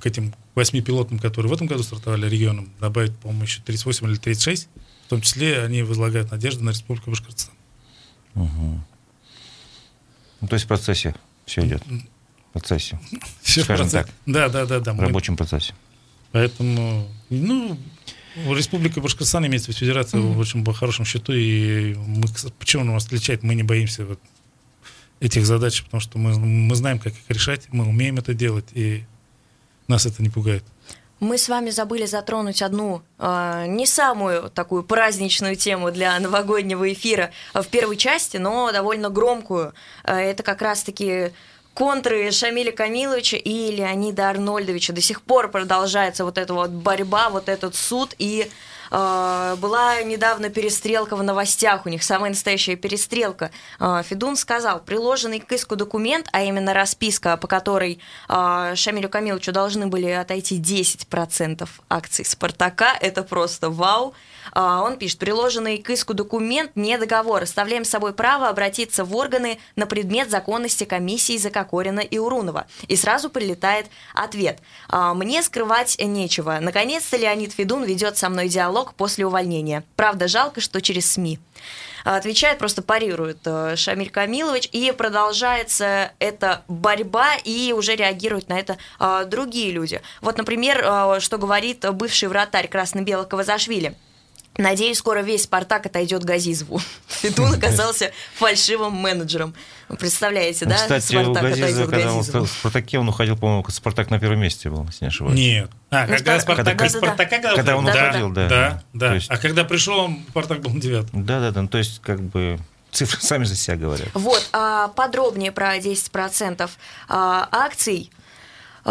к 0.00 0.06
этим 0.06 0.34
восьми 0.54 0.80
пилотам, 0.80 1.18
которые 1.18 1.50
в 1.50 1.54
этом 1.54 1.66
году 1.66 1.82
стартовали 1.82 2.28
регионом, 2.28 2.72
добавить, 2.80 3.16
по-моему, 3.18 3.44
еще 3.44 3.60
38 3.62 4.06
или 4.06 4.16
36, 4.16 4.68
в 5.06 5.10
том 5.10 5.20
числе 5.20 5.62
они 5.62 5.82
возлагают 5.82 6.30
надежды 6.30 6.64
на 6.64 6.70
Республику 6.70 7.10
Башкортостан. 7.10 7.54
Угу. 8.34 8.80
Ну, 10.40 10.48
то 10.48 10.54
есть 10.54 10.64
в 10.64 10.68
процессе 10.68 11.14
все 11.46 11.66
идет. 11.66 11.82
В 11.84 12.52
процессе. 12.52 12.98
Все 13.42 13.62
Скажем 13.62 13.86
в 13.86 13.90
процессе. 13.90 14.12
так. 14.12 14.14
Да, 14.26 14.48
да, 14.48 14.66
да, 14.66 14.80
да. 14.80 14.92
В 14.92 15.00
рабочем 15.00 15.36
процессе. 15.36 15.74
Поэтому, 16.32 17.08
ну, 17.28 17.78
Республика 18.36 19.00
Башкортостан 19.00 19.46
имеется 19.46 19.72
в 19.72 19.76
федерации 19.76 20.18
mm-hmm. 20.18 20.32
в 20.34 20.38
очень 20.38 20.72
хорошем 20.72 21.04
счету, 21.04 21.32
и 21.32 21.94
мы, 21.94 22.26
почему 22.58 22.84
нас 22.84 23.06
отличает, 23.06 23.42
мы 23.42 23.54
не 23.54 23.62
боимся 23.62 24.06
вот 24.06 24.20
этих 25.18 25.44
задач, 25.46 25.82
потому 25.82 26.00
что 26.00 26.18
мы, 26.18 26.38
мы 26.38 26.74
знаем, 26.74 26.98
как 26.98 27.12
их 27.12 27.28
решать, 27.28 27.68
мы 27.72 27.86
умеем 27.86 28.18
это 28.18 28.32
делать, 28.32 28.66
и 28.72 29.04
нас 29.90 30.06
это 30.06 30.22
не 30.22 30.30
пугает. 30.30 30.64
Мы 31.20 31.36
с 31.36 31.50
вами 31.50 31.68
забыли 31.68 32.06
затронуть 32.06 32.62
одну 32.62 33.02
э, 33.18 33.66
не 33.68 33.84
самую 33.84 34.48
такую 34.48 34.82
праздничную 34.82 35.54
тему 35.54 35.90
для 35.90 36.18
новогоднего 36.18 36.90
эфира 36.90 37.30
в 37.52 37.64
первой 37.64 37.98
части, 37.98 38.38
но 38.38 38.72
довольно 38.72 39.10
громкую. 39.10 39.74
Э, 40.04 40.14
это 40.14 40.42
как 40.42 40.62
раз-таки 40.62 41.32
контры 41.74 42.30
Шамиля 42.30 42.72
Камиловича 42.72 43.36
и 43.36 43.70
Леонида 43.70 44.30
Арнольдовича. 44.30 44.94
До 44.94 45.02
сих 45.02 45.20
пор 45.20 45.50
продолжается 45.50 46.24
вот 46.24 46.38
эта 46.38 46.54
вот 46.54 46.70
борьба, 46.70 47.28
вот 47.28 47.50
этот 47.50 47.74
суд. 47.74 48.14
И 48.18 48.50
была 48.90 50.02
недавно 50.02 50.50
перестрелка 50.50 51.16
в 51.16 51.22
новостях, 51.22 51.86
у 51.86 51.88
них 51.88 52.02
самая 52.02 52.30
настоящая 52.30 52.76
перестрелка. 52.76 53.50
Э, 53.78 54.02
Федун 54.04 54.36
сказал, 54.36 54.80
приложенный 54.80 55.40
к 55.40 55.52
иску 55.52 55.76
документ, 55.76 56.28
а 56.32 56.42
именно 56.42 56.74
расписка, 56.74 57.36
по 57.36 57.46
которой 57.46 58.00
э, 58.28 58.72
Шамилю 58.74 59.08
Камиловичу 59.08 59.52
должны 59.52 59.86
были 59.86 60.08
отойти 60.08 60.60
10% 60.60 61.68
акций 61.88 62.24
«Спартака», 62.24 62.96
это 63.00 63.22
просто 63.22 63.70
вау. 63.70 64.14
А, 64.52 64.82
он 64.82 64.96
пишет, 64.96 65.18
приложенный 65.18 65.78
к 65.78 65.90
иску 65.90 66.14
документ 66.14 66.72
не 66.74 66.96
договор. 66.98 67.42
Оставляем 67.42 67.84
с 67.84 67.90
собой 67.90 68.12
право 68.12 68.48
обратиться 68.48 69.04
в 69.04 69.14
органы 69.14 69.58
на 69.76 69.86
предмет 69.86 70.30
законности 70.30 70.84
комиссии 70.84 71.36
Закокорина 71.36 72.00
и 72.00 72.18
Урунова. 72.18 72.66
И 72.88 72.96
сразу 72.96 73.30
прилетает 73.30 73.86
ответ. 74.14 74.58
А, 74.88 75.14
мне 75.14 75.42
скрывать 75.42 75.98
нечего. 76.00 76.58
Наконец-то 76.60 77.16
Леонид 77.16 77.52
Федун 77.52 77.84
ведет 77.84 78.16
со 78.16 78.28
мной 78.28 78.48
диалог 78.48 78.79
диалог 78.80 78.94
после 78.94 79.26
увольнения. 79.26 79.84
Правда, 79.96 80.28
жалко, 80.28 80.60
что 80.60 80.80
через 80.80 81.12
СМИ. 81.12 81.38
Отвечает, 82.04 82.58
просто 82.58 82.80
парирует 82.80 83.38
э, 83.44 83.76
Шамиль 83.76 84.10
Камилович, 84.10 84.70
и 84.72 84.90
продолжается 84.92 86.12
эта 86.18 86.62
борьба, 86.66 87.34
и 87.44 87.74
уже 87.76 87.94
реагируют 87.94 88.48
на 88.48 88.58
это 88.58 88.78
э, 88.98 89.24
другие 89.26 89.70
люди. 89.70 90.00
Вот, 90.22 90.38
например, 90.38 90.82
э, 90.82 91.20
что 91.20 91.36
говорит 91.36 91.84
бывший 91.92 92.28
вратарь 92.28 92.68
красно-белого 92.68 93.26
Кавазашвили– 93.26 93.94
Надеюсь, 94.56 94.98
скоро 94.98 95.20
весь 95.20 95.44
«Спартак» 95.44 95.86
отойдет 95.86 96.24
Газизову. 96.24 96.80
Федун 97.08 97.54
оказался 97.54 98.10
фальшивым 98.34 98.92
менеджером. 98.94 99.54
Вы 99.88 99.96
представляете, 99.96 100.66
да? 100.66 100.74
Кстати, 100.76 101.04
«Спартак» 101.06 101.42
у 101.42 101.46
Газизова, 101.46 101.86
когда 101.90 102.12
он 102.12 102.22
в 102.22 102.46
«Спартаке», 102.46 102.98
он 102.98 103.08
уходил, 103.08 103.36
по-моему, 103.36 103.64
«Спартак» 103.68 104.10
на 104.10 104.18
первом 104.18 104.40
месте 104.40 104.68
был, 104.68 104.84
если 104.86 105.04
не 105.04 105.08
ошибаюсь. 105.08 105.38
Нет. 105.38 105.70
А, 105.90 106.06
Ну, 106.06 106.14
когда 106.16 106.36
Спар- 106.36 106.40
Спартак, 106.40 106.78
когда- 106.78 106.88
Спартака, 106.98 107.24
когда, 107.30 107.54
Когда 107.54 107.76
он 107.76 107.84
да, 107.86 107.92
уходил, 107.92 108.30
да. 108.30 108.48
Да, 108.48 108.82
да. 108.92 109.14
Есть- 109.14 109.30
А 109.30 109.38
когда 109.38 109.64
пришел, 109.64 109.98
он, 109.98 110.20
Спартак 110.28 110.60
был 110.60 110.72
девятым. 110.78 111.24
Да-да-да, 111.24 111.62
ну, 111.62 111.68
то 111.68 111.78
есть, 111.78 112.00
как 112.02 112.20
бы, 112.20 112.58
цифры 112.92 113.20
сами 113.22 113.44
за 113.44 113.56
себя 113.56 113.76
говорят. 113.76 114.08
Вот, 114.14 114.48
а 114.52 114.88
подробнее 114.88 115.52
про 115.52 115.76
10% 115.78 116.70
а, 117.08 117.48
акций. 117.50 118.10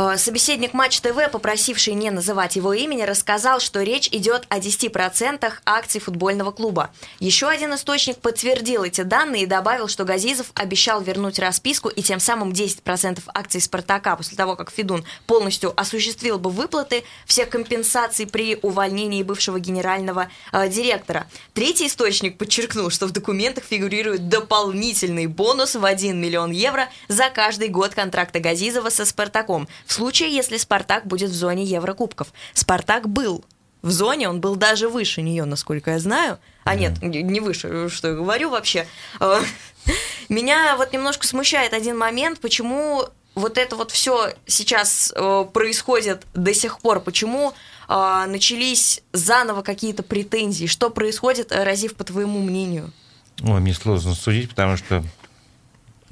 А, 0.01 0.17
Собеседник 0.17 0.73
Матч 0.73 1.01
ТВ, 1.01 1.29
попросивший 1.29 1.93
не 1.93 2.09
называть 2.09 2.55
его 2.55 2.71
имени, 2.71 3.01
рассказал, 3.01 3.59
что 3.59 3.81
речь 3.81 4.07
идет 4.13 4.45
о 4.47 4.59
10% 4.59 5.51
акций 5.65 5.99
футбольного 5.99 6.51
клуба. 6.51 6.91
Еще 7.19 7.49
один 7.49 7.75
источник 7.75 8.15
подтвердил 8.19 8.85
эти 8.85 9.01
данные 9.01 9.43
и 9.43 9.45
добавил, 9.45 9.89
что 9.89 10.05
Газизов 10.05 10.53
обещал 10.53 11.01
вернуть 11.01 11.37
расписку 11.37 11.89
и 11.89 12.01
тем 12.01 12.21
самым 12.21 12.51
10% 12.51 13.19
акций 13.33 13.59
«Спартака» 13.59 14.15
после 14.15 14.37
того, 14.37 14.55
как 14.55 14.71
Федун 14.71 15.03
полностью 15.27 15.73
осуществил 15.75 16.39
бы 16.39 16.49
выплаты 16.49 17.03
всех 17.25 17.49
компенсаций 17.49 18.25
при 18.25 18.57
увольнении 18.61 19.21
бывшего 19.21 19.59
генерального 19.59 20.29
э, 20.53 20.69
директора. 20.69 21.27
Третий 21.53 21.87
источник 21.87 22.37
подчеркнул, 22.37 22.89
что 22.89 23.05
в 23.05 23.11
документах 23.11 23.65
фигурирует 23.65 24.29
дополнительный 24.29 25.27
бонус 25.27 25.75
в 25.75 25.83
1 25.83 26.17
миллион 26.17 26.51
евро 26.51 26.87
за 27.09 27.29
каждый 27.29 27.67
год 27.67 27.93
контракта 27.95 28.39
Газизова 28.39 28.89
со 28.91 29.03
«Спартаком», 29.03 29.67
в 29.89 29.93
случае, 29.93 30.29
если 30.29 30.57
«Спартак» 30.57 31.07
будет 31.07 31.31
в 31.31 31.33
зоне 31.33 31.63
Еврокубков. 31.63 32.31
«Спартак» 32.53 33.09
был 33.09 33.43
в 33.81 33.89
зоне, 33.89 34.29
он 34.29 34.39
был 34.39 34.55
даже 34.55 34.87
выше 34.87 35.23
нее, 35.23 35.45
насколько 35.45 35.89
я 35.89 35.99
знаю. 35.99 36.37
А 36.63 36.75
нет, 36.75 37.01
не 37.01 37.39
выше, 37.39 37.89
что 37.89 38.09
я 38.09 38.13
говорю 38.13 38.51
вообще. 38.51 38.85
Э, 39.19 39.41
Меня 40.29 40.77
вот 40.77 40.93
немножко 40.93 41.25
смущает 41.25 41.73
один 41.73 41.97
момент, 41.97 42.39
почему 42.39 43.05
вот 43.33 43.57
это 43.57 43.75
вот 43.75 43.89
все 43.89 44.35
сейчас 44.45 45.11
э, 45.15 45.45
происходит 45.51 46.21
до 46.35 46.53
сих 46.53 46.81
пор, 46.81 46.99
почему 46.99 47.53
э, 47.87 48.25
начались 48.27 49.01
заново 49.11 49.63
какие-то 49.63 50.03
претензии, 50.03 50.67
что 50.67 50.91
происходит, 50.91 51.51
Разив, 51.51 51.95
по 51.95 52.03
твоему 52.03 52.43
мнению? 52.43 52.93
Ой, 53.41 53.59
мне 53.59 53.73
сложно 53.73 54.13
судить, 54.13 54.49
потому 54.49 54.77
что 54.77 55.03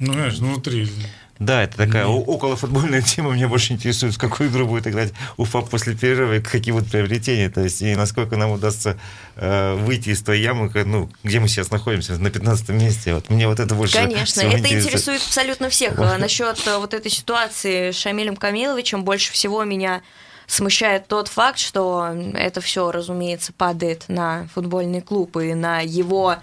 Ну, 0.00 0.14
знаешь, 0.14 0.34
внутри. 0.34 0.90
Да, 1.38 1.62
это 1.62 1.76
такая 1.76 2.06
о- 2.06 2.20
околофутбольная 2.20 3.00
тема. 3.02 3.32
Меня 3.32 3.48
больше 3.48 3.72
интересует, 3.72 4.14
в 4.14 4.18
какую 4.18 4.50
игру 4.50 4.66
будет 4.66 4.86
играть 4.86 5.12
Уфа 5.36 5.60
после 5.60 5.94
перерыва 5.94 6.36
и 6.36 6.40
какие 6.40 6.72
будут 6.72 6.90
приобретения. 6.90 7.48
То 7.48 7.60
есть, 7.62 7.80
и 7.82 7.94
насколько 7.94 8.36
нам 8.36 8.50
удастся 8.50 8.98
э, 9.36 9.74
выйти 9.74 10.10
из 10.10 10.22
той 10.22 10.40
ямы, 10.40 10.70
ну, 10.84 11.08
где 11.22 11.38
мы 11.38 11.48
сейчас 11.48 11.70
находимся, 11.70 12.18
на 12.18 12.30
15 12.30 12.70
месте. 12.70 13.14
Вот 13.14 13.30
мне 13.30 13.46
вот 13.46 13.60
это 13.60 13.74
больше 13.74 13.94
Конечно, 13.94 14.40
это 14.40 14.78
интересует 14.78 15.22
абсолютно 15.22 15.68
всех. 15.68 15.96
Вот. 15.96 16.06
Э, 16.06 16.18
Насчет 16.18 16.66
э, 16.66 16.78
вот 16.78 16.92
этой 16.92 17.10
ситуации 17.10 17.92
с 17.92 17.96
Шамилем 17.96 18.36
Камиловичем 18.36 19.04
больше 19.04 19.32
всего 19.32 19.62
меня 19.64 20.02
смущает 20.48 21.06
тот 21.06 21.28
факт, 21.28 21.58
что 21.58 22.08
это 22.34 22.60
все, 22.60 22.90
разумеется, 22.90 23.52
падает 23.52 24.06
на 24.08 24.48
футбольный 24.54 25.02
клуб 25.02 25.36
и 25.36 25.54
на 25.54 25.80
его 25.80 26.36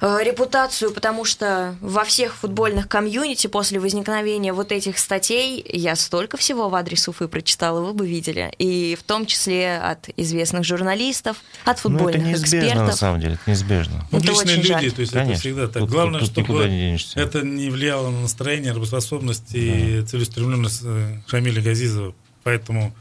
репутацию, 0.00 0.92
потому 0.92 1.24
что 1.26 1.76
во 1.80 2.04
всех 2.04 2.34
футбольных 2.34 2.88
комьюнити 2.88 3.46
после 3.48 3.78
возникновения 3.78 4.52
вот 4.54 4.72
этих 4.72 4.98
статей 4.98 5.62
я 5.70 5.94
столько 5.94 6.36
всего 6.38 6.70
в 6.70 6.74
адрес 6.74 7.06
Уфы 7.08 7.28
прочитала, 7.28 7.80
вы 7.84 7.92
бы 7.92 8.06
видели, 8.08 8.50
и 8.58 8.96
в 8.98 9.02
том 9.02 9.26
числе 9.26 9.76
от 9.76 10.08
известных 10.16 10.64
журналистов, 10.64 11.36
от 11.64 11.66
Ну, 11.66 11.72
это 11.72 11.80
футбольных 11.82 12.22
неизбежно, 12.28 12.58
экспертов. 12.66 12.86
на 12.86 12.92
самом 12.96 13.20
деле, 13.20 13.34
это 13.34 13.42
неизбежно. 13.50 13.94
Это 13.96 14.10
Публичные 14.10 14.42
очень 14.42 14.56
люди, 14.56 14.68
жаль. 14.68 14.92
то 14.92 15.00
есть 15.02 15.12
Конечно. 15.12 15.32
это 15.32 15.40
всегда 15.40 15.66
так. 15.68 15.82
Тут- 15.82 15.90
Главное, 15.90 16.20
тут 16.20 16.36
никуда 16.36 16.58
чтобы 16.62 16.68
не 16.70 16.98
это 17.16 17.40
не 17.42 17.68
влияло 17.70 18.10
на 18.10 18.22
настроение, 18.22 18.72
работоспособность 18.72 19.54
и 19.54 20.02
целеустремленность 20.02 20.80
э, 20.84 21.20
Шамиля 21.26 21.60
Газизова. 21.60 22.14
Поэтому, 22.42 22.94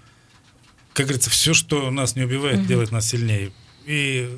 как 0.92 1.06
говорится, 1.06 1.30
все, 1.30 1.54
что 1.54 1.90
нас 1.92 2.18
не 2.18 2.24
убивает, 2.24 2.68
делает 2.68 2.92
нас 2.92 3.08
сильнее. 3.08 3.52
И 3.86 4.38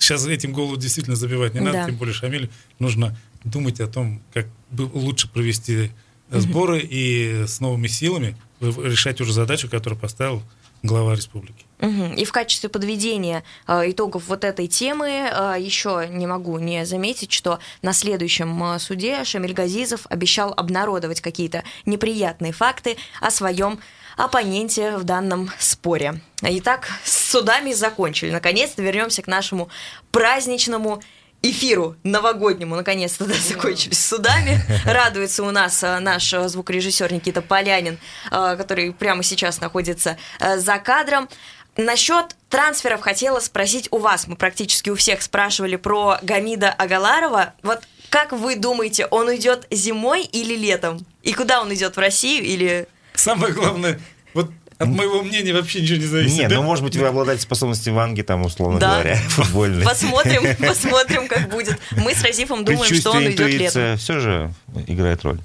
сейчас 0.00 0.26
этим 0.26 0.52
голову 0.52 0.76
действительно 0.76 1.14
забивать 1.14 1.54
не 1.54 1.60
надо, 1.60 1.78
Да. 1.78 1.86
тем 1.86 1.96
более 1.96 2.14
Шамилю 2.14 2.50
нужно 2.80 3.16
думать 3.44 3.80
о 3.80 3.86
том, 3.86 4.20
как 4.34 4.48
лучше 4.76 5.28
провести 5.28 5.92
сборы 6.30 6.80
и 6.80 7.44
с 7.46 7.60
новыми 7.60 7.86
силами 7.86 8.36
решать 8.60 9.20
уже 9.20 9.32
задачу, 9.32 9.68
которую 9.68 9.98
поставил 9.98 10.42
глава 10.82 11.14
республики. 11.14 11.66
Мгм. 11.80 12.14
И 12.14 12.24
в 12.24 12.32
качестве 12.32 12.68
подведения 12.70 13.44
э, 13.66 13.90
итогов 13.90 14.24
вот 14.28 14.44
этой 14.44 14.66
темы 14.66 15.08
э, 15.08 15.56
еще 15.58 16.08
не 16.10 16.26
могу 16.26 16.58
не 16.58 16.86
заметить, 16.86 17.32
что 17.32 17.58
на 17.82 17.92
следующем 17.92 18.62
э, 18.64 18.78
суде 18.78 19.24
Шамиль 19.24 19.52
Газизов 19.52 20.06
обещал 20.08 20.54
обнародовать 20.56 21.20
какие-то 21.20 21.64
неприятные 21.84 22.52
факты 22.52 22.96
о 23.20 23.30
своем 23.30 23.78
оппоненте 24.24 24.96
в 24.96 25.04
данном 25.04 25.50
споре. 25.58 26.20
Итак, 26.42 26.88
с 27.04 27.30
судами 27.30 27.72
закончили. 27.72 28.30
Наконец-то 28.30 28.82
вернемся 28.82 29.22
к 29.22 29.26
нашему 29.26 29.68
праздничному 30.10 31.02
эфиру 31.42 31.96
новогоднему, 32.02 32.76
наконец-то 32.76 33.24
да, 33.24 33.34
закончились 33.34 34.04
судами. 34.04 34.60
Радуется 34.84 35.42
у 35.42 35.50
нас 35.50 35.82
э, 35.82 35.98
наш 35.98 36.30
звукорежиссер 36.30 37.12
Никита 37.12 37.40
Полянин, 37.40 37.98
э, 38.30 38.56
который 38.56 38.92
прямо 38.92 39.22
сейчас 39.22 39.60
находится 39.60 40.18
э, 40.38 40.58
за 40.58 40.78
кадром. 40.78 41.28
Насчет 41.76 42.36
трансферов 42.48 43.00
хотела 43.00 43.40
спросить 43.40 43.88
у 43.90 43.98
вас. 43.98 44.26
Мы 44.26 44.36
практически 44.36 44.90
у 44.90 44.96
всех 44.96 45.22
спрашивали 45.22 45.76
про 45.76 46.18
Гамида 46.20 46.70
Агаларова. 46.72 47.54
Вот 47.62 47.80
как 48.10 48.32
вы 48.32 48.56
думаете, 48.56 49.06
он 49.06 49.28
уйдет 49.28 49.66
зимой 49.70 50.24
или 50.24 50.54
летом? 50.56 51.06
И 51.22 51.32
куда 51.32 51.62
он 51.62 51.72
идет, 51.72 51.96
в 51.96 52.00
Россию 52.00 52.44
или... 52.44 52.88
Самое 53.20 53.52
главное, 53.52 54.00
вот 54.32 54.50
от 54.78 54.88
моего 54.88 55.22
мнения 55.22 55.52
вообще 55.52 55.82
ничего 55.82 55.98
не 55.98 56.06
зависит. 56.06 56.38
Нет, 56.38 56.48
да? 56.48 56.56
ну, 56.56 56.62
может 56.62 56.82
быть, 56.82 56.96
вы 56.96 57.06
обладаете 57.06 57.42
способностью 57.42 57.92
Ванги, 57.92 58.22
там, 58.22 58.42
условно 58.46 58.80
Да. 58.80 58.94
говоря, 58.94 59.16
футбольной. 59.28 59.84
Посмотрим, 59.84 60.56
посмотрим, 60.66 61.28
как 61.28 61.50
будет. 61.50 61.78
Мы 61.92 62.14
с 62.14 62.22
Разифом 62.22 62.64
думаем, 62.64 62.94
что 62.94 63.10
он 63.10 63.18
уйдет 63.18 63.40
летом. 63.40 63.52
интуиция 63.52 63.96
все 63.98 64.20
же 64.20 64.54
играет 64.86 65.22
роль. 65.22 65.38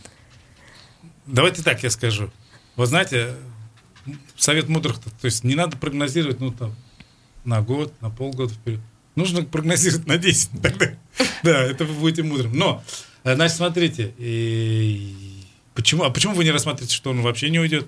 Давайте 1.25 1.63
так 1.63 1.83
я 1.83 1.89
скажу. 1.89 2.31
Вы 2.77 2.85
знаете, 2.85 3.33
совет 4.37 4.69
мудрых, 4.69 4.99
то 4.99 5.25
есть 5.25 5.43
не 5.43 5.55
надо 5.55 5.75
прогнозировать, 5.75 6.39
ну, 6.39 6.51
там, 6.51 6.73
на 7.43 7.61
год, 7.61 7.93
на 8.01 8.09
полгода 8.09 8.53
вперед. 8.53 8.79
Нужно 9.15 9.43
прогнозировать 9.43 10.07
на 10.07 10.17
10. 10.17 10.49
Тогда, 10.61 10.87
да, 11.43 11.61
это 11.63 11.83
вы 11.83 11.93
будете 11.93 12.23
мудрым. 12.23 12.57
Но, 12.57 12.83
э, 13.25 13.35
значит, 13.35 13.57
смотрите, 13.57 14.13
почему, 15.75 16.03
а 16.03 16.09
почему 16.09 16.33
вы 16.33 16.43
не 16.43 16.51
рассматриваете, 16.51 16.95
что 16.95 17.11
он 17.11 17.21
вообще 17.21 17.49
не 17.49 17.59
уйдет? 17.59 17.87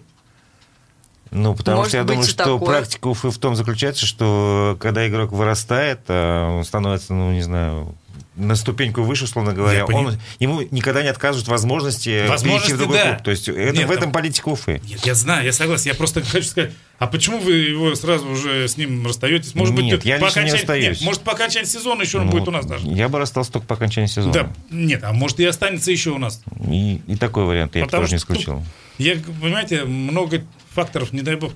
Ну, 1.31 1.55
потому 1.55 1.77
Может 1.77 1.89
что 1.89 1.97
я 1.97 2.03
думаю, 2.03 2.23
что 2.23 2.43
такое. 2.43 2.59
практика 2.59 3.07
Уфы 3.07 3.31
в 3.31 3.37
том 3.37 3.55
заключается, 3.55 4.05
что 4.05 4.77
когда 4.79 5.07
игрок 5.07 5.31
вырастает, 5.31 6.01
а 6.07 6.57
он 6.57 6.63
становится, 6.63 7.13
ну, 7.13 7.31
не 7.31 7.41
знаю, 7.41 7.95
на 8.37 8.55
ступеньку 8.55 9.01
выше, 9.03 9.25
условно 9.25 9.53
говоря, 9.53 9.79
Я 9.79 9.85
он, 9.85 10.17
ему 10.39 10.61
никогда 10.71 11.01
не 11.03 11.09
отказывают 11.09 11.47
возможности, 11.47 12.27
Возможности, 12.27 12.67
перейти 12.69 12.73
в 12.73 12.77
другой 12.77 12.97
да. 12.97 13.09
клуб. 13.15 13.23
То 13.23 13.31
есть 13.31 13.49
это, 13.49 13.77
Нет, 13.77 13.87
в 13.87 13.91
этом 13.91 14.11
политика 14.11 14.49
Уфы. 14.49 14.81
Нет, 14.87 15.05
я 15.05 15.15
знаю, 15.15 15.43
я 15.45 15.51
согласен. 15.53 15.89
Я 15.91 15.95
просто 15.95 16.21
хочу 16.23 16.47
сказать, 16.47 16.71
а 16.99 17.07
почему 17.07 17.39
вы 17.39 17.53
его 17.53 17.95
сразу 17.95 18.29
уже 18.29 18.67
с 18.67 18.77
ним 18.77 19.05
расстаетесь? 19.05 19.55
Может 19.55 19.75
быть, 19.75 19.85
Нет, 19.85 20.05
я 20.05 20.19
по 20.19 20.25
лично 20.25 20.39
не 20.41 20.45
окончании- 20.45 20.51
расстаюсь. 20.51 20.99
нет, 20.99 21.01
может, 21.01 21.21
по 21.23 21.31
окончании 21.33 21.67
сезона 21.67 22.01
еще 22.03 22.19
он 22.19 22.25
Ну, 22.27 22.31
будет 22.31 22.47
у 22.47 22.51
нас 22.51 22.65
даже. 22.65 22.87
Я 22.87 23.09
бы 23.09 23.19
расстался 23.19 23.51
только 23.51 23.67
по 23.67 23.75
окончании 23.75 24.07
сезона. 24.07 24.33
Да, 24.33 24.53
нет, 24.69 25.03
а 25.03 25.13
может 25.13 25.39
и 25.39 25.45
останется 25.45 25.91
еще 25.91 26.11
у 26.11 26.17
нас. 26.17 26.41
И, 26.69 27.01
и 27.07 27.15
такой 27.15 27.43
вариант 27.45 27.75
я 27.75 27.85
Потому 27.85 28.03
тоже 28.03 28.13
не 28.13 28.19
что 28.19 28.27
тут- 28.27 28.37
исключил. 28.37 28.63
Я, 28.99 29.15
понимаете, 29.41 29.83
много 29.85 30.43
факторов, 30.73 31.11
не 31.13 31.21
дай 31.21 31.35
бог, 31.35 31.53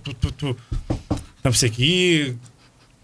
там 1.42 1.52
всякие 1.54 1.88
и 1.88 2.38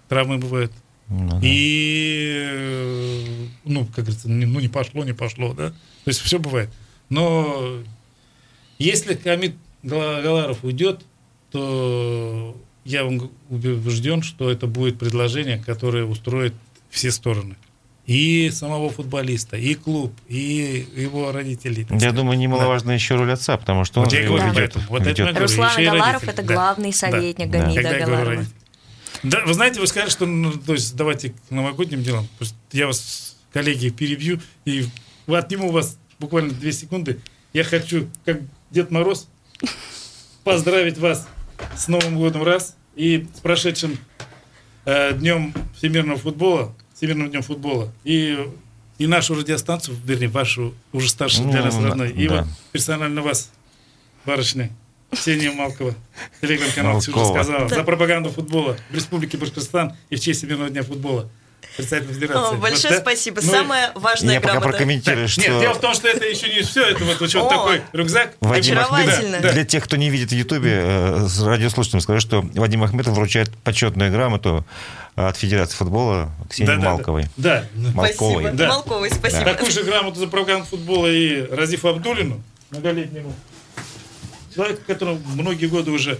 травмы 0.10 0.38
бывают, 0.38 0.72
Ну, 1.10 1.30
да. 1.30 1.40
и, 1.42 2.44
э, 2.46 3.26
ну, 3.66 3.86
как 3.86 4.06
говорится, 4.06 4.30
не- 4.30 4.46
ну, 4.46 4.60
не 4.60 4.68
пошло, 4.68 5.04
не 5.06 5.14
пошло, 5.14 5.54
да, 5.54 5.70
то 5.70 5.76
есть 6.08 6.20
все 6.22 6.38
бывает. 6.40 6.70
Но 7.10 7.78
если 8.78 9.16
Хамид 9.16 9.56
Гала- 9.84 10.22
Галаров 10.22 10.64
уйдет, 10.64 11.02
то 11.52 12.56
я 12.84 13.04
вам 13.06 13.30
убежден, 13.50 14.22
что 14.22 14.50
это 14.52 14.68
будет 14.68 15.00
предложение, 15.00 15.58
которое 15.66 16.04
устроит 16.04 16.54
все 16.90 17.12
стороны. 17.12 17.56
И 18.06 18.50
самого 18.52 18.90
футболиста, 18.90 19.58
и 19.58 19.74
клуб, 19.74 20.14
и 20.30 20.88
его 20.96 21.32
родителей. 21.34 21.86
Я 21.90 21.98
сказать. 21.98 22.16
думаю, 22.16 22.38
немаловажна 22.40 22.92
еще 22.92 23.16
роль 23.16 23.34
отца, 23.34 23.58
потому 23.58 23.84
что 23.84 24.00
он 24.00 24.06
Вот 24.06 24.14
я 24.14 24.22
и 24.24 24.28
говорю, 24.28 24.44
его 24.46 24.54
Да. 24.54 24.60
ведет. 24.62 24.74
поэтому. 24.74 24.86
Вот 24.90 25.02
ведет. 25.02 25.18
я 25.20 25.26
говорю, 25.26 25.42
Руслан 25.42 25.68
родители. 25.76 26.30
это 26.30 26.42
Да. 26.44 26.54
главный 26.54 26.94
советник 26.94 27.50
Да. 27.52 27.60
Гамида 27.66 27.82
я 27.98 28.06
говорю 28.06 28.26
родители. 28.30 28.54
Да, 29.24 29.44
вы 29.46 29.54
знаете, 29.54 29.80
вы 29.80 29.88
сказали, 29.88 30.10
что 30.10 30.26
ну, 30.26 30.52
то 30.54 30.74
есть 30.74 30.96
давайте 30.96 31.30
к 31.30 31.52
новогодним 31.52 32.04
делам. 32.04 32.28
Я 32.72 32.88
вас, 32.88 33.38
коллеги, 33.52 33.90
перебью 33.90 34.40
и 34.66 34.86
отниму 35.28 35.70
у 35.70 35.72
вас 35.72 35.98
буквально 36.20 36.52
две 36.52 36.72
секунды. 36.72 37.20
Я 37.54 37.64
хочу, 37.64 38.08
как 38.26 38.42
Дед 38.72 38.92
Мороз, 38.92 39.28
поздравить 40.44 40.98
вас 40.98 41.28
с 41.76 41.88
Новым 41.88 42.18
годом 42.18 42.44
раз 42.44 42.76
и 42.96 43.28
с 43.36 43.40
прошедшим 43.40 43.98
э, 44.86 45.14
днем 45.14 45.54
всемирного 45.76 46.18
футбола, 46.18 46.76
всемирным 46.96 47.30
днем 47.30 47.42
футбола. 47.42 47.92
И, 48.04 48.38
и 48.98 49.08
нашу 49.08 49.36
радиостанцию, 49.36 49.98
вернее, 50.04 50.28
вашу 50.28 50.74
уже 50.94 51.10
старшую 51.10 51.50
для 51.50 51.64
нас 51.64 51.76
Ну, 51.76 51.88
родной. 51.88 52.12
И 52.12 52.28
вот 52.28 52.46
персонально 52.72 53.22
вас, 53.22 53.52
барышня, 54.26 54.72
Ксения 55.12 55.52
Малкова, 55.52 55.96
телеграм-канал 56.42 57.00
все 57.00 57.12
уже 57.12 57.26
сказала, 57.26 57.70
за 57.70 57.84
пропаганду 57.84 58.30
футбола 58.30 58.78
в 58.90 58.96
Республике 58.96 59.38
Башкортостан 59.38 59.96
и 60.10 60.16
в 60.16 60.20
честь 60.20 60.40
Всемирного 60.40 60.70
дня 60.70 60.84
футбола. 60.84 61.30
Председатель 61.78 62.12
Федерации. 62.12 62.56
О, 62.56 62.58
большое 62.58 62.94
Вот, 62.94 62.98
да? 62.98 63.02
спасибо. 63.02 63.42
Ну, 63.44 63.52
Самая 63.52 63.92
важная 63.94 64.34
Я 64.36 64.42
пока 64.42 64.54
грамота. 64.54 64.70
прокомментирую, 64.70 65.28
так, 65.28 65.32
что... 65.32 65.42
Нет, 65.42 65.62
дело 65.62 65.74
в 65.76 65.80
том, 65.80 65.94
что 65.94 66.08
это 66.08 66.26
еще 66.26 66.50
не 66.50 66.62
все. 66.62 66.84
Это 66.84 67.04
вот, 67.04 67.20
вот 67.20 67.36
О, 67.36 67.50
такой 67.50 67.82
рюкзак. 67.94 68.34
Вадим 68.42 68.80
Очаровательно. 68.80 69.40
Да, 69.42 69.52
Для 69.54 69.64
тех, 69.64 69.84
кто 69.84 69.96
не 69.96 70.10
видит 70.10 70.32
в 70.32 70.36
Ютубе, 70.36 70.72
э, 70.74 71.28
с 71.28 71.40
радиослушателям 71.44 72.02
скажу, 72.02 72.20
что 72.20 72.42
Вадим 72.56 72.84
Ахметов 72.84 73.14
вручает 73.14 73.56
почетную 73.64 74.12
грамоту 74.12 74.66
от 75.16 75.38
Федерации 75.38 75.76
футбола 75.76 76.32
Ксении 76.50 76.68
да, 76.68 76.78
да, 76.78 76.82
Малковой. 76.82 77.26
Да. 77.38 77.66
да. 77.76 77.92
Малковой. 77.94 78.44
Спасибо. 78.44 78.58
Да. 78.58 78.68
Малковой, 78.70 79.12
спасибо. 79.12 79.44
Такую 79.44 79.72
же 79.72 79.84
грамоту 79.84 80.20
за 80.20 80.28
пропаганду 80.28 80.66
футбола 80.66 81.08
и 81.08 81.42
Разифу 81.52 81.90
Абдулину, 81.90 82.42
многолетнему 82.72 83.36
человеку, 84.58 84.82
который 84.88 85.20
многие 85.36 85.68
годы 85.68 85.92
уже 85.92 86.20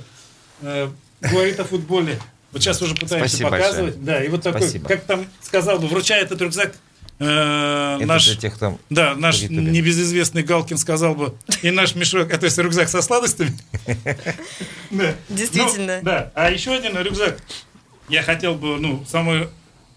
э, 0.62 0.90
говорит 1.22 1.60
о 1.60 1.64
футболе. 1.66 2.20
Вот 2.52 2.62
сейчас 2.62 2.82
уже 2.82 2.94
пытаемся 2.94 3.30
Спасибо 3.30 3.50
показывать. 3.50 3.96
большое. 3.96 4.06
Да, 4.06 4.24
и 4.24 4.30
вот 4.30 4.44
такой, 4.44 4.62
Спасибо. 4.62 4.88
как 4.88 5.04
там 5.04 5.26
сказал 5.42 5.80
бы, 5.80 5.88
вручает 5.88 6.28
этот 6.28 6.42
рюкзак 6.42 6.76
э, 7.20 7.96
Это 7.98 8.06
наш... 8.06 8.26
для 8.28 8.36
тех, 8.36 8.56
кто... 8.56 8.80
Да, 8.90 9.16
наш 9.16 9.42
небезызвестный 9.42 10.44
Галкин 10.44 10.78
сказал 10.78 11.16
бы, 11.16 11.34
и 11.64 11.72
наш 11.72 11.96
мешок, 11.96 12.32
а 12.32 12.38
то 12.38 12.46
есть 12.46 12.58
рюкзак 12.58 12.90
со 12.90 13.02
сладостями. 13.02 13.58
Да. 14.92 15.16
Действительно. 15.28 15.98
Ну, 15.98 16.04
Да, 16.04 16.32
а 16.34 16.50
еще 16.50 16.74
один 16.74 16.98
рюкзак. 16.98 17.40
Я 18.08 18.22
хотел 18.24 18.56
бы, 18.56 18.78
ну, 18.80 19.04
самой 19.10 19.50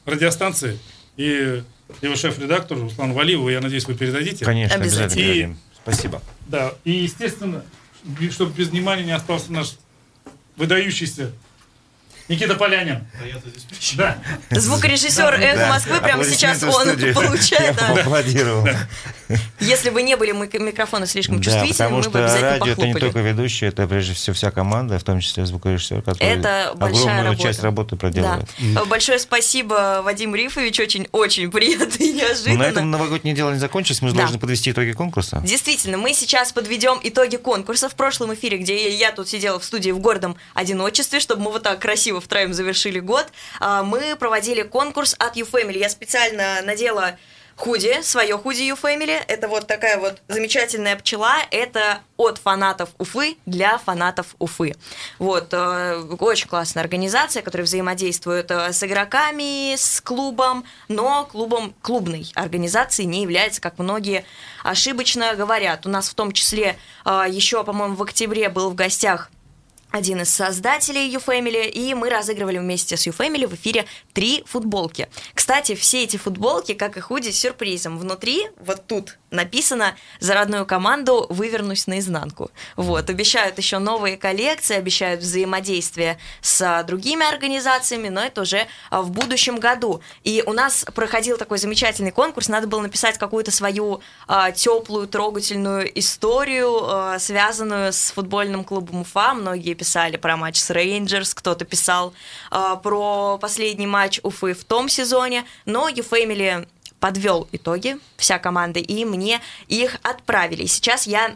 радиостанции 0.04 0.78
и 1.16 1.62
его 2.02 2.16
шеф-редактору 2.16 2.82
Руслану 2.82 3.14
Валиеву, 3.14 3.48
я 3.50 3.60
надеюсь, 3.60 3.86
вы 3.86 3.94
передадите. 3.94 4.44
Конечно, 4.44 4.76
Обязательно. 4.76 5.56
Спасибо. 5.82 6.22
Да, 6.46 6.72
и, 6.84 6.92
естественно, 6.92 7.62
чтобы 8.30 8.52
без 8.52 8.68
внимания 8.68 9.04
не 9.04 9.12
остался 9.12 9.52
наш 9.52 9.76
выдающийся 10.56 11.32
Никита 12.30 12.54
Полянин. 12.54 13.04
Да, 13.96 14.16
Звукорежиссер 14.50 15.34
«Эхо. 15.34 15.66
Москвы» 15.68 16.00
прямо 16.00 16.24
сейчас 16.24 16.62
он 16.62 16.96
получает. 17.12 17.76
Я 17.80 17.88
поаплодировал. 17.88 18.68
Если 19.58 19.90
бы 19.90 20.02
не 20.02 20.16
были 20.16 20.30
мы- 20.32 20.48
микрофоны 20.52 21.06
слишком 21.08 21.40
чувствительными, 21.42 21.96
мы 21.96 22.08
бы 22.08 22.18
обязательно 22.20 22.50
радио 22.50 22.72
это 22.72 22.86
не 22.86 22.94
только 22.94 23.18
ведущий, 23.18 23.66
это 23.66 23.86
прежде 23.88 24.14
всего 24.14 24.34
вся 24.34 24.52
команда, 24.52 24.98
в 25.00 25.02
том 25.02 25.18
числе 25.20 25.44
звукорежиссер, 25.44 26.02
который 26.02 26.40
огромную 26.40 27.36
часть 27.36 27.62
работы 27.64 27.96
проделывает. 27.96 28.48
Большое 28.86 29.18
спасибо, 29.18 30.00
Вадим 30.04 30.32
Рифович, 30.34 30.78
очень-очень 30.80 31.50
приятно 31.50 31.96
и 31.98 32.12
Ну, 32.12 32.18
на 32.18 32.22
неожиданно. 32.22 32.62
этом 32.62 32.90
новогоднее 32.92 33.34
дело 33.34 33.50
не 33.52 33.58
закончилось, 33.58 34.02
мы 34.02 34.12
должны 34.12 34.38
подвести 34.38 34.70
итоги 34.70 34.92
конкурса. 34.92 35.42
Действительно, 35.44 35.96
мы 35.98 36.14
сейчас 36.14 36.52
подведем 36.52 37.00
итоги 37.02 37.36
конкурса 37.36 37.88
в 37.88 37.94
прошлом 37.96 38.34
эфире, 38.34 38.58
где 38.58 38.88
я 38.94 39.10
тут 39.10 39.28
сидела 39.28 39.58
в 39.58 39.64
студии 39.64 39.90
в 39.90 39.98
гордом 39.98 40.36
одиночестве, 40.54 41.18
чтобы 41.18 41.42
мы 41.42 41.50
вот 41.50 41.64
так 41.64 41.80
красиво 41.80 42.19
втроем 42.20 42.52
завершили 42.52 43.00
год. 43.00 43.26
А, 43.60 43.82
Мы 43.82 44.16
проводили 44.16 44.62
конкурс 44.62 45.14
от 45.18 45.36
YouFamily. 45.36 45.78
Я 45.78 45.88
специально 45.88 46.60
надела 46.62 47.18
худи, 47.60 48.00
свое 48.02 48.38
худи 48.38 48.62
YouFamily. 48.72 49.22
Это 49.28 49.46
вот 49.46 49.66
такая 49.66 49.98
вот 49.98 50.22
замечательная 50.28 50.96
пчела. 50.96 51.36
Это 51.50 52.00
от 52.16 52.38
фанатов 52.38 52.90
Уфы 52.98 53.36
для 53.46 53.78
фанатов 53.78 54.34
Уфы. 54.38 54.74
Вот, 55.18 55.48
э, 55.52 56.02
очень 56.18 56.48
классная 56.48 56.82
организация, 56.82 57.42
которая 57.42 57.66
взаимодействует 57.66 58.50
э, 58.50 58.72
с 58.72 58.82
игроками, 58.82 59.74
с 59.76 60.00
клубом, 60.00 60.64
но 60.88 61.26
клубом 61.26 61.74
клубной 61.82 62.30
организации 62.34 63.04
не 63.04 63.22
является, 63.22 63.60
как 63.60 63.78
многие 63.78 64.24
ошибочно 64.64 65.34
говорят. 65.34 65.86
У 65.86 65.90
нас 65.90 66.08
в 66.08 66.14
том 66.14 66.32
числе 66.32 66.76
э, 67.04 67.24
еще, 67.28 67.62
по-моему, 67.62 67.94
в 67.94 68.02
октябре 68.02 68.48
был 68.48 68.70
в 68.70 68.74
гостях 68.74 69.30
один 69.90 70.20
из 70.20 70.30
создателей 70.30 71.12
YouFamily, 71.14 71.68
и 71.68 71.94
мы 71.94 72.10
разыгрывали 72.10 72.58
вместе 72.58 72.96
с 72.96 73.06
YouFamily 73.06 73.46
в 73.46 73.54
эфире 73.54 73.86
три 74.12 74.44
футболки. 74.46 75.08
Кстати, 75.34 75.74
все 75.74 76.04
эти 76.04 76.16
футболки, 76.16 76.74
как 76.74 76.96
и 76.96 77.00
худи, 77.00 77.30
с 77.30 77.38
сюрпризом. 77.38 77.98
Внутри, 77.98 78.48
вот 78.58 78.86
тут, 78.86 79.18
написано 79.30 79.96
«За 80.20 80.34
родную 80.34 80.66
команду 80.66 81.26
вывернусь 81.28 81.86
наизнанку». 81.86 82.50
Вот, 82.76 83.10
обещают 83.10 83.58
еще 83.58 83.78
новые 83.78 84.16
коллекции, 84.16 84.76
обещают 84.76 85.20
взаимодействие 85.20 86.18
с 86.40 86.60
а, 86.62 86.82
другими 86.82 87.28
организациями, 87.28 88.08
но 88.08 88.20
это 88.20 88.42
уже 88.42 88.66
а, 88.90 89.02
в 89.02 89.10
будущем 89.10 89.58
году. 89.58 90.00
И 90.24 90.42
у 90.46 90.52
нас 90.52 90.84
проходил 90.94 91.36
такой 91.36 91.58
замечательный 91.58 92.10
конкурс, 92.10 92.48
надо 92.48 92.66
было 92.66 92.80
написать 92.80 93.18
какую-то 93.18 93.50
свою 93.50 94.00
а, 94.26 94.52
теплую, 94.52 95.06
трогательную 95.06 95.98
историю, 95.98 96.84
а, 96.84 97.18
связанную 97.18 97.92
с 97.92 98.10
футбольным 98.10 98.64
клубом 98.64 99.02
Уфа. 99.02 99.34
Многие 99.34 99.74
писали 99.80 100.18
про 100.18 100.36
матч 100.36 100.58
с 100.58 100.68
Рейнджерс, 100.68 101.32
кто-то 101.32 101.64
писал 101.64 102.12
а, 102.50 102.76
про 102.76 103.38
последний 103.38 103.86
матч 103.86 104.20
Уфы 104.22 104.52
в 104.52 104.62
том 104.64 104.90
сезоне, 104.90 105.46
но 105.64 105.88
YouFamily 105.88 106.68
подвел 107.00 107.48
итоги, 107.50 107.98
вся 108.18 108.38
команда, 108.38 108.78
и 108.78 109.06
мне 109.06 109.40
их 109.68 109.96
отправили. 110.02 110.66
Сейчас 110.66 111.06
я 111.06 111.34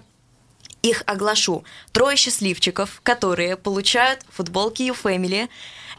их 0.82 1.02
оглашу. 1.06 1.64
Трое 1.92 2.18
счастливчиков, 2.18 3.00
которые 3.02 3.56
получают 3.56 4.20
футболки 4.28 4.82
YouFamily. 4.82 5.48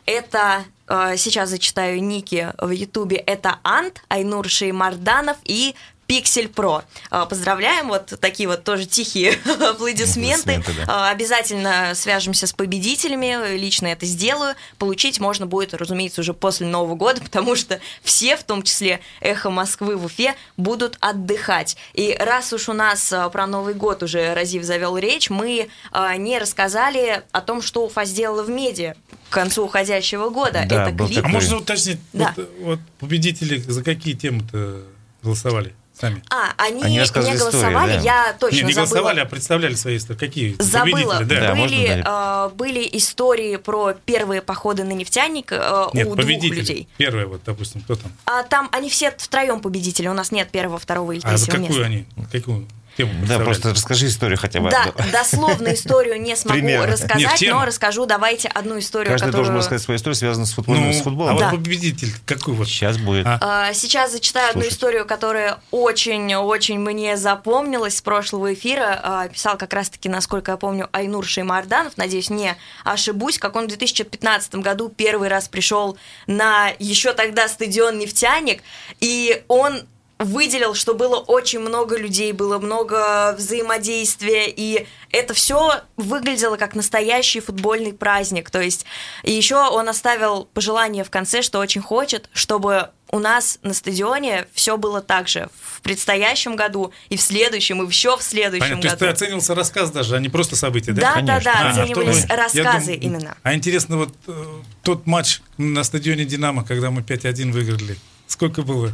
Это, 0.05 0.65
э, 0.87 1.17
сейчас 1.17 1.49
зачитаю 1.49 2.03
ники 2.03 2.53
в 2.59 2.69
Ютубе, 2.69 3.17
это 3.17 3.57
Ант, 3.63 4.03
Айнур 4.07 4.47
Шеймарданов 4.47 5.37
и 5.45 5.73
Пиксель 6.07 6.47
Про. 6.49 6.83
Э, 7.11 7.25
Поздравляем, 7.27 7.87
вот 7.87 8.13
такие 8.19 8.47
вот 8.47 8.63
тоже 8.63 8.85
тихие 8.85 9.31
аплодисменты. 9.45 10.55
Аплодисменты, 10.55 10.85
да. 10.85 11.07
Э, 11.09 11.11
Обязательно 11.11 11.91
свяжемся 11.95 12.47
с 12.47 12.53
победителями, 12.53 13.55
лично 13.57 13.87
это 13.87 14.05
сделаю. 14.05 14.55
Получить 14.77 15.19
можно 15.19 15.45
будет, 15.47 15.73
разумеется, 15.73 16.21
уже 16.21 16.33
после 16.33 16.67
Нового 16.67 16.95
года, 16.95 17.21
потому 17.23 17.55
что 17.55 17.79
все, 18.03 18.37
в 18.37 18.43
том 18.43 18.61
числе 18.63 18.99
Эхо 19.19 19.49
Москвы 19.49 19.97
в 19.97 20.05
Уфе, 20.05 20.35
будут 20.57 20.97
отдыхать. 20.99 21.77
И 21.93 22.15
раз 22.19 22.53
уж 22.53 22.69
у 22.69 22.73
нас 22.73 23.11
э, 23.11 23.29
про 23.31 23.47
Новый 23.47 23.73
год 23.73 24.03
уже 24.03 24.33
Разив 24.33 24.63
завел 24.63 24.97
речь, 24.97 25.29
мы 25.29 25.69
не 26.17 26.39
рассказали 26.39 27.23
о 27.31 27.41
том, 27.41 27.61
что 27.61 27.85
Уфа 27.85 28.05
сделала 28.05 28.43
в 28.43 28.49
медиа 28.49 28.95
к 29.29 29.33
концу 29.33 29.65
уходящего 29.65 30.29
года. 30.29 30.65
Да, 30.67 30.87
это 30.87 30.97
клип. 30.97 31.19
А 31.19 31.21
такой. 31.23 31.31
можно 31.31 31.57
уточнить, 31.57 31.99
Да. 32.13 32.33
вот, 32.37 32.49
вот 32.59 32.79
победители 32.99 33.59
за 33.59 33.83
какие 33.83 34.13
темы-то 34.13 34.83
голосовали 35.23 35.73
сами? 35.99 36.21
А, 36.29 36.53
они, 36.57 36.81
Они 36.83 36.93
не 36.95 36.99
рассказывали 36.99 37.35
историю, 37.37 37.61
голосовали, 37.61 37.93
да. 37.97 38.01
я 38.01 38.35
точно 38.39 38.55
не, 38.57 38.63
не 38.63 38.73
забыла. 38.73 38.85
голосовали, 38.87 39.19
а 39.21 39.25
представляли 39.25 39.75
свои 39.75 39.97
истории. 39.97 40.17
Какие 40.17 40.55
Забыла. 40.59 41.19
Да. 41.23 41.39
Да, 41.39 41.55
были, 41.55 42.03
э, 42.05 42.49
были 42.55 42.89
истории 42.93 43.55
про 43.57 43.93
первые 43.93 44.41
походы 44.41 44.83
на 44.83 44.91
нефтяник 44.93 45.51
э, 45.51 45.87
Нет, 45.93 46.07
у 46.07 46.15
двух 46.15 46.17
победители. 46.25 46.59
людей. 46.59 46.87
Первое, 46.97 47.25
вот, 47.27 47.41
допустим, 47.45 47.81
кто 47.81 47.95
там? 47.95 48.11
А 48.25 48.43
там 48.43 48.69
они 48.71 48.89
все 48.89 49.11
втроем 49.17 49.59
победители. 49.59 50.07
У 50.07 50.13
нас 50.13 50.31
нет 50.31 50.49
первого, 50.51 50.77
второго 50.79 51.11
или 51.13 51.21
А 51.23 51.37
за 51.37 51.45
третьего 51.45 51.67
какую 51.67 51.89
места. 51.89 52.15
они? 52.21 52.27
Какую 52.31 52.67
тему 52.97 53.11
Да, 53.27 53.39
просто 53.39 53.71
расскажи 53.71 54.07
историю 54.07 54.37
хотя 54.37 54.59
бы. 54.59 54.69
Да, 54.69 54.83
одну. 54.83 55.11
дословно 55.11 55.73
историю 55.73 56.21
не 56.21 56.35
смогу 56.35 56.59
Примерно. 56.59 56.93
рассказать, 56.93 57.41
Нет, 57.41 57.53
но 57.53 57.65
расскажу. 57.65 58.05
Давайте 58.05 58.47
одну 58.47 58.79
историю, 58.79 59.11
Каждый 59.11 59.25
которую... 59.27 59.45
должен 59.45 59.57
рассказать 59.57 59.81
свою 59.83 59.97
историю, 59.97 60.15
связанную 60.15 60.47
с 60.47 60.53
футболом. 60.53 60.85
Ну, 60.87 60.93
с 60.93 60.99
а 60.99 61.03
футболом. 61.03 61.33
вот 61.33 61.41
Да. 61.41 61.49
победитель 61.51 62.13
какой 62.25 62.53
вот? 62.53 62.67
Сейчас 62.67 62.97
будет. 62.97 63.25
А. 63.25 63.39
А, 63.41 63.73
Сейчас 63.73 64.11
зачитаю 64.11 64.49
одну 64.49 64.61
Слушайте. 64.61 64.75
историю, 64.75 65.05
которая 65.05 65.59
очень-очень 65.71 66.79
мне 66.79 67.17
запомнилась 67.17 67.97
с 67.97 68.01
прошлого 68.01 68.53
эфира. 68.53 68.99
А, 69.03 69.27
Писал 69.27 69.57
как 69.57 69.73
раз-таки, 69.73 70.09
насколько 70.09 70.51
я 70.51 70.57
помню, 70.57 70.89
Айнур 70.91 71.25
Шеймарданов. 71.25 71.97
Надеюсь, 71.97 72.29
не 72.29 72.55
ошибусь. 72.83 73.37
Как 73.39 73.55
он 73.55 73.65
в 73.65 73.67
2015 73.67 74.55
году 74.55 74.89
первый 74.89 75.29
раз 75.29 75.47
пришел 75.47 75.97
на 76.27 76.69
еще 76.79 77.13
тогда 77.13 77.47
стадион 77.47 77.99
«Нефтяник», 77.99 78.61
и 78.99 79.43
он 79.47 79.81
выделил, 80.19 80.73
что 80.75 80.93
было 80.93 81.17
очень 81.17 81.59
много 81.59 81.97
людей, 81.97 82.31
было 82.31 82.57
много 82.57 83.35
взаимодействия, 83.37 84.45
и 84.47 84.87
это 85.11 85.33
все 85.33 85.81
выглядело 85.97 86.57
как 86.57 86.73
настоящий 86.75 87.41
футбольный 87.41 87.93
праздник. 87.93 88.49
То 88.49 88.61
есть, 88.61 88.85
и 89.23 89.31
еще 89.31 89.57
он 89.57 89.89
оставил 89.89 90.45
пожелание 90.53 91.03
в 91.03 91.09
конце, 91.09 91.41
что 91.41 91.59
очень 91.59 91.81
хочет, 91.81 92.29
чтобы 92.33 92.89
у 93.11 93.19
нас 93.19 93.59
на 93.61 93.73
стадионе 93.73 94.47
все 94.53 94.77
было 94.77 95.01
так 95.01 95.27
же 95.27 95.49
в 95.61 95.81
предстоящем 95.81 96.55
году 96.55 96.91
и 97.09 97.17
в 97.17 97.21
следующем, 97.21 97.83
и 97.83 97.87
еще 97.87 98.17
в 98.17 98.23
следующем 98.23 98.77
Понятно, 98.77 98.81
то 98.81 98.87
есть 98.87 98.99
году. 98.99 99.05
ты 99.05 99.13
оценивался 99.13 99.55
рассказ 99.55 99.91
даже, 99.91 100.15
а 100.15 100.19
не 100.19 100.29
просто 100.29 100.55
события, 100.55 100.91
да? 100.93 101.01
Да, 101.01 101.21
да, 101.21 101.39
Конечно. 101.39 101.51
да, 101.53 101.59
А, 101.59 101.69
оценивались 101.83 102.25
а 102.29 102.35
рассказы 102.35 102.93
дум- 102.93 103.01
именно. 103.01 103.37
А 103.43 103.53
интересно, 103.53 103.97
вот 103.97 104.13
э, 104.27 104.45
тот 104.81 105.05
матч 105.05 105.41
на 105.57 105.83
стадионе 105.83 106.25
«Динамо», 106.25 106.65
когда 106.65 106.89
мы 106.89 107.01
5-1 107.01 107.51
выиграли, 107.51 107.97
сколько 108.27 108.63
было? 108.63 108.91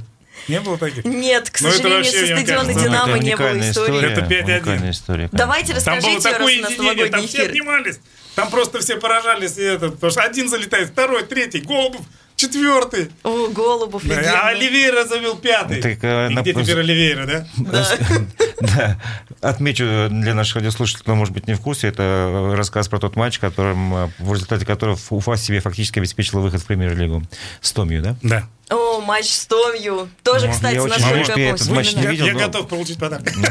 Не 0.47 0.59
было 0.61 0.77
таких? 0.77 1.05
Нет, 1.05 1.49
к 1.49 1.61
Ну, 1.61 1.71
сожалению, 1.71 2.05
со 2.05 2.25
стадиона 2.25 2.73
Динамо 2.73 3.17
не 3.19 3.35
было 3.35 3.59
истории. 3.59 4.11
Это 4.11 4.21
5:1. 4.21 4.53
Уникальная 4.57 4.91
история. 4.91 5.17
конечно. 5.29 5.37
Давайте 5.37 5.73
расскажите, 5.73 6.29
раз 6.29 6.41
у 6.41 6.61
нас 6.61 6.77
новогодний 6.77 7.09
там 7.09 7.27
все 7.27 7.37
эфир. 7.37 7.49
обнимались. 7.49 7.99
Там 8.35 8.49
просто 8.49 8.79
все 8.79 8.97
поражались. 8.97 9.57
И 9.57 9.61
это, 9.61 9.89
потому 9.89 10.11
что 10.11 10.21
один 10.21 10.49
залетает, 10.49 10.89
второй, 10.89 11.23
третий, 11.23 11.59
Голубов, 11.59 12.01
четвертый. 12.35 13.09
О, 13.23 13.47
Голубов, 13.47 14.03
Да, 14.03 14.15
легенда. 14.15 14.39
а 14.41 14.47
Оливейра 14.49 15.05
завел 15.05 15.35
пятый. 15.37 15.81
Так, 15.81 15.97
э, 16.03 16.27
И 16.31 16.33
на- 16.33 16.41
где 16.41 16.53
теперь 16.53 16.79
Оливейра, 16.79 17.25
да? 17.25 17.47
Да. 18.61 18.97
Отмечу 19.41 19.83
для 20.11 20.35
наших 20.35 20.57
радиослушателей, 20.57 21.01
кто, 21.01 21.15
может 21.15 21.33
быть, 21.33 21.47
не 21.47 21.55
в 21.55 21.61
курсе, 21.61 21.87
это 21.87 22.53
рассказ 22.55 22.87
про 22.89 22.99
тот 22.99 23.15
матч, 23.15 23.39
которым, 23.39 23.93
э, 23.95 24.09
в 24.19 24.33
результате 24.33 24.65
которого 24.67 24.97
Уфа 25.09 25.35
себе 25.35 25.59
фактически 25.61 25.97
обеспечила 25.99 26.41
выход 26.41 26.61
в 26.61 26.65
премьер-лигу 26.67 27.23
с 27.59 27.71
Томью, 27.73 28.01
да? 28.03 28.15
Да. 28.21 28.47
О, 28.69 29.01
матч 29.01 29.25
с 29.25 29.45
Томью. 29.47 30.09
Тоже, 30.23 30.45
Ну, 30.47 30.53
кстати, 30.53 30.75
я 30.75 30.83
очень 30.83 30.93
насколько 30.93 31.17
надеюсь, 31.17 31.27
я 31.37 31.43
я 31.43 31.49
этот 31.55 31.67
матч 31.69 31.85
не 31.87 31.89
вспоминаю. 31.89 32.11
видел, 32.11 32.25
Я 32.27 32.33
но- 32.33 32.39
готов 32.39 32.67
получить 32.69 32.99
подарок. 32.99 33.27
Ну, 33.35 33.47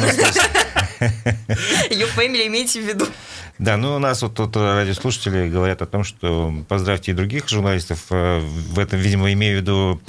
You 1.91 2.07
family 2.17 2.47
имейте 2.47 2.81
в 2.81 2.85
виду. 2.85 3.07
Да, 3.61 3.77
ну 3.77 3.97
у 3.97 3.99
нас 3.99 4.23
вот 4.23 4.35
тут 4.35 4.57
радиослушатели 4.57 5.49
говорят 5.51 5.83
о 5.83 5.87
том, 5.87 6.03
что 6.03 6.53
поздравьте 6.67 7.11
и 7.13 7.15
других 7.15 7.47
журналистов. 7.49 8.07
э, 8.11 8.41
В 8.41 8.79
этом, 8.79 8.99
видимо, 8.99 9.31
имею 9.35 9.59
в 9.59 9.61
виду 9.61 10.01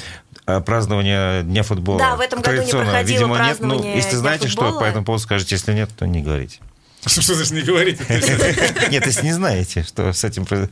э, 0.45 0.61
празднование 0.61 1.43
Дня 1.43 1.63
футбола. 1.63 1.99
Да, 1.99 2.15
в 2.15 2.21
этом 2.21 2.41
году 2.41 2.61
не 2.63 2.71
проходило 2.71 3.03
видимо, 3.03 3.35
нет. 3.35 3.57
Ну, 3.59 3.67
празднование 3.67 3.95
если 3.97 4.11
Дня 4.11 4.19
знаете, 4.19 4.47
что 4.47 4.61
футбола. 4.61 4.79
по 4.79 4.85
этому 4.85 5.05
поводу 5.05 5.21
скажете, 5.23 5.55
если 5.55 5.73
нет, 5.73 5.89
то 5.97 6.07
не 6.07 6.21
говорите. 6.21 6.59
Что 7.05 7.21
что 7.21 7.33
значит 7.35 7.51
не 7.53 7.61
говорите? 7.61 8.03
То 8.05 8.13
есть, 8.15 8.91
Нет, 8.91 9.05
если 9.05 9.25
не 9.25 9.33
знаете, 9.33 9.83
что 9.83 10.13
с 10.13 10.23
этим 10.23 10.43
произ- 10.43 10.69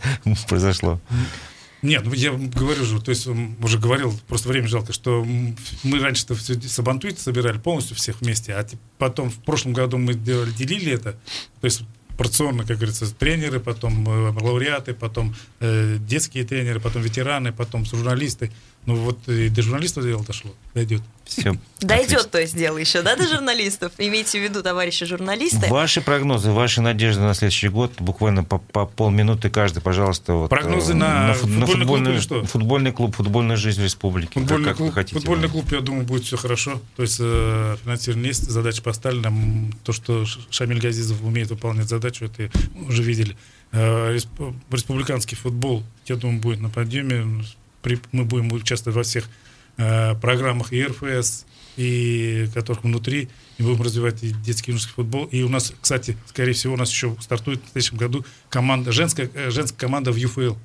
произошло. 0.47 1.01
Нет, 1.81 2.03
ну 2.05 2.13
я 2.13 2.31
говорю 2.31 2.85
же, 2.85 3.01
то 3.01 3.09
есть 3.09 3.25
уже 3.27 3.79
говорил, 3.79 4.17
просто 4.27 4.47
время 4.47 4.67
жалко, 4.67 4.93
что 4.93 5.25
мы 5.83 5.99
раньше-то 5.99 6.35
все 6.35 6.53
сабантуйте 6.61 7.19
собирали 7.21 7.57
полностью 7.57 7.95
всех 7.97 8.21
вместе, 8.21 8.53
а 8.53 8.65
потом 8.97 9.29
в 9.31 9.37
прошлом 9.37 9.73
году 9.73 9.97
мы 9.97 10.13
делали, 10.13 10.51
делили 10.51 10.91
это, 10.91 11.13
то 11.61 11.65
есть 11.65 11.81
порционно, 12.19 12.65
как 12.65 12.75
говорится, 12.75 13.15
тренеры, 13.15 13.61
потом 13.61 14.05
э, 14.05 14.33
лауреаты, 14.41 14.93
потом 14.93 15.33
э, 15.61 15.97
детские 15.99 16.43
тренеры, 16.43 16.81
потом 16.81 17.01
ветераны, 17.01 17.53
потом 17.53 17.85
журналисты. 17.85 18.51
Ну 18.85 18.95
вот 18.95 19.27
и 19.27 19.49
до 19.49 19.61
журналистов 19.61 20.03
дело 20.03 20.23
дошло, 20.23 20.51
дойдет. 20.73 21.01
Все. 21.25 21.55
Дойдет, 21.79 22.31
то 22.31 22.39
есть, 22.41 22.57
дело 22.57 22.79
еще, 22.79 23.03
да, 23.03 23.15
до 23.15 23.27
журналистов? 23.27 23.91
Имейте 23.99 24.39
в 24.39 24.43
виду, 24.43 24.63
товарищи 24.63 25.05
журналисты. 25.05 25.67
Ваши 25.69 26.01
прогнозы, 26.01 26.49
ваши 26.49 26.81
надежды 26.81 27.21
на 27.21 27.35
следующий 27.35 27.67
год, 27.67 27.91
буквально 27.99 28.43
по, 28.43 28.57
по 28.57 28.87
полминуты 28.87 29.51
каждый, 29.51 29.81
пожалуйста. 29.81 30.33
Вот, 30.33 30.49
Прогнозы 30.49 30.93
э, 30.93 30.95
на 30.95 31.33
фут- 31.35 31.41
футбольный 31.51 31.65
клуб 31.67 31.77
футбольный, 31.77 32.11
или 32.13 32.19
что? 32.19 32.43
футбольный 32.45 32.91
клуб, 32.91 33.15
футбольная 33.15 33.55
жизнь 33.57 33.79
в 33.79 33.83
республике. 33.83 34.31
Как- 34.33 34.41
Футбольный, 34.41 34.65
как 34.69 34.79
вы 34.79 34.85
клуб, 34.85 34.93
хотите. 34.95 35.15
футбольный 35.19 35.49
клуб, 35.49 35.71
я 35.71 35.81
думаю, 35.81 36.05
будет 36.05 36.23
все 36.23 36.35
хорошо. 36.37 36.81
То 36.95 37.03
есть 37.03 37.17
э, 37.19 37.77
финансирование 37.83 38.29
есть, 38.29 38.49
задача 38.49 38.81
поставлена. 38.81 39.31
То, 39.83 39.91
что 39.91 40.25
Шамиль 40.49 40.79
Газизов 40.81 41.21
умеет 41.21 41.51
выполнять 41.51 41.87
задачу, 41.89 42.25
это 42.25 42.49
уже 42.87 43.03
видели. 43.03 43.37
Э, 43.71 44.15
респ- 44.15 44.55
республиканский 44.71 45.37
футбол, 45.37 45.83
я 46.07 46.15
думаю, 46.15 46.39
будет 46.41 46.59
на 46.59 46.69
подъеме. 46.69 47.43
При- 47.81 47.99
мы 48.11 48.23
будем 48.25 48.51
участвовать 48.51 48.95
во 48.95 49.03
всех 49.03 49.29
э, 49.77 50.15
программах 50.15 50.73
и 50.73 50.83
РФС, 50.83 51.45
и 51.77 52.49
которых 52.53 52.83
внутри, 52.83 53.29
и 53.57 53.63
будем 53.63 53.81
развивать 53.81 54.21
и 54.23 54.31
детский 54.31 54.71
и 54.71 54.73
юношеский 54.73 54.95
футбол. 54.95 55.25
И 55.25 55.43
у 55.43 55.49
нас, 55.49 55.71
кстати, 55.79 56.17
скорее 56.27 56.53
всего, 56.53 56.73
у 56.73 56.77
нас 56.77 56.89
еще 56.91 57.15
стартует 57.21 57.61
в 57.63 57.71
следующем 57.71 57.97
году 57.97 58.25
команда, 58.49 58.91
женская, 58.91 59.29
э, 59.33 59.49
женская 59.49 59.77
команда 59.79 60.11
в 60.11 60.17
ЮФЛ. 60.17 60.55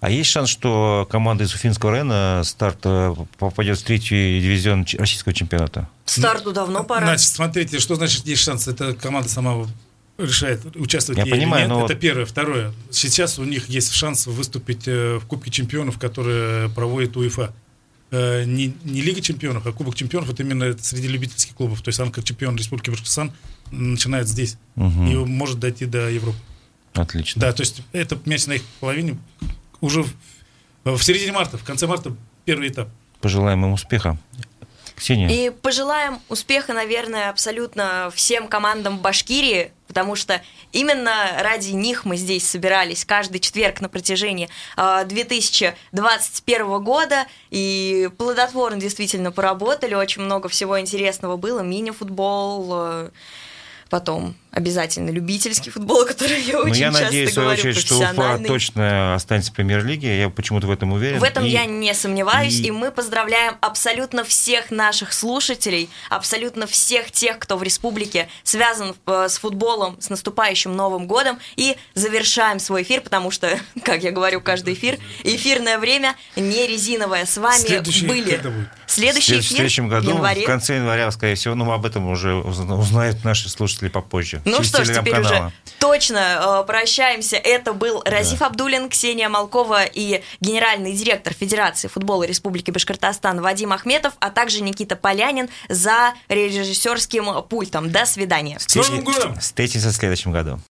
А 0.00 0.10
есть 0.10 0.30
шанс, 0.30 0.48
что 0.50 1.06
команда 1.10 1.44
из 1.44 1.54
Уфимского 1.54 1.92
района 1.92 2.42
старт 2.44 2.78
э, 2.84 3.14
попадет 3.38 3.78
в 3.78 3.82
третий 3.84 4.40
дивизион 4.40 4.86
российского 4.98 5.34
чемпионата? 5.34 5.88
Старту 6.04 6.52
давно 6.52 6.84
пора. 6.84 7.06
Значит, 7.06 7.28
смотрите, 7.28 7.78
что 7.78 7.94
значит 7.94 8.26
есть 8.26 8.42
шанс? 8.42 8.68
Это 8.68 8.94
команда 8.94 9.28
сама 9.28 9.66
решает, 10.18 10.64
участвовать 10.76 11.18
Я 11.18 11.24
ей 11.24 11.30
или 11.32 11.38
понимаю, 11.40 11.68
нет. 11.68 11.70
но 11.78 11.84
Это 11.84 11.94
первое. 11.94 12.24
Второе. 12.24 12.72
Сейчас 12.90 13.38
у 13.38 13.44
них 13.44 13.68
есть 13.68 13.92
шанс 13.92 14.26
выступить 14.26 14.86
э, 14.86 15.18
в 15.18 15.26
Кубке 15.26 15.50
чемпионов, 15.50 15.98
которые 15.98 16.68
проводит 16.70 17.16
УЕФА. 17.16 17.52
Э, 18.10 18.44
Не, 18.44 18.74
не 18.84 19.00
Лига 19.02 19.20
чемпионов, 19.20 19.66
а 19.66 19.72
Кубок 19.72 19.94
чемпионов 19.96 20.30
это 20.30 20.42
именно 20.42 20.76
среди 20.78 21.08
любительских 21.08 21.54
клубов. 21.54 21.82
То 21.82 21.88
есть 21.88 21.98
он 22.00 22.10
как 22.12 22.24
чемпион 22.24 22.56
Республики 22.56 22.90
Башкортостан 22.90 23.32
начинает 23.72 24.28
здесь 24.28 24.56
Мгм. 24.76 25.06
и 25.08 25.14
может 25.16 25.58
дойти 25.58 25.86
до 25.86 26.08
Европы. 26.10 26.38
Отлично. 26.92 27.40
Да, 27.40 27.52
то 27.52 27.62
есть 27.62 27.82
это 27.92 28.16
мяч 28.24 28.46
на 28.46 28.52
их 28.52 28.62
половине 28.78 29.18
уже 29.80 30.04
в, 30.04 30.12
в 30.84 31.02
середине 31.02 31.32
марта, 31.32 31.58
в 31.58 31.64
конце 31.64 31.86
марта 31.88 32.14
первый 32.44 32.68
этап. 32.68 32.88
Пожелаем 33.20 33.64
им 33.64 33.72
успеха. 33.72 34.16
Ксения, 34.96 35.28
И 35.28 35.50
пожелаем 35.50 36.20
успеха, 36.28 36.72
наверное, 36.72 37.30
абсолютно 37.30 38.10
всем 38.14 38.48
командам 38.48 38.98
Башкирии, 38.98 39.72
потому 39.88 40.14
что 40.14 40.40
именно 40.72 41.12
ради 41.40 41.70
них 41.70 42.04
мы 42.04 42.16
здесь 42.16 42.48
собирались 42.48 43.04
каждый 43.04 43.40
четверг 43.40 43.80
на 43.80 43.88
протяжении 43.88 44.48
э, 44.76 45.04
2021 45.04 46.82
года. 46.82 47.26
И 47.50 48.08
плодотворно 48.18 48.80
действительно 48.80 49.32
поработали, 49.32 49.94
очень 49.94 50.22
много 50.22 50.48
всего 50.48 50.80
интересного 50.80 51.36
было, 51.36 51.60
мини-футбол, 51.60 52.70
э, 52.72 53.10
потом 53.90 54.36
обязательно 54.54 55.10
любительский 55.10 55.70
футбол, 55.70 56.04
который 56.06 56.40
я 56.42 56.54
ну, 56.54 56.58
очень 56.60 56.76
я 56.76 56.86
часто 56.90 57.04
надеюсь, 57.04 57.30
в 57.30 57.32
свою 57.34 57.48
говорю, 57.48 57.60
очередь, 57.60 57.76
что 57.78 57.98
Уфа 57.98 58.38
точно 58.46 59.14
останется 59.14 59.50
в 59.50 59.54
премьер-лиге. 59.54 60.18
Я 60.20 60.30
почему-то 60.30 60.66
в 60.66 60.70
этом 60.70 60.92
уверен. 60.92 61.18
В 61.18 61.24
этом 61.24 61.44
И- 61.44 61.48
я 61.50 61.64
не 61.66 61.92
сомневаюсь, 61.94 62.60
и- 62.60 62.66
и... 62.66 62.70
мы 62.70 62.90
поздравляем 62.90 63.56
абсолютно 63.60 64.24
всех 64.24 64.70
наших 64.70 65.12
слушателей, 65.12 65.88
абсолютно 66.08 66.66
всех 66.66 67.10
тех, 67.10 67.38
кто 67.38 67.56
в 67.56 67.62
республике 67.62 68.28
связан 68.42 68.94
э, 69.06 69.26
с 69.28 69.38
футболом, 69.38 69.96
с 70.00 70.08
наступающим 70.10 70.74
Новым 70.76 71.06
годом, 71.06 71.38
и 71.56 71.76
завершаем 71.94 72.58
свой 72.60 72.82
эфир, 72.82 73.00
потому 73.00 73.30
что, 73.30 73.58
как 73.84 74.02
я 74.04 74.12
говорю 74.12 74.40
каждый 74.40 74.74
эфир, 74.74 74.98
эфирное 75.24 75.78
время 75.78 76.14
не 76.36 76.66
резиновое. 76.66 77.26
С 77.26 77.36
вами 77.38 77.58
Следующий 77.58 78.06
были 78.06 78.40
следующий 78.86 79.36
в 79.36 79.40
эфир 79.40 79.56
следующем 79.56 79.88
году, 79.88 80.12
в 80.12 80.14
январе. 80.14 80.42
в 80.42 80.46
конце 80.46 80.76
января, 80.76 81.10
скорее 81.10 81.34
всего, 81.34 81.54
но 81.54 81.64
мы 81.64 81.74
об 81.74 81.84
этом 81.84 82.08
уже 82.08 82.34
узна- 82.34 82.76
узнают 82.78 83.24
наши 83.24 83.48
слушатели 83.48 83.88
попозже. 83.88 84.40
Ну 84.44 84.62
что 84.62 84.84
ж, 84.84 84.94
теперь 84.94 85.20
уже 85.20 85.52
точно 85.78 86.62
э, 86.62 86.66
прощаемся. 86.66 87.36
Это 87.36 87.72
был 87.72 88.02
Разиф 88.04 88.40
Абдулин, 88.42 88.88
Ксения 88.88 89.28
Малкова 89.28 89.84
и 89.84 90.22
генеральный 90.40 90.92
директор 90.92 91.32
Федерации 91.32 91.88
футбола 91.88 92.24
Республики 92.24 92.70
Башкортостан 92.70 93.40
Вадим 93.40 93.72
Ахметов, 93.72 94.14
а 94.18 94.30
также 94.30 94.62
Никита 94.62 94.96
Полянин 94.96 95.48
за 95.68 96.14
режиссерским 96.28 97.42
пультом. 97.42 97.90
До 97.90 98.06
свидания. 98.06 98.58
С 98.58 98.74
Новым 98.74 99.04
годом! 99.04 99.38
Встретимся 99.38 99.90
в 99.90 99.92
следующем 99.92 100.32
году. 100.32 100.58